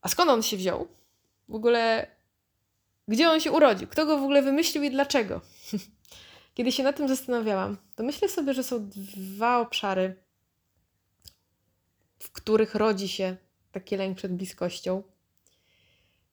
A 0.00 0.08
skąd 0.08 0.30
on 0.30 0.42
się 0.42 0.56
wziął? 0.56 0.88
W 1.48 1.54
ogóle 1.54 2.06
gdzie 3.08 3.30
on 3.30 3.40
się 3.40 3.52
urodził? 3.52 3.88
Kto 3.88 4.06
go 4.06 4.18
w 4.18 4.22
ogóle 4.22 4.42
wymyślił 4.42 4.82
i 4.82 4.90
dlaczego? 4.90 5.40
Kiedy 6.54 6.72
się 6.72 6.82
na 6.82 6.92
tym 6.92 7.08
zastanawiałam, 7.08 7.76
to 7.94 8.02
myślę 8.02 8.28
sobie, 8.28 8.54
że 8.54 8.62
są 8.62 8.88
dwa 8.88 9.60
obszary, 9.60 10.22
w 12.22 12.32
których 12.32 12.74
rodzi 12.74 13.08
się 13.08 13.36
taki 13.72 13.96
lęk 13.96 14.16
przed 14.16 14.36
bliskością. 14.36 15.02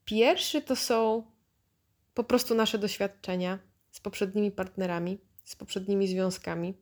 Pierwszy 0.05 0.61
to 0.61 0.75
są 0.75 1.23
po 2.13 2.23
prostu 2.23 2.55
nasze 2.55 2.77
doświadczenia 2.77 3.59
z 3.91 3.99
poprzednimi 3.99 4.51
partnerami, 4.51 5.17
z 5.43 5.55
poprzednimi 5.55 6.07
związkami. 6.07 6.73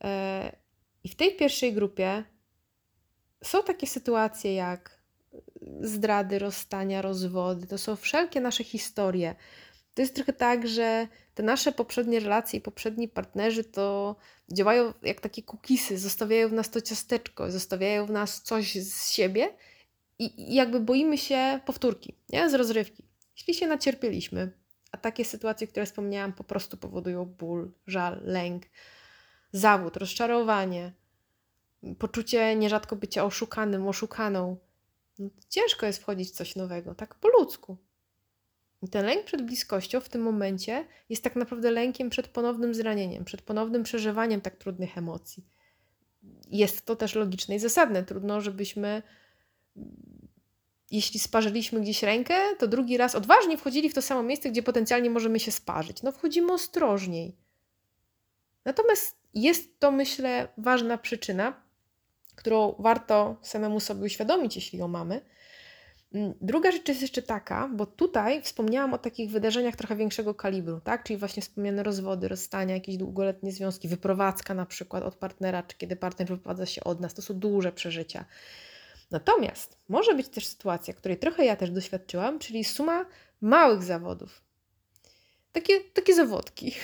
E, 0.00 0.56
I 1.04 1.08
w 1.08 1.14
tej 1.14 1.36
pierwszej 1.36 1.72
grupie 1.72 2.24
są 3.44 3.62
takie 3.62 3.86
sytuacje 3.86 4.54
jak 4.54 4.98
zdrady, 5.80 6.38
rozstania, 6.38 7.02
rozwody. 7.02 7.66
To 7.66 7.78
są 7.78 7.96
wszelkie 7.96 8.40
nasze 8.40 8.64
historie. 8.64 9.34
To 9.98 10.02
jest 10.02 10.14
trochę 10.14 10.32
tak, 10.32 10.68
że 10.68 11.08
te 11.34 11.42
nasze 11.42 11.72
poprzednie 11.72 12.20
relacje 12.20 12.58
i 12.58 12.62
poprzedni 12.62 13.08
partnerzy 13.08 13.64
to 13.64 14.16
działają 14.52 14.92
jak 15.02 15.20
takie 15.20 15.42
kukisy, 15.42 15.98
zostawiają 15.98 16.48
w 16.48 16.52
nas 16.52 16.70
to 16.70 16.80
ciasteczko, 16.80 17.50
zostawiają 17.50 18.06
w 18.06 18.10
nas 18.10 18.42
coś 18.42 18.74
z 18.74 19.10
siebie 19.10 19.54
i, 20.18 20.54
jakby 20.54 20.80
boimy 20.80 21.18
się 21.18 21.60
powtórki, 21.66 22.14
nie? 22.28 22.50
z 22.50 22.54
rozrywki. 22.54 23.04
Jeśli 23.36 23.54
się 23.54 23.66
nacierpieliśmy, 23.66 24.52
a 24.92 24.96
takie 24.96 25.24
sytuacje, 25.24 25.66
które 25.66 25.86
wspomniałam, 25.86 26.32
po 26.32 26.44
prostu 26.44 26.76
powodują 26.76 27.24
ból, 27.24 27.72
żal, 27.86 28.20
lęk, 28.24 28.62
zawód, 29.52 29.96
rozczarowanie, 29.96 30.92
poczucie 31.98 32.56
nierzadko 32.56 32.96
bycia 32.96 33.24
oszukanym, 33.24 33.88
oszukaną, 33.88 34.56
no 35.18 35.30
ciężko 35.48 35.86
jest 35.86 35.98
wchodzić 35.98 36.28
w 36.28 36.32
coś 36.32 36.56
nowego, 36.56 36.94
tak 36.94 37.14
po 37.14 37.28
ludzku. 37.28 37.76
I 38.82 38.88
ten 38.88 39.06
lęk 39.06 39.24
przed 39.24 39.42
bliskością 39.42 40.00
w 40.00 40.08
tym 40.08 40.22
momencie 40.22 40.86
jest 41.08 41.24
tak 41.24 41.36
naprawdę 41.36 41.70
lękiem 41.70 42.10
przed 42.10 42.28
ponownym 42.28 42.74
zranieniem, 42.74 43.24
przed 43.24 43.42
ponownym 43.42 43.82
przeżywaniem 43.82 44.40
tak 44.40 44.56
trudnych 44.56 44.98
emocji. 44.98 45.44
Jest 46.50 46.84
to 46.84 46.96
też 46.96 47.14
logiczne 47.14 47.56
i 47.56 47.58
zasadne. 47.58 48.04
Trudno, 48.04 48.40
żebyśmy, 48.40 49.02
jeśli 50.90 51.20
sparzyliśmy 51.20 51.80
gdzieś 51.80 52.02
rękę, 52.02 52.34
to 52.58 52.68
drugi 52.68 52.96
raz 52.96 53.14
odważnie 53.14 53.58
wchodzili 53.58 53.90
w 53.90 53.94
to 53.94 54.02
samo 54.02 54.22
miejsce, 54.22 54.50
gdzie 54.50 54.62
potencjalnie 54.62 55.10
możemy 55.10 55.40
się 55.40 55.50
sparzyć. 55.50 56.02
No, 56.02 56.12
wchodzimy 56.12 56.52
ostrożniej. 56.52 57.36
Natomiast 58.64 59.16
jest 59.34 59.78
to, 59.78 59.90
myślę, 59.90 60.48
ważna 60.56 60.98
przyczyna, 60.98 61.62
którą 62.34 62.74
warto 62.78 63.36
samemu 63.42 63.80
sobie 63.80 64.04
uświadomić, 64.04 64.56
jeśli 64.56 64.78
ją 64.78 64.88
mamy. 64.88 65.20
Mm, 66.14 66.34
druga 66.40 66.72
rzecz 66.72 66.88
jest 66.88 67.02
jeszcze 67.02 67.22
taka, 67.22 67.68
bo 67.68 67.86
tutaj 67.86 68.42
wspomniałam 68.42 68.94
o 68.94 68.98
takich 68.98 69.30
wydarzeniach 69.30 69.76
trochę 69.76 69.96
większego 69.96 70.34
kalibru, 70.34 70.80
tak? 70.80 71.04
Czyli 71.04 71.16
właśnie 71.16 71.42
wspomniane 71.42 71.82
rozwody, 71.82 72.28
rozstania, 72.28 72.74
jakieś 72.74 72.96
długoletnie 72.96 73.52
związki, 73.52 73.88
wyprowadzka 73.88 74.54
na 74.54 74.66
przykład 74.66 75.04
od 75.04 75.14
partnera, 75.14 75.62
czy 75.62 75.76
kiedy 75.76 75.96
partner 75.96 76.28
wyprowadza 76.28 76.66
się 76.66 76.84
od 76.84 77.00
nas. 77.00 77.14
To 77.14 77.22
są 77.22 77.34
duże 77.34 77.72
przeżycia. 77.72 78.24
Natomiast 79.10 79.76
może 79.88 80.14
być 80.14 80.28
też 80.28 80.46
sytuacja, 80.46 80.94
której 80.94 81.18
trochę 81.18 81.44
ja 81.44 81.56
też 81.56 81.70
doświadczyłam, 81.70 82.38
czyli 82.38 82.64
suma 82.64 83.06
małych 83.40 83.82
zawodów. 83.82 84.42
Takie, 85.52 85.80
takie 85.80 86.14
zawodki. 86.14 86.74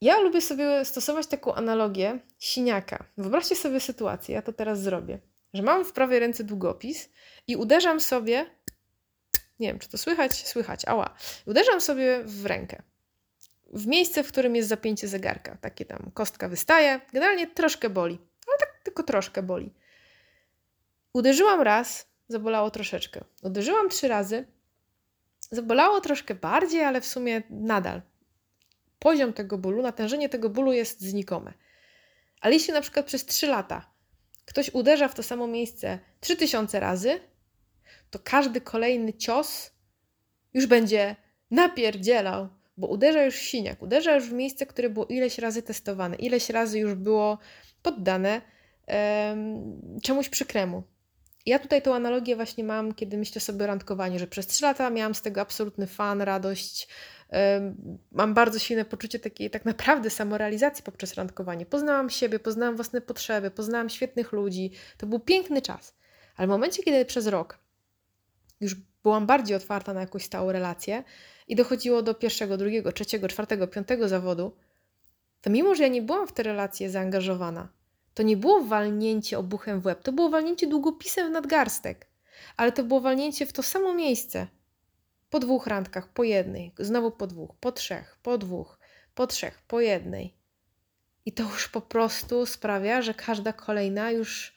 Ja 0.00 0.20
lubię 0.20 0.40
sobie 0.40 0.84
stosować 0.84 1.26
taką 1.26 1.54
analogię 1.54 2.18
siniaka. 2.38 3.04
Wyobraźcie 3.16 3.56
sobie 3.56 3.80
sytuację, 3.80 4.34
ja 4.34 4.42
to 4.42 4.52
teraz 4.52 4.80
zrobię, 4.82 5.18
że 5.54 5.62
mam 5.62 5.84
w 5.84 5.92
prawej 5.92 6.18
ręce 6.18 6.44
długopis 6.44 7.10
i 7.46 7.56
uderzam 7.56 8.00
sobie, 8.00 8.46
nie 9.60 9.68
wiem 9.68 9.78
czy 9.78 9.88
to 9.88 9.98
słychać, 9.98 10.48
słychać, 10.48 10.84
ała, 10.84 11.14
uderzam 11.46 11.80
sobie 11.80 12.22
w 12.24 12.46
rękę. 12.46 12.82
W 13.72 13.86
miejsce, 13.86 14.24
w 14.24 14.28
którym 14.28 14.56
jest 14.56 14.68
zapięcie 14.68 15.08
zegarka. 15.08 15.56
Takie 15.60 15.84
tam 15.84 16.10
kostka 16.14 16.48
wystaje, 16.48 17.00
generalnie 17.12 17.46
troszkę 17.46 17.90
boli, 17.90 18.18
ale 18.46 18.58
tak 18.58 18.80
tylko 18.82 19.02
troszkę 19.02 19.42
boli. 19.42 19.74
Uderzyłam 21.12 21.60
raz, 21.60 22.08
zabolało 22.28 22.70
troszeczkę. 22.70 23.24
Uderzyłam 23.42 23.88
trzy 23.88 24.08
razy, 24.08 24.46
zabolało 25.50 26.00
troszkę 26.00 26.34
bardziej, 26.34 26.82
ale 26.82 27.00
w 27.00 27.06
sumie 27.06 27.42
nadal. 27.50 28.02
Poziom 28.98 29.32
tego 29.32 29.58
bólu, 29.58 29.82
natężenie 29.82 30.28
tego 30.28 30.50
bólu 30.50 30.72
jest 30.72 31.00
znikome. 31.00 31.52
Ale 32.40 32.54
jeśli 32.54 32.72
na 32.72 32.80
przykład 32.80 33.06
przez 33.06 33.26
trzy 33.26 33.46
lata 33.46 33.90
ktoś 34.48 34.70
uderza 34.70 35.08
w 35.08 35.14
to 35.14 35.22
samo 35.22 35.46
miejsce 35.46 35.98
3000 36.20 36.80
razy, 36.80 37.20
to 38.10 38.18
każdy 38.24 38.60
kolejny 38.60 39.12
cios 39.12 39.70
już 40.54 40.66
będzie 40.66 41.16
napierdzielał, 41.50 42.48
bo 42.76 42.86
uderza 42.86 43.24
już 43.24 43.34
w 43.34 43.42
siniak, 43.42 43.82
uderza 43.82 44.14
już 44.14 44.24
w 44.24 44.32
miejsce, 44.32 44.66
które 44.66 44.90
było 44.90 45.06
ileś 45.06 45.38
razy 45.38 45.62
testowane, 45.62 46.16
ileś 46.16 46.50
razy 46.50 46.78
już 46.78 46.94
było 46.94 47.38
poddane 47.82 48.40
czemuś 50.02 50.28
przykremu. 50.28 50.82
Ja 51.46 51.58
tutaj 51.58 51.82
tą 51.82 51.94
analogię 51.94 52.36
właśnie 52.36 52.64
mam, 52.64 52.94
kiedy 52.94 53.18
myślę 53.18 53.40
sobie 53.40 53.64
o 53.64 53.66
randkowaniu, 53.66 54.18
że 54.18 54.26
przez 54.26 54.46
trzy 54.46 54.64
lata 54.64 54.90
miałam 54.90 55.14
z 55.14 55.22
tego 55.22 55.40
absolutny 55.40 55.86
fan, 55.86 56.22
radość, 56.22 56.88
mam 58.12 58.34
bardzo 58.34 58.58
silne 58.58 58.84
poczucie 58.84 59.18
takiej 59.18 59.50
tak 59.50 59.64
naprawdę 59.64 60.10
samorealizacji 60.10 60.84
poprzez 60.84 61.14
randkowanie. 61.14 61.66
Poznałam 61.66 62.10
siebie, 62.10 62.38
poznałam 62.38 62.76
własne 62.76 63.00
potrzeby, 63.00 63.50
poznałam 63.50 63.88
świetnych 63.88 64.32
ludzi. 64.32 64.70
To 64.98 65.06
był 65.06 65.20
piękny 65.20 65.62
czas. 65.62 65.94
Ale 66.36 66.46
w 66.46 66.50
momencie, 66.50 66.82
kiedy 66.82 67.04
przez 67.04 67.26
rok 67.26 67.58
już 68.60 68.76
byłam 69.02 69.26
bardziej 69.26 69.56
otwarta 69.56 69.94
na 69.94 70.00
jakąś 70.00 70.24
stałą 70.24 70.52
relację 70.52 71.04
i 71.48 71.56
dochodziło 71.56 72.02
do 72.02 72.14
pierwszego, 72.14 72.56
drugiego, 72.56 72.92
trzeciego, 72.92 73.28
czwartego, 73.28 73.68
piątego 73.68 74.08
zawodu, 74.08 74.56
to 75.40 75.50
mimo, 75.50 75.74
że 75.74 75.82
ja 75.82 75.88
nie 75.88 76.02
byłam 76.02 76.26
w 76.26 76.32
te 76.32 76.42
relacje 76.42 76.90
zaangażowana, 76.90 77.68
to 78.14 78.22
nie 78.22 78.36
było 78.36 78.64
walnięcie 78.64 79.38
obuchem 79.38 79.80
w 79.80 79.86
łeb, 79.86 80.02
to 80.02 80.12
było 80.12 80.30
walnięcie 80.30 80.66
długopisem 80.66 81.28
w 81.28 81.30
nadgarstek, 81.30 82.06
ale 82.56 82.72
to 82.72 82.84
było 82.84 83.00
walnięcie 83.00 83.46
w 83.46 83.52
to 83.52 83.62
samo 83.62 83.94
miejsce. 83.94 84.46
Po 85.30 85.40
dwóch 85.40 85.66
randkach, 85.66 86.08
po 86.08 86.24
jednej, 86.24 86.72
znowu 86.78 87.10
po 87.10 87.26
dwóch, 87.26 87.56
po 87.60 87.72
trzech, 87.72 88.18
po 88.22 88.38
dwóch, 88.38 88.78
po 89.14 89.26
trzech, 89.26 89.62
po 89.68 89.80
jednej. 89.80 90.34
I 91.26 91.32
to 91.32 91.42
już 91.42 91.68
po 91.68 91.80
prostu 91.80 92.46
sprawia, 92.46 93.02
że 93.02 93.14
każda 93.14 93.52
kolejna 93.52 94.10
już. 94.10 94.54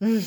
Mm, 0.00 0.22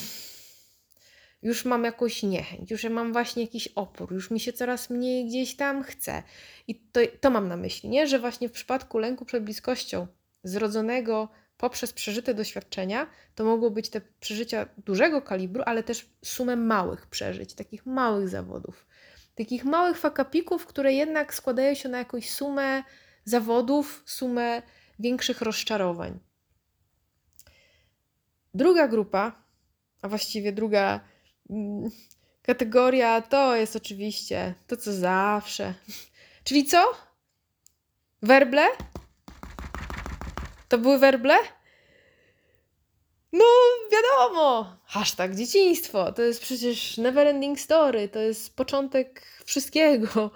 już 1.46 1.66
mam 1.66 1.84
jakąś 1.84 2.24
niechęć, 2.24 2.72
już 2.72 2.84
mam 2.84 3.14
właśnie 3.14 3.44
jakiś 3.44 3.68
opór, 3.68 4.14
już 4.14 4.32
mi 4.32 4.40
się 4.40 4.54
coraz 4.54 4.90
mniej 4.90 5.26
gdzieś 5.28 5.56
tam 5.56 5.84
chce. 5.84 6.24
I 6.68 6.76
to, 6.76 7.00
to 7.22 7.30
mam 7.30 7.48
na 7.48 7.58
myśli, 7.58 7.90
nie? 7.90 8.08
że 8.08 8.20
właśnie 8.20 8.50
w 8.50 8.52
przypadku 8.52 8.98
lęku 8.98 9.26
przed 9.26 9.44
bliskością 9.44 10.08
zrodzonego 10.44 11.30
poprzez 11.58 11.94
przeżyte 11.94 12.34
doświadczenia, 12.34 13.08
to 13.36 13.46
mogą 13.46 13.70
być 13.70 13.90
te 13.90 14.02
przeżycia 14.20 14.70
dużego 14.78 15.22
kalibru, 15.22 15.64
ale 15.66 15.84
też 15.84 16.10
sumę 16.24 16.56
małych 16.56 17.08
przeżyć, 17.08 17.54
takich 17.54 17.86
małych 17.86 18.30
zawodów. 18.30 18.86
Takich 19.36 19.66
małych 19.66 19.98
fakapików, 19.98 20.66
które 20.66 20.94
jednak 20.94 21.34
składają 21.34 21.74
się 21.74 21.90
na 21.90 21.98
jakąś 21.98 22.30
sumę 22.30 22.84
zawodów, 23.26 24.04
sumę 24.06 24.62
większych 25.00 25.42
rozczarowań. 25.42 26.20
Druga 28.54 28.88
grupa, 28.88 29.44
a 30.02 30.08
właściwie 30.08 30.52
druga 30.52 31.00
mm, 31.50 31.90
kategoria, 32.42 33.22
to 33.22 33.56
jest 33.56 33.76
oczywiście 33.76 34.56
to, 34.68 34.78
co 34.78 34.94
zawsze. 34.94 35.74
Czyli 36.44 36.66
co? 36.66 36.84
Werble? 38.22 38.68
To 40.70 40.78
były 40.78 41.00
werble? 41.00 41.36
No, 43.36 43.46
wiadomo, 43.92 44.78
hashtag 44.86 45.36
dzieciństwo, 45.36 46.12
to 46.12 46.22
jest 46.22 46.42
przecież 46.42 46.98
neverending 46.98 47.60
story, 47.60 48.10
to 48.10 48.20
jest 48.20 48.56
początek 48.56 49.22
wszystkiego. 49.46 50.32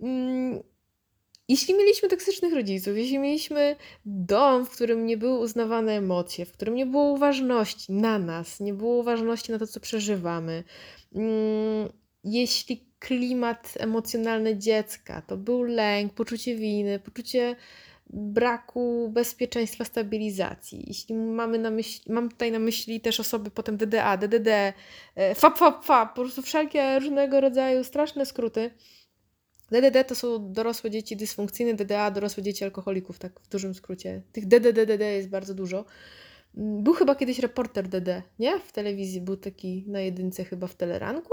Mm, 0.00 0.62
jeśli 1.48 1.74
mieliśmy 1.74 2.08
toksycznych 2.08 2.54
rodziców, 2.54 2.96
jeśli 2.96 3.18
mieliśmy 3.18 3.76
dom, 4.04 4.66
w 4.66 4.70
którym 4.70 5.06
nie 5.06 5.16
były 5.16 5.38
uznawane 5.38 5.92
emocje, 5.92 6.46
w 6.46 6.52
którym 6.52 6.74
nie 6.74 6.86
było 6.86 7.04
uważności 7.04 7.92
na 7.92 8.18
nas, 8.18 8.60
nie 8.60 8.74
było 8.74 8.94
uważności 8.96 9.52
na 9.52 9.58
to, 9.58 9.66
co 9.66 9.80
przeżywamy, 9.80 10.64
mm, 11.14 11.88
jeśli 12.24 12.90
klimat 12.98 13.74
emocjonalny 13.78 14.58
dziecka 14.58 15.22
to 15.22 15.36
był 15.36 15.62
lęk, 15.62 16.14
poczucie 16.14 16.56
winy, 16.56 16.98
poczucie 16.98 17.56
braku 18.12 19.10
bezpieczeństwa, 19.12 19.84
stabilizacji. 19.84 20.84
Jeśli 20.86 21.14
mamy 21.14 21.58
na 21.58 21.70
myśli, 21.70 22.12
mam 22.12 22.28
tutaj 22.28 22.52
na 22.52 22.58
myśli 22.58 23.00
też 23.00 23.20
osoby 23.20 23.50
potem 23.50 23.76
DDA, 23.76 24.16
DDD, 24.16 24.48
e, 25.16 25.34
FAP, 25.34 25.58
FAP, 25.58 25.84
FAP, 25.84 26.08
po 26.14 26.22
prostu 26.22 26.42
wszelkie 26.42 26.98
różnego 26.98 27.40
rodzaju 27.40 27.84
straszne 27.84 28.26
skróty. 28.26 28.70
DDD 29.70 30.04
to 30.04 30.14
są 30.14 30.52
dorosłe 30.52 30.90
dzieci 30.90 31.16
dysfunkcyjne, 31.16 31.74
DDA 31.74 32.10
dorosłe 32.10 32.42
dzieci 32.42 32.64
alkoholików, 32.64 33.18
tak 33.18 33.40
w 33.40 33.48
dużym 33.48 33.74
skrócie. 33.74 34.22
Tych 34.32 34.46
DDDD 34.46 35.00
jest 35.00 35.28
bardzo 35.28 35.54
dużo. 35.54 35.84
Był 36.54 36.94
chyba 36.94 37.14
kiedyś 37.14 37.38
reporter 37.38 37.88
DD, 37.88 38.22
nie? 38.38 38.58
W 38.58 38.72
telewizji 38.72 39.20
był 39.20 39.36
taki 39.36 39.84
na 39.88 40.00
jedynce 40.00 40.44
chyba 40.44 40.66
w 40.66 40.74
teleranku. 40.74 41.30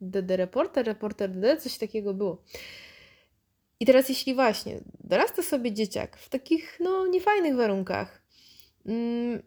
DD 0.00 0.36
reporter, 0.36 0.86
reporter 0.86 1.30
DD, 1.30 1.56
coś 1.56 1.78
takiego 1.78 2.14
było. 2.14 2.42
I 3.82 3.86
teraz, 3.86 4.08
jeśli 4.08 4.34
właśnie 4.34 4.80
dorasta 5.04 5.42
sobie 5.42 5.72
dzieciak 5.72 6.16
w 6.16 6.28
takich, 6.28 6.78
no, 6.80 7.06
niefajnych 7.06 7.56
warunkach, 7.56 8.22
mm, 8.86 9.42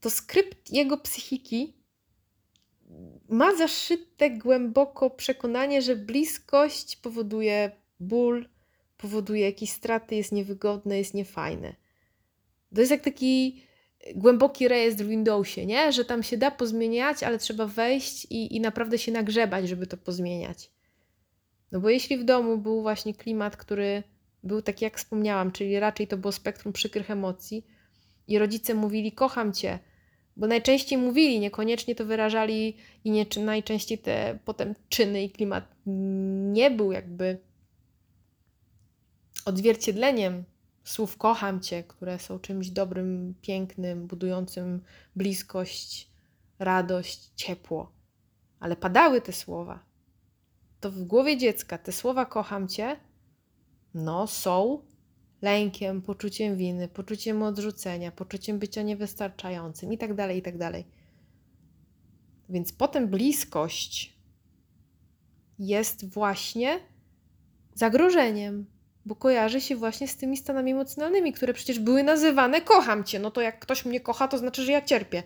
to 0.00 0.10
skrypt 0.10 0.70
jego 0.70 0.98
psychiki 0.98 1.76
ma 3.28 3.56
zaszyte 3.56 4.30
głęboko 4.30 5.10
przekonanie, 5.10 5.82
że 5.82 5.96
bliskość 5.96 6.96
powoduje 6.96 7.70
ból, 8.00 8.48
powoduje 8.96 9.40
jakieś 9.40 9.70
straty, 9.70 10.14
jest 10.14 10.32
niewygodne, 10.32 10.98
jest 10.98 11.14
niefajne. 11.14 11.76
To 12.74 12.80
jest 12.80 12.90
jak 12.90 13.02
taki 13.02 13.62
głęboki 14.14 14.68
rejestr 14.68 15.04
w 15.04 15.08
Windowsie, 15.08 15.66
nie? 15.66 15.92
że 15.92 16.04
tam 16.04 16.22
się 16.22 16.38
da 16.38 16.50
pozmieniać, 16.50 17.22
ale 17.22 17.38
trzeba 17.38 17.66
wejść 17.66 18.26
i, 18.30 18.56
i 18.56 18.60
naprawdę 18.60 18.98
się 18.98 19.12
nagrzebać, 19.12 19.68
żeby 19.68 19.86
to 19.86 19.96
pozmieniać. 19.96 20.75
No 21.72 21.80
bo 21.80 21.88
jeśli 21.88 22.18
w 22.18 22.24
domu 22.24 22.58
był 22.58 22.82
właśnie 22.82 23.14
klimat, 23.14 23.56
który 23.56 24.02
był 24.42 24.62
taki, 24.62 24.84
jak 24.84 24.98
wspomniałam, 24.98 25.52
czyli 25.52 25.80
raczej 25.80 26.06
to 26.06 26.16
było 26.16 26.32
spektrum 26.32 26.72
przykrych 26.72 27.10
emocji, 27.10 27.66
i 28.28 28.38
rodzice 28.38 28.74
mówili: 28.74 29.12
Kocham 29.12 29.52
cię, 29.52 29.78
bo 30.36 30.46
najczęściej 30.46 30.98
mówili, 30.98 31.40
niekoniecznie 31.40 31.94
to 31.94 32.04
wyrażali, 32.04 32.76
i 33.04 33.10
nie, 33.10 33.26
najczęściej 33.44 33.98
te 33.98 34.38
potem 34.44 34.74
czyny 34.88 35.22
i 35.22 35.30
klimat 35.30 35.74
nie 36.52 36.70
był 36.70 36.92
jakby 36.92 37.38
odzwierciedleniem 39.44 40.44
słów 40.84 41.16
kocham 41.16 41.60
cię, 41.60 41.84
które 41.84 42.18
są 42.18 42.38
czymś 42.38 42.70
dobrym, 42.70 43.34
pięknym, 43.42 44.06
budującym 44.06 44.82
bliskość, 45.16 46.10
radość, 46.58 47.30
ciepło. 47.36 47.92
Ale 48.60 48.76
padały 48.76 49.20
te 49.20 49.32
słowa 49.32 49.84
to 50.86 50.90
w 50.90 51.04
głowie 51.04 51.36
dziecka 51.36 51.78
te 51.78 51.92
słowa 51.92 52.26
kocham 52.26 52.68
cię, 52.68 52.96
no 53.94 54.26
są 54.26 54.82
lękiem, 55.42 56.02
poczuciem 56.02 56.56
winy, 56.56 56.88
poczuciem 56.88 57.42
odrzucenia, 57.42 58.12
poczuciem 58.12 58.58
bycia 58.58 58.82
niewystarczającym 58.82 59.92
i 59.92 59.98
tak 59.98 60.14
dalej, 60.14 60.38
i 60.38 60.42
tak 60.42 60.58
dalej. 60.58 60.86
Więc 62.48 62.72
potem 62.72 63.08
bliskość 63.08 64.16
jest 65.58 66.08
właśnie 66.08 66.80
zagrożeniem, 67.74 68.66
bo 69.06 69.16
kojarzy 69.16 69.60
się 69.60 69.76
właśnie 69.76 70.08
z 70.08 70.16
tymi 70.16 70.36
stanami 70.36 70.72
emocjonalnymi, 70.72 71.32
które 71.32 71.54
przecież 71.54 71.78
były 71.78 72.02
nazywane 72.02 72.60
kocham 72.60 73.04
cię. 73.04 73.18
No 73.18 73.30
to 73.30 73.40
jak 73.40 73.58
ktoś 73.58 73.84
mnie 73.84 74.00
kocha, 74.00 74.28
to 74.28 74.38
znaczy, 74.38 74.62
że 74.62 74.72
ja 74.72 74.82
cierpię. 74.82 75.22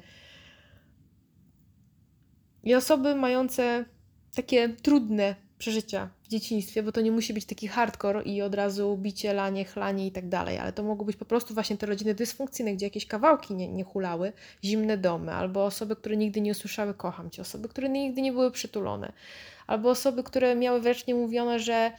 I 2.63 2.75
osoby 2.75 3.15
mające 3.15 3.85
takie 4.35 4.69
trudne 4.69 5.50
przeżycia 5.61 6.09
w 6.23 6.29
dzieciństwie, 6.29 6.83
bo 6.83 6.93
to 6.93 7.01
nie 7.01 7.11
musi 7.11 7.35
być 7.35 7.45
taki 7.45 7.69
hardcore 7.69 8.23
i 8.23 8.43
od 8.43 8.55
razu 8.55 8.97
bicie, 8.97 9.33
lanie, 9.33 9.65
chlanie 9.65 10.07
i 10.07 10.13
tak 10.13 10.29
dalej, 10.29 10.59
ale 10.59 10.73
to 10.73 10.83
mogą 10.83 11.05
być 11.05 11.17
po 11.17 11.25
prostu 11.25 11.55
właśnie 11.55 11.77
te 11.77 11.87
rodziny 11.87 12.15
dysfunkcyjne, 12.15 12.75
gdzie 12.75 12.87
jakieś 12.87 13.07
kawałki 13.07 13.55
nie, 13.55 13.69
nie 13.69 13.85
hulały, 13.85 14.33
zimne 14.65 14.97
domy, 14.99 15.33
albo 15.33 15.65
osoby, 15.65 15.97
które 15.97 16.17
nigdy 16.17 16.41
nie 16.41 16.51
usłyszały 16.51 16.95
kocham 16.95 17.31
cię, 17.31 17.43
osoby, 17.43 17.69
które 17.69 17.89
nigdy 17.89 18.23
nie 18.23 18.33
były 18.33 18.51
przytulone, 18.51 19.13
albo 19.67 19.91
osoby, 19.91 20.23
które 20.23 20.55
miały 20.55 20.81
wręcz 20.81 21.07
mówione, 21.07 21.59
że 21.59 21.93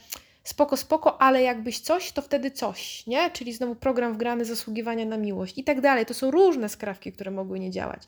spoko, 0.44 0.76
spoko, 0.76 1.22
ale 1.22 1.42
jakbyś 1.42 1.80
coś, 1.80 2.12
to 2.12 2.22
wtedy 2.22 2.50
coś, 2.50 3.06
nie? 3.06 3.30
Czyli 3.30 3.52
znowu 3.52 3.74
program 3.74 4.14
wgrany 4.14 4.44
zasługiwania 4.44 5.04
na 5.04 5.16
miłość 5.16 5.58
i 5.58 5.64
tak 5.64 5.80
dalej. 5.80 6.06
To 6.06 6.14
są 6.14 6.30
różne 6.30 6.68
skrawki, 6.68 7.12
które 7.12 7.30
mogły 7.30 7.60
nie 7.60 7.70
działać. 7.70 8.02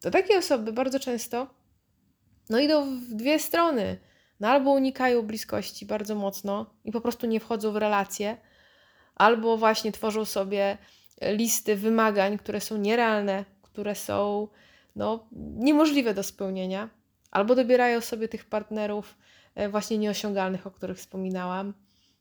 To 0.00 0.10
takie 0.10 0.38
osoby 0.38 0.72
bardzo 0.72 1.00
często 1.00 1.46
no 2.50 2.58
idą 2.58 2.98
w 3.00 3.14
dwie 3.14 3.38
strony. 3.38 3.98
No 4.40 4.48
albo 4.48 4.70
unikają 4.70 5.22
bliskości 5.22 5.86
bardzo 5.86 6.14
mocno 6.14 6.66
i 6.84 6.92
po 6.92 7.00
prostu 7.00 7.26
nie 7.26 7.40
wchodzą 7.40 7.72
w 7.72 7.76
relacje, 7.76 8.36
albo 9.14 9.56
właśnie 9.56 9.92
tworzą 9.92 10.24
sobie 10.24 10.78
listy 11.22 11.76
wymagań, 11.76 12.38
które 12.38 12.60
są 12.60 12.76
nierealne, 12.76 13.44
które 13.62 13.94
są 13.94 14.48
no, 14.96 15.26
niemożliwe 15.56 16.14
do 16.14 16.22
spełnienia. 16.22 16.88
Albo 17.30 17.54
dobierają 17.54 18.00
sobie 18.00 18.28
tych 18.28 18.44
partnerów 18.44 19.18
e, 19.54 19.68
właśnie 19.68 19.98
nieosiągalnych, 19.98 20.66
o 20.66 20.70
których 20.70 20.98
wspominałam, 20.98 21.74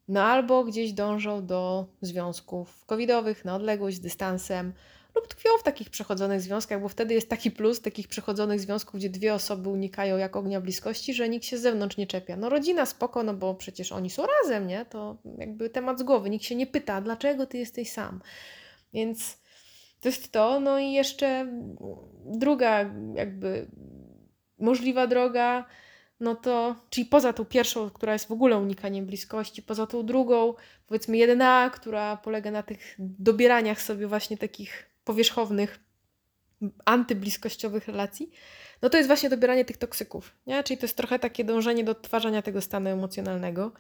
no 0.08 0.24
albo 0.24 0.64
gdzieś 0.64 0.94
dążą 0.94 1.46
do 1.46 1.86
związków 2.02 2.86
covidowych 2.86 3.46
na 3.46 3.56
odległość, 3.56 3.98
z 3.98 4.02
dystansem, 4.02 4.74
lub 5.18 5.28
tkwią 5.28 5.50
w 5.60 5.64
takich 5.64 5.90
przechodzonych 5.90 6.42
związkach, 6.42 6.82
bo 6.82 6.90
wtedy 6.90 7.14
jest 7.14 7.30
taki 7.30 7.52
plus 7.52 7.82
takich 7.82 8.08
przechodzonych 8.08 8.60
związków, 8.60 8.96
gdzie 8.96 9.10
dwie 9.10 9.34
osoby 9.34 9.70
unikają 9.70 10.18
jak 10.18 10.36
ognia 10.36 10.62
bliskości, 10.62 11.14
że 11.14 11.30
nikt 11.30 11.46
się 11.46 11.58
z 11.58 11.62
zewnątrz 11.62 11.98
nie 11.98 12.08
czepia. 12.08 12.36
No 12.36 12.50
rodzina 12.50 12.86
spoko, 12.86 13.24
no 13.24 13.34
bo 13.34 13.56
przecież 13.56 13.92
oni 13.92 14.10
są 14.10 14.24
razem, 14.26 14.68
nie? 14.68 14.86
To 14.86 15.18
jakby 15.38 15.70
temat 15.70 16.00
z 16.00 16.04
głowy. 16.04 16.30
Nikt 16.30 16.46
się 16.46 16.56
nie 16.56 16.68
pyta, 16.68 17.02
dlaczego 17.02 17.46
ty 17.46 17.58
jesteś 17.58 17.92
sam. 17.92 18.22
Więc 18.94 19.38
to 20.02 20.10
jest 20.10 20.32
to. 20.32 20.60
No 20.60 20.80
i 20.80 20.92
jeszcze 20.92 21.48
druga 22.26 22.92
jakby 23.16 23.68
możliwa 24.60 25.08
droga, 25.08 25.66
no 26.20 26.36
to, 26.36 26.76
czyli 26.90 27.06
poza 27.06 27.34
tą 27.34 27.46
pierwszą, 27.46 27.90
która 27.90 28.14
jest 28.14 28.28
w 28.28 28.32
ogóle 28.32 28.58
unikaniem 28.58 29.06
bliskości, 29.06 29.62
poza 29.62 29.88
tą 29.88 30.06
drugą, 30.06 30.54
powiedzmy 30.88 31.18
jedna, 31.18 31.70
która 31.74 32.18
polega 32.18 32.52
na 32.52 32.64
tych 32.64 32.96
dobieraniach 33.00 33.82
sobie 33.82 34.08
właśnie 34.08 34.38
takich 34.38 34.87
powierzchownych, 35.08 35.80
antybliskościowych 36.86 37.88
relacji, 37.88 38.32
no 38.82 38.90
to 38.90 38.98
jest 38.98 39.08
właśnie 39.08 39.30
dobieranie 39.30 39.66
tych 39.66 39.78
toksyków, 39.78 40.36
nie? 40.48 40.64
Czyli 40.64 40.78
to 40.78 40.86
jest 40.86 40.98
trochę 40.98 41.20
takie 41.20 41.44
dążenie 41.44 41.84
do 41.84 41.92
odtwarzania 41.92 42.42
tego 42.42 42.62
stanu 42.62 42.90
emocjonalnego. 42.90 43.72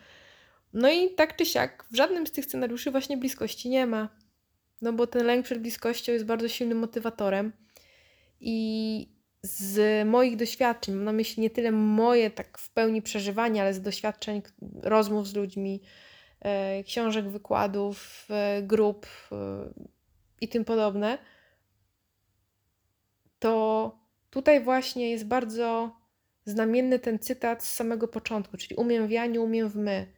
No 0.73 0.91
i 0.91 1.09
tak 1.15 1.35
czy 1.35 1.45
siak, 1.45 1.85
w 1.91 1.95
żadnym 1.95 2.27
z 2.27 2.31
tych 2.31 2.45
scenariuszy 2.45 2.91
właśnie 2.91 3.17
bliskości 3.17 3.69
nie 3.69 3.85
ma. 3.85 4.09
No 4.81 4.93
bo 4.93 5.07
ten 5.07 5.25
lęk 5.25 5.45
przed 5.45 5.61
bliskością 5.61 6.11
jest 6.11 6.25
bardzo 6.25 6.47
silnym 6.47 6.77
motywatorem 6.77 7.53
i 8.39 9.17
z 9.41 10.07
moich 10.07 10.37
doświadczeń, 10.37 10.95
mam 10.95 11.05
na 11.05 11.11
myśli 11.11 11.43
nie 11.43 11.49
tyle 11.49 11.71
moje 11.71 12.31
tak 12.31 12.57
w 12.57 12.69
pełni 12.69 13.01
przeżywania, 13.01 13.61
ale 13.61 13.73
z 13.73 13.81
doświadczeń 13.81 14.41
rozmów 14.81 15.27
z 15.27 15.35
ludźmi, 15.35 15.81
e, 16.41 16.83
książek, 16.83 17.29
wykładów, 17.29 18.27
e, 18.29 18.61
grup 18.63 19.07
e, 19.31 19.37
i 20.41 20.47
tym 20.47 20.65
podobne, 20.65 21.17
to 23.39 23.91
tutaj 24.29 24.63
właśnie 24.63 25.11
jest 25.11 25.27
bardzo 25.27 25.95
znamienny 26.45 26.99
ten 26.99 27.19
cytat 27.19 27.63
z 27.63 27.73
samego 27.73 28.07
początku, 28.07 28.57
czyli 28.57 28.75
umiem 28.75 29.07
w 29.07 29.11
ja, 29.11 29.25
nie 29.25 29.41
umiem 29.41 29.69
w 29.69 29.75
my. 29.75 30.13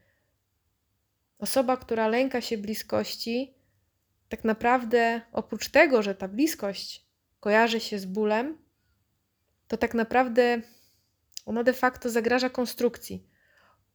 Osoba, 1.39 1.77
która 1.77 2.07
lęka 2.07 2.41
się 2.41 2.57
bliskości, 2.57 3.53
tak 4.29 4.43
naprawdę 4.43 5.21
oprócz 5.31 5.69
tego, 5.69 6.01
że 6.01 6.15
ta 6.15 6.27
bliskość 6.27 7.05
kojarzy 7.39 7.79
się 7.79 7.99
z 7.99 8.05
bólem, 8.05 8.57
to 9.67 9.77
tak 9.77 9.93
naprawdę 9.93 10.61
ona 11.45 11.63
de 11.63 11.73
facto 11.73 12.09
zagraża 12.09 12.49
konstrukcji. 12.49 13.27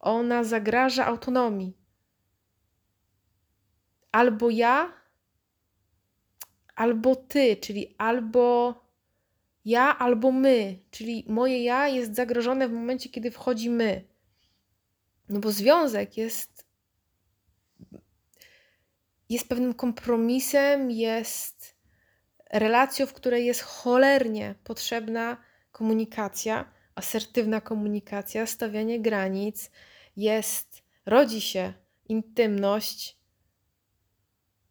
Ona 0.00 0.44
zagraża 0.44 1.06
autonomii. 1.06 1.78
Albo 4.12 4.50
ja, 4.50 4.92
albo 6.76 7.16
ty, 7.16 7.56
czyli 7.56 7.94
albo 7.98 8.74
ja, 9.64 9.98
albo 9.98 10.32
my, 10.32 10.78
czyli 10.90 11.24
moje 11.28 11.64
ja 11.64 11.88
jest 11.88 12.14
zagrożone 12.14 12.68
w 12.68 12.72
momencie, 12.72 13.08
kiedy 13.08 13.30
wchodzi 13.30 13.70
my. 13.70 14.04
No 15.28 15.40
bo 15.40 15.52
związek 15.52 16.16
jest 16.16 16.54
jest 19.28 19.48
pewnym 19.48 19.74
kompromisem, 19.74 20.90
jest 20.90 21.76
relacją, 22.50 23.06
w 23.06 23.12
której 23.12 23.46
jest 23.46 23.60
cholernie 23.60 24.54
potrzebna 24.64 25.36
komunikacja, 25.72 26.72
asertywna 26.94 27.60
komunikacja, 27.60 28.46
stawianie 28.46 29.00
granic, 29.00 29.70
jest, 30.16 30.82
rodzi 31.06 31.40
się 31.40 31.72
intymność, 32.08 33.18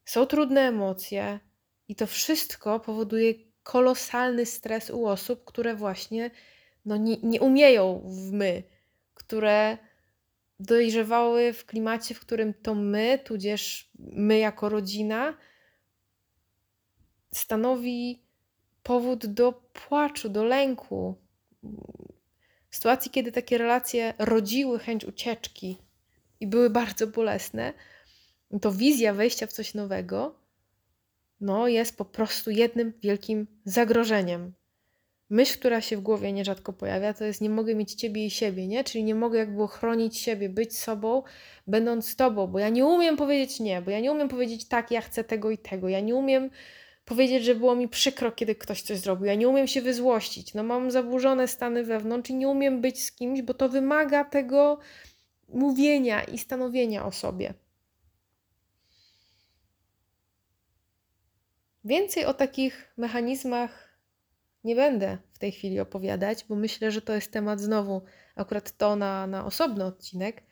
są 0.05 0.25
trudne 0.25 0.61
emocje 0.61 1.39
i 1.87 1.95
to 1.95 2.07
wszystko 2.07 2.79
powoduje 2.79 3.33
kolosalny 3.63 4.45
stres 4.45 4.89
u 4.89 5.05
osób, 5.05 5.45
które 5.45 5.75
właśnie 5.75 6.31
no, 6.85 6.97
nie, 6.97 7.17
nie 7.23 7.41
umieją 7.41 8.03
w 8.05 8.31
my, 8.31 8.63
które 9.13 9.77
dojrzewały 10.59 11.53
w 11.53 11.65
klimacie, 11.65 12.15
w 12.15 12.19
którym 12.19 12.53
to 12.53 12.75
my, 12.75 13.19
tudzież 13.23 13.91
my 13.99 14.37
jako 14.37 14.69
rodzina, 14.69 15.37
stanowi 17.31 18.23
powód 18.83 19.25
do 19.25 19.53
płaczu, 19.53 20.29
do 20.29 20.43
lęku. 20.43 21.15
W 22.69 22.75
sytuacji, 22.75 23.11
kiedy 23.11 23.31
takie 23.31 23.57
relacje 23.57 24.13
rodziły 24.19 24.79
chęć 24.79 25.05
ucieczki 25.05 25.77
i 26.39 26.47
były 26.47 26.69
bardzo 26.69 27.07
bolesne, 27.07 27.73
to 28.61 28.71
wizja 28.71 29.13
wejścia 29.13 29.47
w 29.47 29.53
coś 29.53 29.73
nowego 29.73 30.42
no, 31.41 31.67
jest 31.67 31.97
po 31.97 32.05
prostu 32.05 32.51
jednym 32.51 32.93
wielkim 33.01 33.47
zagrożeniem. 33.65 34.53
Myśl, 35.29 35.59
która 35.59 35.81
się 35.81 35.97
w 35.97 36.01
głowie 36.01 36.31
nierzadko 36.33 36.73
pojawia, 36.73 37.13
to 37.13 37.25
jest 37.25 37.41
nie 37.41 37.49
mogę 37.49 37.75
mieć 37.75 37.93
ciebie 37.93 38.25
i 38.25 38.29
siebie, 38.29 38.67
nie? 38.67 38.83
Czyli 38.83 39.03
nie 39.03 39.15
mogę 39.15 39.39
jakby 39.39 39.63
ochronić 39.63 40.17
siebie, 40.17 40.49
być 40.49 40.77
sobą, 40.77 41.23
będąc 41.67 42.07
z 42.07 42.15
tobą, 42.15 42.47
bo 42.47 42.59
ja 42.59 42.69
nie 42.69 42.85
umiem 42.85 43.17
powiedzieć 43.17 43.59
nie, 43.59 43.81
bo 43.81 43.91
ja 43.91 43.99
nie 43.99 44.11
umiem 44.11 44.29
powiedzieć 44.29 44.67
tak, 44.67 44.91
ja 44.91 45.01
chcę 45.01 45.23
tego 45.23 45.51
i 45.51 45.57
tego, 45.57 45.89
ja 45.89 45.99
nie 45.99 46.15
umiem 46.15 46.49
powiedzieć, 47.05 47.43
że 47.43 47.55
było 47.55 47.75
mi 47.75 47.87
przykro, 47.87 48.31
kiedy 48.31 48.55
ktoś 48.55 48.81
coś 48.81 48.97
zrobił. 48.97 49.25
Ja 49.25 49.35
nie 49.35 49.47
umiem 49.47 49.67
się 49.67 49.81
wyzłościć. 49.81 50.53
No 50.53 50.63
mam 50.63 50.91
zaburzone 50.91 51.47
stany 51.47 51.83
wewnątrz 51.83 52.29
i 52.29 52.35
nie 52.35 52.47
umiem 52.47 52.81
być 52.81 53.03
z 53.03 53.11
kimś, 53.11 53.41
bo 53.41 53.53
to 53.53 53.69
wymaga 53.69 54.23
tego 54.23 54.79
mówienia 55.49 56.23
i 56.23 56.37
stanowienia 56.37 57.05
o 57.05 57.11
sobie. 57.11 57.53
Więcej 61.85 62.25
o 62.25 62.33
takich 62.33 62.93
mechanizmach 62.97 63.99
nie 64.63 64.75
będę 64.75 65.17
w 65.33 65.39
tej 65.39 65.51
chwili 65.51 65.79
opowiadać, 65.79 66.45
bo 66.49 66.55
myślę, 66.55 66.91
że 66.91 67.01
to 67.01 67.13
jest 67.13 67.31
temat 67.31 67.59
znowu 67.59 68.01
akurat 68.35 68.77
to 68.77 68.95
na, 68.95 69.27
na 69.27 69.45
osobny 69.45 69.85
odcinek, 69.85 70.43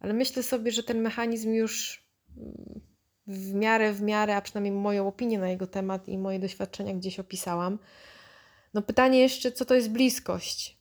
ale 0.00 0.12
myślę 0.12 0.42
sobie, 0.42 0.72
że 0.72 0.82
ten 0.82 1.00
mechanizm 1.00 1.52
już 1.52 2.04
w 3.26 3.54
miarę, 3.54 3.92
w 3.92 4.02
miarę, 4.02 4.36
a 4.36 4.40
przynajmniej 4.40 4.72
moją 4.72 5.08
opinię 5.08 5.38
na 5.38 5.50
jego 5.50 5.66
temat 5.66 6.08
i 6.08 6.18
moje 6.18 6.38
doświadczenia 6.38 6.94
gdzieś 6.94 7.18
opisałam. 7.18 7.78
No 8.74 8.82
pytanie 8.82 9.20
jeszcze, 9.20 9.52
co 9.52 9.64
to 9.64 9.74
jest 9.74 9.90
bliskość? 9.90 10.78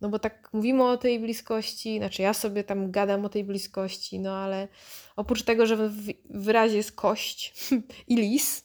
No 0.00 0.08
bo 0.08 0.18
tak 0.18 0.48
mówimy 0.52 0.84
o 0.84 0.96
tej 0.96 1.20
bliskości, 1.20 1.98
znaczy 1.98 2.22
ja 2.22 2.34
sobie 2.34 2.64
tam 2.64 2.90
gadam 2.90 3.24
o 3.24 3.28
tej 3.28 3.44
bliskości, 3.44 4.20
no 4.20 4.36
ale 4.36 4.68
oprócz 5.16 5.42
tego, 5.42 5.66
że 5.66 5.88
w 5.88 6.12
wyrazie 6.30 6.76
jest 6.76 6.92
kość 6.92 7.54
i 8.08 8.16
lis 8.16 8.64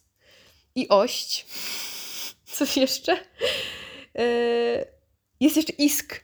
i 0.79 0.89
ość, 0.89 1.45
coś 2.45 2.77
jeszcze, 2.77 3.17
e, 4.15 4.85
jest 5.39 5.55
jeszcze 5.55 5.73
isk, 5.73 6.23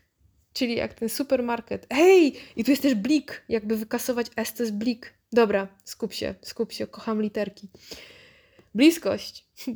czyli 0.53 0.76
jak 0.76 0.93
ten 0.93 1.10
supermarket. 1.10 1.88
Hej! 1.93 2.36
I 2.56 2.64
tu 2.64 2.72
jest 2.72 2.84
też 2.84 2.95
blik, 2.95 3.45
jakby 3.49 3.78
wykasować 3.78 4.28
S 4.36 4.53
to 4.53 4.64
jest 4.64 4.76
blik. 4.76 5.14
Dobra, 5.32 5.68
skup 5.86 6.14
się, 6.14 6.36
skup 6.41 6.72
się, 6.72 6.88
kocham 6.88 7.22
literki. 7.22 7.70
Bliskość. 8.76 9.45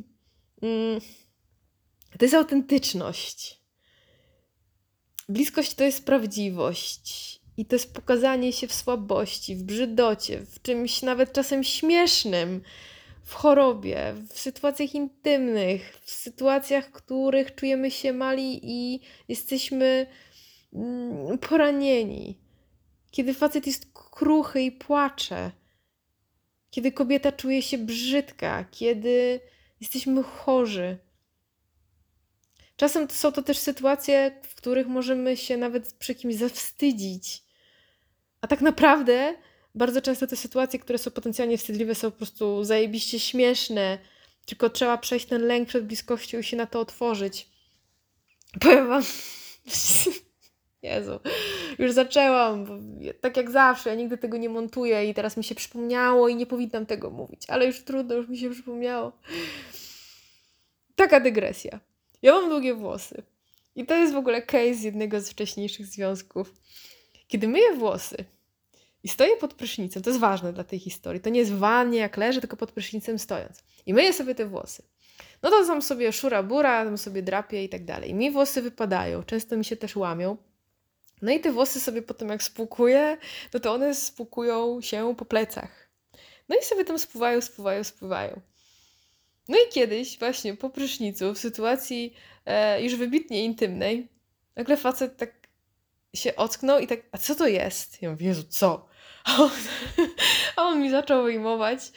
Mm. 0.62 1.00
To 2.18 2.24
jest 2.24 2.34
autentyczność. 2.34 3.60
Bliskość 5.28 5.74
to 5.74 5.84
jest 5.84 6.06
prawdziwość. 6.06 7.40
I 7.56 7.66
to 7.66 7.74
jest 7.74 7.94
pokazanie 7.94 8.52
się 8.52 8.68
w 8.68 8.74
słabości, 8.74 9.56
w 9.56 9.62
brzydocie, 9.62 10.46
w 10.46 10.62
czymś 10.62 11.02
nawet 11.02 11.32
czasem 11.32 11.64
śmiesznym, 11.64 12.62
w 13.30 13.34
chorobie, 13.34 14.14
w 14.32 14.38
sytuacjach 14.38 14.94
intymnych, 14.94 15.98
w 16.02 16.10
sytuacjach, 16.10 16.88
w 16.88 16.92
których 16.92 17.54
czujemy 17.54 17.90
się 17.90 18.12
mali 18.12 18.60
i 18.62 19.00
jesteśmy 19.28 20.06
mm, 20.72 21.38
poranieni. 21.38 22.38
Kiedy 23.10 23.34
facet 23.34 23.66
jest 23.66 23.86
kruchy 23.92 24.62
i 24.62 24.72
płacze, 24.72 25.50
kiedy 26.70 26.92
kobieta 26.92 27.32
czuje 27.32 27.62
się 27.62 27.78
brzydka, 27.78 28.64
kiedy 28.70 29.40
jesteśmy 29.80 30.22
chorzy. 30.22 30.98
Czasem 32.76 33.10
są 33.10 33.32
to 33.32 33.42
też 33.42 33.58
sytuacje, 33.58 34.40
w 34.42 34.54
których 34.54 34.86
możemy 34.86 35.36
się 35.36 35.56
nawet 35.56 35.92
przy 35.92 36.14
kimś 36.14 36.34
zawstydzić. 36.34 37.44
A 38.40 38.46
tak 38.46 38.60
naprawdę 38.60 39.34
bardzo 39.74 40.02
często 40.02 40.26
te 40.26 40.36
sytuacje, 40.36 40.78
które 40.78 40.98
są 40.98 41.10
potencjalnie 41.10 41.58
wstydliwe, 41.58 41.94
są 41.94 42.10
po 42.10 42.16
prostu 42.16 42.64
zajebiście 42.64 43.20
śmieszne. 43.20 43.98
Tylko 44.46 44.70
trzeba 44.70 44.98
przejść 44.98 45.26
ten 45.26 45.42
lęk 45.42 45.68
przed 45.68 45.86
bliskością 45.86 46.38
i 46.38 46.44
się 46.44 46.56
na 46.56 46.66
to 46.66 46.80
otworzyć. 46.80 47.48
Powiem 48.60 48.88
wam. 48.88 49.02
Jezu, 50.82 51.20
już 51.78 51.92
zaczęłam, 51.92 52.66
tak 53.20 53.36
jak 53.36 53.50
zawsze, 53.50 53.90
ja 53.90 53.96
nigdy 53.96 54.18
tego 54.18 54.36
nie 54.36 54.48
montuję 54.48 55.08
i 55.08 55.14
teraz 55.14 55.36
mi 55.36 55.44
się 55.44 55.54
przypomniało 55.54 56.28
i 56.28 56.36
nie 56.36 56.46
powinnam 56.46 56.86
tego 56.86 57.10
mówić, 57.10 57.42
ale 57.48 57.66
już 57.66 57.84
trudno, 57.84 58.14
już 58.14 58.28
mi 58.28 58.38
się 58.38 58.50
przypomniało. 58.50 59.12
Taka 60.96 61.20
dygresja. 61.20 61.80
Ja 62.22 62.32
mam 62.32 62.48
długie 62.48 62.74
włosy. 62.74 63.22
I 63.76 63.86
to 63.86 63.94
jest 63.94 64.12
w 64.12 64.16
ogóle 64.16 64.42
case 64.42 64.82
jednego 64.82 65.20
z 65.20 65.30
wcześniejszych 65.30 65.86
związków. 65.86 66.54
Kiedy 67.28 67.48
myję 67.48 67.74
włosy 67.74 68.24
i 69.02 69.08
stoję 69.08 69.36
pod 69.36 69.54
prysznicem, 69.54 70.02
to 70.02 70.10
jest 70.10 70.20
ważne 70.20 70.52
dla 70.52 70.64
tej 70.64 70.78
historii, 70.78 71.20
to 71.20 71.30
nie 71.30 71.40
jest 71.40 71.52
w 71.52 71.58
wannie 71.58 71.98
jak 71.98 72.16
leżę, 72.16 72.40
tylko 72.40 72.56
pod 72.56 72.72
prysznicem 72.72 73.18
stojąc. 73.18 73.62
I 73.86 73.94
myję 73.94 74.12
sobie 74.12 74.34
te 74.34 74.46
włosy. 74.46 74.82
No 75.42 75.50
to 75.50 75.66
tam 75.66 75.82
sobie 75.82 76.12
szura 76.12 76.42
bura, 76.42 76.84
tam 76.84 76.98
sobie 76.98 77.22
drapię 77.22 77.64
i 77.64 77.68
tak 77.68 77.84
dalej. 77.84 78.10
I 78.10 78.14
mi 78.14 78.30
włosy 78.30 78.62
wypadają, 78.62 79.22
często 79.22 79.56
mi 79.56 79.64
się 79.64 79.76
też 79.76 79.96
łamią. 79.96 80.36
No 81.22 81.32
i 81.32 81.40
te 81.40 81.52
włosy 81.52 81.80
sobie 81.80 82.02
potem 82.02 82.28
jak 82.28 82.42
spłukuję, 82.42 83.16
no 83.54 83.60
to 83.60 83.72
one 83.74 83.94
spłukują 83.94 84.80
się 84.80 85.14
po 85.18 85.24
plecach. 85.24 85.90
No 86.48 86.56
i 86.56 86.64
sobie 86.64 86.84
tam 86.84 86.98
spływają, 86.98 87.40
spływają, 87.40 87.84
spływają. 87.84 88.40
No 89.48 89.56
i 89.56 89.72
kiedyś 89.72 90.18
właśnie 90.18 90.56
po 90.56 90.70
prysznicu, 90.70 91.34
w 91.34 91.38
sytuacji 91.38 92.14
e, 92.46 92.82
już 92.82 92.94
wybitnie 92.94 93.44
intymnej, 93.44 94.08
nagle 94.56 94.76
facet 94.76 95.16
tak 95.16 95.40
się 96.14 96.36
ocknął 96.36 96.78
i 96.78 96.86
tak, 96.86 97.00
a 97.12 97.18
co 97.18 97.34
to 97.34 97.46
jest? 97.46 98.02
Ja 98.02 98.10
mówię, 98.10 98.26
Jezu, 98.26 98.42
co? 98.48 98.88
A 99.24 99.42
on, 99.42 99.50
a 100.56 100.62
on 100.62 100.82
mi 100.82 100.90
zaczął 100.90 101.24
wyjmować 101.24 101.92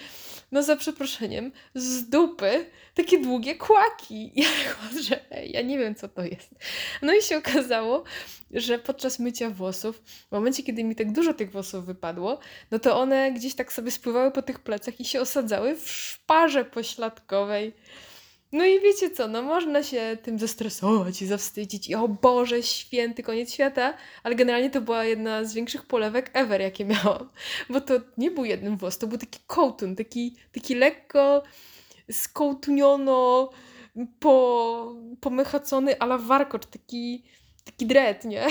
no 0.54 0.64
za 0.64 0.76
przeproszeniem, 0.76 1.52
z 1.76 2.10
dupy 2.10 2.66
takie 2.94 3.20
długie 3.20 3.56
kłaki. 3.56 4.32
Ja 4.36 4.48
że 5.02 5.20
ja 5.46 5.62
nie 5.62 5.78
wiem, 5.78 5.96
co 5.96 6.08
to 6.08 6.24
jest. 6.24 6.56
No 7.02 7.14
i 7.14 7.22
się 7.22 7.38
okazało, 7.38 8.04
że 8.52 8.80
podczas 8.80 9.20
mycia 9.20 9.50
włosów, 9.50 10.02
w 10.06 10.32
momencie, 10.32 10.64
kiedy 10.64 10.84
mi 10.84 10.96
tak 10.96 11.12
dużo 11.12 11.34
tych 11.34 11.52
włosów 11.52 11.86
wypadło, 11.86 12.40
no 12.72 12.80
to 12.80 13.00
one 13.00 13.32
gdzieś 13.32 13.56
tak 13.56 13.74
sobie 13.74 13.92
spływały 13.92 14.32
po 14.32 14.42
tych 14.42 14.60
plecach 14.60 15.00
i 15.00 15.06
się 15.06 15.22
osadzały 15.22 15.76
w 15.76 15.90
szparze 15.90 16.66
pośladkowej. 16.66 17.74
No 18.54 18.66
i 18.66 18.80
wiecie 18.80 19.12
co, 19.12 19.28
no 19.28 19.42
można 19.42 19.84
się 19.84 20.18
tym 20.24 20.40
zestresować 20.40 21.22
i 21.22 21.26
zawstydzić 21.26 21.90
i 21.90 21.96
o 21.96 22.08
Boże, 22.08 22.64
święty 22.64 23.24
koniec 23.24 23.54
świata, 23.54 23.94
ale 24.24 24.36
generalnie 24.36 24.70
to 24.70 24.82
była 24.82 25.06
jedna 25.06 25.44
z 25.44 25.54
większych 25.54 25.86
polewek 25.86 26.32
ever, 26.34 26.62
jakie 26.62 26.86
miałam. 26.86 27.30
Bo 27.70 27.82
to 27.82 27.94
nie 28.18 28.32
był 28.32 28.46
jeden 28.46 28.78
włos, 28.78 28.98
to 28.98 29.08
był 29.08 29.18
taki 29.18 29.40
kołtun, 29.48 29.96
taki, 29.96 30.36
taki 30.52 30.76
lekko 30.76 31.44
skołtuniono, 32.12 33.50
po, 34.20 34.96
pomechacony 35.22 36.00
ala 36.00 36.18
warkocz, 36.18 36.66
taki, 36.66 37.24
taki 37.66 37.86
dread, 37.86 38.26
nie? 38.26 38.48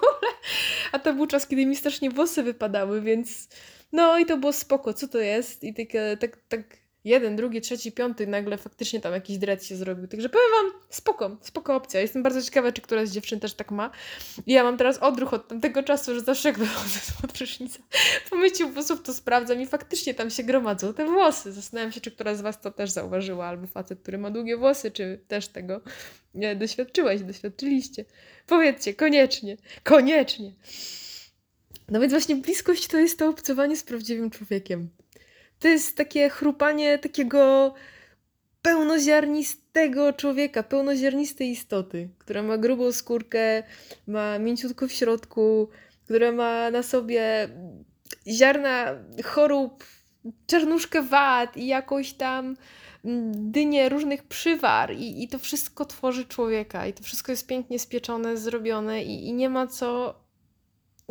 A 0.92 0.98
to 0.98 1.14
był 1.14 1.26
czas, 1.26 1.46
kiedy 1.46 1.66
mi 1.66 1.76
strasznie 1.76 2.10
włosy 2.10 2.42
wypadały, 2.42 3.00
więc 3.00 3.48
no 3.92 4.18
i 4.18 4.26
to 4.26 4.36
było 4.36 4.52
spoko, 4.52 4.94
co 4.94 5.08
to 5.08 5.18
jest? 5.18 5.64
I 5.64 5.74
tak, 5.74 5.88
tak, 6.20 6.38
tak 6.48 6.79
jeden, 7.04 7.36
drugi, 7.36 7.60
trzeci, 7.60 7.92
piąty, 7.92 8.26
nagle 8.26 8.58
faktycznie 8.58 9.00
tam 9.00 9.12
jakiś 9.12 9.38
dread 9.38 9.64
się 9.64 9.76
zrobił. 9.76 10.08
Także 10.08 10.28
powiem 10.28 10.48
Wam, 10.62 10.80
spoko, 10.90 11.36
spoko 11.40 11.74
opcja. 11.74 12.00
Jestem 12.00 12.22
bardzo 12.22 12.42
ciekawa, 12.42 12.72
czy 12.72 12.82
któraś 12.82 13.08
z 13.08 13.12
dziewczyn 13.12 13.40
też 13.40 13.54
tak 13.54 13.70
ma. 13.70 13.90
I 14.46 14.52
ja 14.52 14.64
mam 14.64 14.76
teraz 14.76 14.98
odruch 14.98 15.34
od 15.34 15.48
tamtego 15.48 15.82
czasu, 15.82 16.14
że 16.14 16.20
zawsze 16.20 16.48
jak 16.48 16.58
wychodzę 16.58 16.98
z 17.00 17.12
prysznica, 17.32 17.78
po 18.30 18.36
myciu 18.36 18.68
włosów 18.68 19.02
to 19.02 19.14
sprawdzam 19.14 19.60
i 19.60 19.66
faktycznie 19.66 20.14
tam 20.14 20.30
się 20.30 20.42
gromadzą 20.42 20.94
te 20.94 21.06
włosy. 21.06 21.52
Zastanawiam 21.52 21.92
się, 21.92 22.00
czy 22.00 22.10
któraś 22.10 22.36
z 22.36 22.40
Was 22.40 22.60
to 22.60 22.70
też 22.70 22.90
zauważyła, 22.90 23.46
albo 23.46 23.66
facet, 23.66 24.00
który 24.02 24.18
ma 24.18 24.30
długie 24.30 24.56
włosy, 24.56 24.90
czy 24.90 25.20
też 25.28 25.48
tego 25.48 25.80
nie, 26.34 26.56
doświadczyłaś, 26.56 27.20
doświadczyliście. 27.20 28.04
Powiedzcie, 28.46 28.94
koniecznie, 28.94 29.56
koniecznie. 29.82 30.52
No 31.88 32.00
więc 32.00 32.12
właśnie 32.12 32.36
bliskość 32.36 32.86
to 32.86 32.98
jest 32.98 33.18
to 33.18 33.28
obcowanie 33.28 33.76
z 33.76 33.82
prawdziwym 33.82 34.30
człowiekiem. 34.30 34.90
To 35.60 35.68
jest 35.68 35.96
takie 35.96 36.28
chrupanie 36.28 36.98
takiego 36.98 37.74
pełnoziarnistego 38.62 40.12
człowieka, 40.12 40.62
pełnoziarnistej 40.62 41.50
istoty, 41.50 42.08
która 42.18 42.42
ma 42.42 42.58
grubą 42.58 42.92
skórkę, 42.92 43.62
ma 44.06 44.38
mięciutko 44.38 44.88
w 44.88 44.92
środku, 44.92 45.68
która 46.04 46.32
ma 46.32 46.70
na 46.70 46.82
sobie 46.82 47.48
ziarna 48.26 48.94
chorób, 49.24 49.84
czarnuszkę 50.46 51.02
wad 51.02 51.56
i 51.56 51.66
jakąś 51.66 52.12
tam 52.12 52.56
dynię 53.32 53.88
różnych 53.88 54.22
przywar 54.22 54.94
i, 54.94 55.22
i 55.22 55.28
to 55.28 55.38
wszystko 55.38 55.84
tworzy 55.84 56.24
człowieka 56.24 56.86
i 56.86 56.92
to 56.92 57.02
wszystko 57.02 57.32
jest 57.32 57.46
pięknie 57.46 57.78
spieczone, 57.78 58.36
zrobione 58.36 59.04
i, 59.04 59.28
i 59.28 59.32
nie 59.32 59.48
ma 59.48 59.66
co 59.66 60.14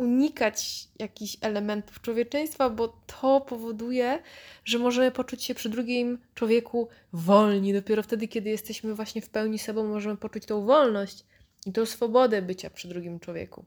unikać 0.00 0.88
jakichś 0.98 1.36
elementów 1.40 2.00
człowieczeństwa, 2.00 2.70
bo 2.70 2.88
to 2.88 3.40
powoduje, 3.40 4.22
że 4.64 4.78
możemy 4.78 5.10
poczuć 5.10 5.44
się 5.44 5.54
przy 5.54 5.68
drugim 5.68 6.18
człowieku 6.34 6.88
wolni. 7.12 7.72
Dopiero 7.72 8.02
wtedy, 8.02 8.28
kiedy 8.28 8.50
jesteśmy 8.50 8.94
właśnie 8.94 9.22
w 9.22 9.28
pełni 9.28 9.58
sobą, 9.58 9.88
możemy 9.88 10.16
poczuć 10.16 10.46
tą 10.46 10.66
wolność 10.66 11.24
i 11.66 11.72
tą 11.72 11.86
swobodę 11.86 12.42
bycia 12.42 12.70
przy 12.70 12.88
drugim 12.88 13.20
człowieku. 13.20 13.64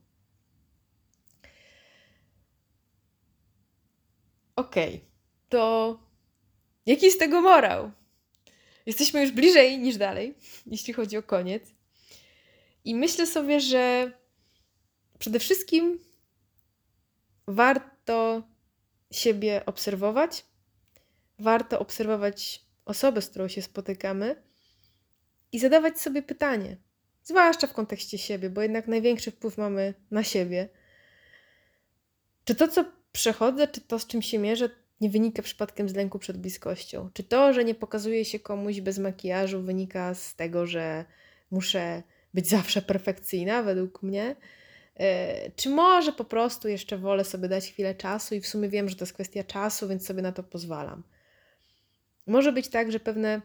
Okej, 4.56 4.96
okay. 4.96 5.08
to 5.50 6.00
jaki 6.86 7.12
z 7.12 7.18
tego 7.18 7.42
morał? 7.42 7.92
Jesteśmy 8.86 9.22
już 9.22 9.32
bliżej 9.32 9.80
niż 9.80 9.98
dalej, 9.98 10.36
jeśli 10.66 10.94
chodzi 10.94 11.18
o 11.18 11.24
koniec. 11.24 11.64
I 12.86 12.96
myślę 12.96 13.28
sobie, 13.28 13.60
że 13.60 14.12
przede 15.20 15.40
wszystkim 15.40 16.00
warto 17.48 18.44
siebie 19.12 19.66
obserwować, 19.66 20.46
warto 21.40 21.80
obserwować 21.80 22.66
osobę, 22.86 23.22
z 23.22 23.30
którą 23.30 23.48
się 23.48 23.62
spotykamy 23.62 24.44
i 25.52 25.60
zadawać 25.60 26.02
sobie 26.02 26.22
pytanie, 26.22 26.78
zwłaszcza 27.24 27.68
w 27.68 27.74
kontekście 27.74 28.18
siebie, 28.18 28.50
bo 28.50 28.62
jednak 28.62 28.88
największy 28.88 29.32
wpływ 29.32 29.58
mamy 29.58 29.94
na 30.12 30.24
siebie. 30.24 30.70
Czy 32.46 32.56
to, 32.56 32.68
co 32.68 32.86
przechodzę, 33.12 33.68
czy 33.68 33.82
to, 33.82 34.00
z 34.00 34.08
czym 34.08 34.22
się 34.22 34.40
mierzę, 34.40 34.70
nie 35.02 35.10
wynika 35.10 35.42
przypadkiem 35.42 35.90
z 35.90 35.96
lęku 35.96 36.20
przed 36.20 36.38
bliskością? 36.38 37.10
Czy 37.14 37.24
to, 37.24 37.54
że 37.54 37.64
nie 37.66 37.76
pokazuje 37.76 38.26
się 38.26 38.40
komuś 38.40 38.82
bez 38.82 39.00
makijażu, 39.00 39.62
wynika 39.62 40.14
z 40.14 40.36
tego, 40.36 40.66
że 40.68 41.06
muszę 41.52 42.04
być 42.34 42.48
zawsze 42.50 42.82
perfekcyjna 42.82 43.64
według 43.64 44.04
mnie? 44.04 44.36
E, 44.96 45.52
czy 45.52 45.70
może 45.70 46.12
po 46.12 46.26
prostu 46.26 46.68
jeszcze 46.68 46.98
wolę 46.98 47.24
sobie 47.26 47.50
dać 47.50 47.72
chwilę 47.72 47.96
czasu 47.96 48.36
i 48.36 48.42
w 48.42 48.48
sumie 48.48 48.70
wiem, 48.70 48.90
że 48.90 48.96
to 48.96 49.04
jest 49.04 49.14
kwestia 49.14 49.44
czasu, 49.44 49.88
więc 49.88 50.06
sobie 50.06 50.22
na 50.22 50.32
to 50.32 50.44
pozwalam. 50.44 51.04
Może 52.28 52.52
być 52.52 52.70
tak, 52.70 52.92
że 52.92 53.00
pewne 53.00 53.42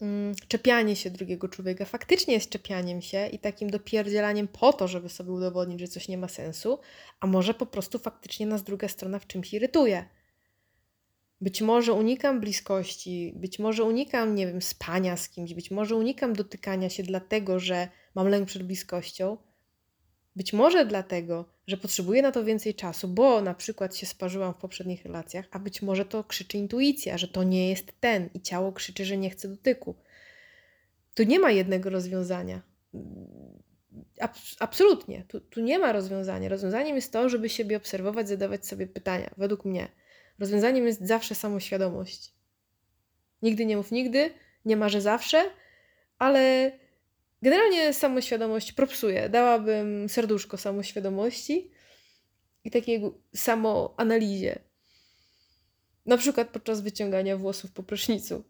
mm, 0.00 0.34
czepianie 0.48 0.96
się 0.96 1.10
drugiego 1.10 1.48
człowieka 1.48 1.84
faktycznie 1.84 2.34
jest 2.34 2.50
czepianiem 2.50 3.02
się 3.02 3.26
i 3.26 3.38
takim 3.38 3.70
dopierdzielaniem 3.70 4.48
po 4.48 4.72
to, 4.72 4.88
żeby 4.88 5.08
sobie 5.08 5.32
udowodnić, 5.32 5.80
że 5.80 5.88
coś 5.88 6.08
nie 6.08 6.18
ma 6.18 6.28
sensu, 6.28 6.78
a 7.20 7.26
może 7.26 7.54
po 7.54 7.66
prostu 7.66 7.98
faktycznie 7.98 8.46
nas 8.46 8.62
druga 8.62 8.88
strona 8.88 9.18
w 9.18 9.26
czymś 9.26 9.54
irytuje. 9.54 10.08
Być 11.40 11.62
może 11.62 11.92
unikam 11.92 12.40
bliskości, 12.40 13.32
być 13.36 13.58
może 13.58 13.84
unikam, 13.84 14.34
nie 14.34 14.46
wiem, 14.46 14.62
spania 14.62 15.16
z 15.16 15.28
kimś, 15.28 15.54
być 15.54 15.70
może 15.70 15.96
unikam 15.96 16.32
dotykania 16.32 16.90
się 16.90 17.02
dlatego, 17.02 17.58
że 17.58 17.88
mam 18.14 18.28
lęk 18.28 18.48
przed 18.48 18.62
bliskością, 18.62 19.36
być 20.36 20.52
może 20.52 20.86
dlatego, 20.86 21.44
że 21.66 21.76
potrzebuję 21.76 22.22
na 22.22 22.32
to 22.32 22.44
więcej 22.44 22.74
czasu, 22.74 23.08
bo 23.08 23.40
na 23.40 23.54
przykład 23.54 23.96
się 23.96 24.06
sparzyłam 24.06 24.54
w 24.54 24.56
poprzednich 24.56 25.04
relacjach, 25.04 25.46
a 25.50 25.58
być 25.58 25.82
może 25.82 26.04
to 26.04 26.24
krzyczy 26.24 26.58
intuicja, 26.58 27.18
że 27.18 27.28
to 27.28 27.42
nie 27.42 27.70
jest 27.70 27.92
ten 28.00 28.28
i 28.34 28.40
ciało 28.40 28.72
krzyczy, 28.72 29.04
że 29.04 29.16
nie 29.16 29.30
chce 29.30 29.48
dotyku. 29.48 29.94
Tu 31.14 31.22
nie 31.22 31.38
ma 31.38 31.50
jednego 31.50 31.90
rozwiązania. 31.90 32.62
absolutnie, 34.60 35.24
tu, 35.28 35.40
tu 35.40 35.60
nie 35.60 35.78
ma 35.78 35.92
rozwiązania. 35.92 36.48
Rozwiązaniem 36.48 36.96
jest 36.96 37.12
to, 37.12 37.28
żeby 37.28 37.48
siebie 37.48 37.76
obserwować, 37.76 38.28
zadawać 38.28 38.66
sobie 38.66 38.86
pytania, 38.86 39.30
według 39.36 39.64
mnie. 39.64 39.88
Rozwiązaniem 40.38 40.86
jest 40.86 41.06
zawsze 41.06 41.34
samoświadomość. 41.34 42.32
Nigdy 43.42 43.66
nie 43.66 43.76
mów 43.76 43.90
nigdy, 43.90 44.30
nie 44.64 44.76
ma, 44.76 44.88
że 44.88 45.00
zawsze, 45.00 45.50
ale 46.18 46.72
Generalnie 47.46 47.94
samoświadomość 47.94 48.72
propsuje. 48.72 49.28
Dałabym 49.28 50.08
serduszko 50.08 50.56
samoświadomości 50.56 51.70
i 52.64 52.70
takiej 52.70 53.02
samoanalizie. 53.34 54.58
Na 56.06 56.16
przykład 56.16 56.48
podczas 56.48 56.80
wyciągania 56.80 57.36
włosów 57.36 57.72
po 57.72 57.82
prysznicu. 57.82 58.44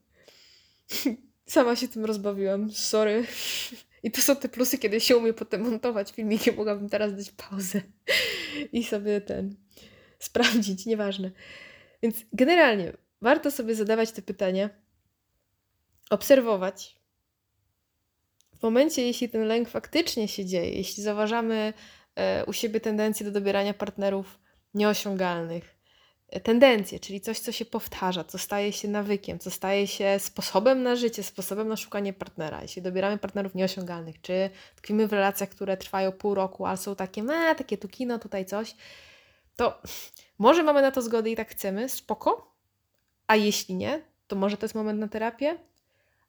Sama 1.46 1.76
się 1.76 1.88
tym 1.88 2.04
rozbawiłam, 2.04 2.70
sorry. 2.70 3.26
I 4.04 4.10
to 4.10 4.20
są 4.20 4.36
te 4.36 4.48
plusy, 4.48 4.78
kiedy 4.78 5.00
się 5.00 5.16
umie 5.16 5.32
potem 5.32 5.60
montować 5.60 6.12
filmiki. 6.12 6.52
Mogłabym 6.52 6.88
teraz 6.88 7.16
dać 7.16 7.30
pauzę 7.30 7.80
i 8.72 8.84
sobie 8.84 9.20
ten 9.20 9.56
sprawdzić, 10.18 10.86
nieważne. 10.86 11.30
Więc 12.02 12.16
generalnie 12.32 12.92
warto 13.20 13.50
sobie 13.50 13.74
zadawać 13.74 14.12
te 14.12 14.22
pytania, 14.22 14.70
obserwować, 16.10 16.95
w 18.58 18.62
momencie, 18.62 19.06
jeśli 19.06 19.28
ten 19.28 19.46
lęk 19.46 19.68
faktycznie 19.68 20.28
się 20.28 20.44
dzieje, 20.44 20.70
jeśli 20.70 21.02
zauważamy 21.02 21.72
e, 22.14 22.44
u 22.44 22.52
siebie 22.52 22.80
tendencję 22.80 23.26
do 23.26 23.32
dobierania 23.32 23.74
partnerów 23.74 24.38
nieosiągalnych, 24.74 25.76
tendencje, 26.42 27.00
czyli 27.00 27.20
coś, 27.20 27.38
co 27.38 27.52
się 27.52 27.64
powtarza, 27.64 28.24
co 28.24 28.38
staje 28.38 28.72
się 28.72 28.88
nawykiem, 28.88 29.38
co 29.38 29.50
staje 29.50 29.86
się 29.86 30.18
sposobem 30.18 30.82
na 30.82 30.96
życie, 30.96 31.22
sposobem 31.22 31.68
na 31.68 31.76
szukanie 31.76 32.12
partnera. 32.12 32.62
Jeśli 32.62 32.82
dobieramy 32.82 33.18
partnerów 33.18 33.54
nieosiągalnych, 33.54 34.20
czy 34.20 34.50
tkwimy 34.76 35.06
w 35.06 35.12
relacjach, 35.12 35.48
które 35.48 35.76
trwają 35.76 36.12
pół 36.12 36.34
roku, 36.34 36.66
ale 36.66 36.76
są 36.76 36.96
takie, 36.96 37.22
me, 37.22 37.54
takie 37.54 37.78
tu 37.78 37.88
kino, 37.88 38.18
tutaj 38.18 38.44
coś, 38.44 38.74
to 39.56 39.82
może 40.38 40.62
mamy 40.62 40.82
na 40.82 40.90
to 40.90 41.02
zgodę 41.02 41.30
i 41.30 41.36
tak 41.36 41.48
chcemy, 41.50 41.88
spoko, 41.88 42.54
a 43.26 43.36
jeśli 43.36 43.74
nie, 43.74 44.02
to 44.26 44.36
może 44.36 44.56
to 44.56 44.64
jest 44.64 44.74
moment 44.74 45.00
na 45.00 45.08
terapię, 45.08 45.58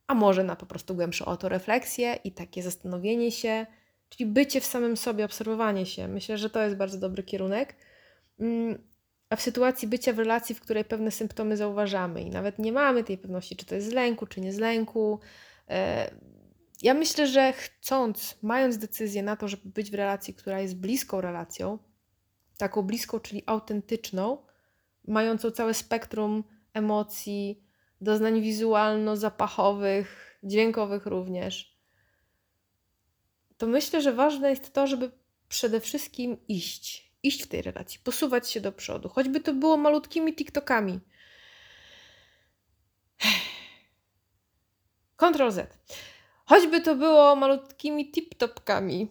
a 0.08 0.14
może 0.14 0.44
na 0.44 0.56
po 0.56 0.66
prostu 0.66 0.96
głębszą 0.96 1.26
autorefleksję 1.26 2.20
i 2.24 2.32
takie 2.32 2.64
zastanowienie 2.64 3.32
się, 3.32 3.66
czyli 4.10 4.26
bycie 4.26 4.62
w 4.62 4.66
samym 4.66 4.98
sobie, 4.98 5.26
obserwowanie 5.26 5.86
się. 5.86 6.08
Myślę, 6.08 6.38
że 6.38 6.50
to 6.50 6.64
jest 6.64 6.76
bardzo 6.76 6.98
dobry 6.98 7.24
kierunek. 7.24 7.76
Mm, 8.40 8.78
a 9.30 9.36
w 9.36 9.42
sytuacji 9.42 9.88
bycia 9.88 10.14
w 10.14 10.20
relacji, 10.20 10.56
w 10.56 10.62
której 10.62 10.86
pewne 10.86 11.12
symptomy 11.12 11.58
zauważamy 11.58 12.22
i 12.22 12.30
nawet 12.30 12.60
nie 12.60 12.72
mamy 12.72 13.04
tej 13.04 13.18
pewności, 13.18 13.56
czy 13.56 13.66
to 13.66 13.76
jest 13.76 13.88
z 13.88 13.94
lęku, 13.94 14.28
czy 14.28 14.42
nie 14.42 14.54
z 14.54 14.58
lęku, 14.58 15.20
e, 15.70 16.12
ja 16.82 16.94
myślę, 16.94 17.28
że 17.28 17.54
chcąc, 17.54 18.38
mając 18.42 18.78
decyzję 18.78 19.24
na 19.24 19.36
to, 19.36 19.48
żeby 19.48 19.70
być 19.70 19.92
w 19.92 19.94
relacji, 19.94 20.34
która 20.34 20.60
jest 20.60 20.78
bliską 20.78 21.22
relacją, 21.22 21.80
taką 22.58 22.82
bliską, 22.82 23.20
czyli 23.20 23.44
autentyczną, 23.46 24.38
mającą 25.08 25.52
całe 25.52 25.74
spektrum 25.74 26.44
emocji, 26.74 27.64
doznań 28.02 28.42
wizualno-zapachowych, 28.42 30.40
dźwiękowych 30.44 31.06
również, 31.06 31.78
to 33.58 33.68
myślę, 33.68 34.02
że 34.02 34.14
ważne 34.14 34.50
jest 34.50 34.74
to, 34.74 34.88
żeby 34.88 35.12
przede 35.50 35.80
wszystkim 35.80 36.38
iść. 36.48 37.08
Iść 37.24 37.44
w 37.44 37.48
tej 37.48 37.62
relacji, 37.62 38.00
posuwać 38.04 38.50
się 38.50 38.62
do 38.62 38.72
przodu, 38.72 39.10
choćby 39.10 39.40
to 39.40 39.54
było 39.54 39.78
malutkimi 39.78 40.36
TikTokami. 40.36 41.00
Ctrl 45.18 45.52
Z. 45.52 45.78
Choćby 46.46 46.82
to 46.82 46.96
było 46.96 47.36
malutkimi 47.36 48.12
tip-topkami. 48.12 49.08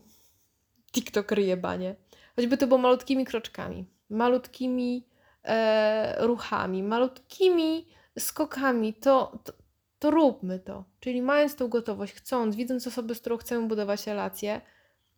TikTok 0.93 1.33
ryjebanie. 1.33 1.95
Choćby 2.37 2.57
to 2.57 2.67
było 2.67 2.79
malutkimi 2.79 3.25
kroczkami, 3.25 3.85
malutkimi 4.11 5.09
e, 5.45 6.27
ruchami, 6.27 6.83
malutkimi 6.83 7.87
skokami, 8.19 8.95
to, 8.95 9.39
to, 9.45 9.53
to 9.99 10.11
róbmy 10.11 10.59
to. 10.59 10.85
Czyli 11.01 11.23
mając 11.23 11.57
tą 11.57 11.69
gotowość, 11.69 12.13
chcąc, 12.13 12.57
widząc 12.57 12.87
osobę, 12.87 13.15
z 13.15 13.21
którą 13.21 13.37
chcemy 13.37 13.69
budować 13.69 14.07
relacje, 14.07 14.61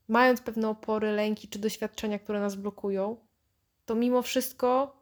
mając 0.08 0.40
pewne 0.40 0.68
opory, 0.68 1.12
lęki 1.12 1.48
czy 1.48 1.58
doświadczenia, 1.58 2.18
które 2.18 2.40
nas 2.40 2.54
blokują, 2.54 3.16
to 3.84 3.94
mimo 3.94 4.22
wszystko 4.22 4.98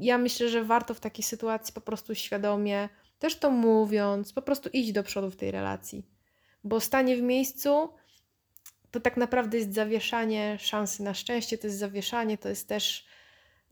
ja 0.00 0.18
myślę, 0.18 0.48
że 0.48 0.64
warto 0.64 0.94
w 0.94 1.00
takiej 1.00 1.24
sytuacji 1.24 1.74
po 1.74 1.80
prostu 1.80 2.14
świadomie, 2.14 2.88
też 3.18 3.38
to 3.38 3.50
mówiąc, 3.50 4.32
po 4.32 4.42
prostu 4.42 4.68
iść 4.72 4.92
do 4.92 5.02
przodu 5.02 5.30
w 5.30 5.36
tej 5.36 5.50
relacji. 5.50 6.06
Bo 6.64 6.80
stanie 6.80 7.16
w 7.16 7.22
miejscu 7.22 7.88
to 8.90 9.00
tak 9.00 9.16
naprawdę 9.16 9.58
jest 9.58 9.74
zawieszanie 9.74 10.58
szansy 10.60 11.02
na 11.02 11.14
szczęście, 11.14 11.58
to 11.58 11.66
jest 11.66 11.78
zawieszanie, 11.78 12.38
to 12.38 12.48
jest 12.48 12.68
też 12.68 13.06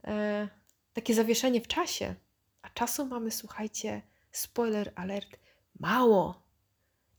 e, 0.03 0.47
takie 0.93 1.13
zawieszenie 1.13 1.61
w 1.61 1.67
czasie. 1.67 2.15
A 2.67 2.69
czasu 2.69 3.05
mamy, 3.05 3.31
słuchajcie, 3.31 4.01
spoiler 4.31 4.91
alert, 4.95 5.39
mało. 5.79 6.41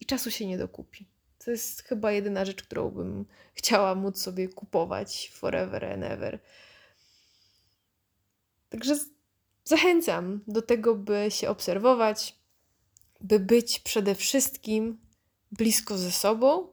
I 0.01 0.07
czasu 0.07 0.31
się 0.31 0.47
nie 0.47 0.59
dokupi. 0.59 1.09
To 1.45 1.51
jest 1.51 1.83
chyba 1.83 2.13
jedyna 2.13 2.45
rzecz, 2.45 2.63
którą 2.63 2.91
bym 2.91 3.25
chciała 3.55 3.95
móc 3.95 4.23
sobie 4.23 4.49
kupować 4.49 5.31
forever 5.35 5.85
and 5.85 6.05
ever. 6.05 6.39
Także 8.69 8.99
zachęcam 9.65 10.41
do 10.49 10.63
tego, 10.63 10.95
by 10.95 11.27
się 11.29 11.49
obserwować, 11.49 12.37
by 13.21 13.41
być 13.41 13.81
przede 13.81 14.15
wszystkim 14.15 14.99
blisko 15.53 15.99
ze 15.99 16.13
sobą 16.13 16.73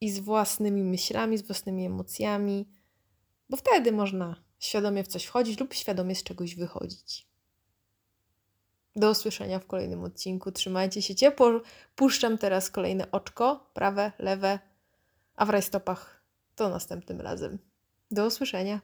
i 0.00 0.10
z 0.10 0.18
własnymi 0.18 0.82
myślami, 0.82 1.38
z 1.38 1.42
własnymi 1.42 1.86
emocjami, 1.86 2.68
bo 3.50 3.56
wtedy 3.56 3.92
można 3.92 4.44
świadomie 4.58 5.04
w 5.04 5.08
coś 5.08 5.24
wchodzić 5.24 5.60
lub 5.60 5.74
świadomie 5.74 6.14
z 6.14 6.22
czegoś 6.22 6.54
wychodzić. 6.54 7.25
Do 8.96 9.10
usłyszenia 9.10 9.58
w 9.58 9.66
kolejnym 9.66 10.04
odcinku. 10.04 10.52
Trzymajcie 10.52 11.02
się 11.02 11.14
ciepło. 11.14 11.60
Puszczam 11.96 12.38
teraz 12.38 12.70
kolejne 12.70 13.10
oczko, 13.10 13.70
prawe, 13.74 14.12
lewe, 14.18 14.58
a 15.36 15.46
w 15.46 15.50
rajstopach 15.50 16.22
to 16.54 16.68
następnym 16.68 17.20
razem. 17.20 17.58
Do 18.10 18.26
usłyszenia. 18.26 18.80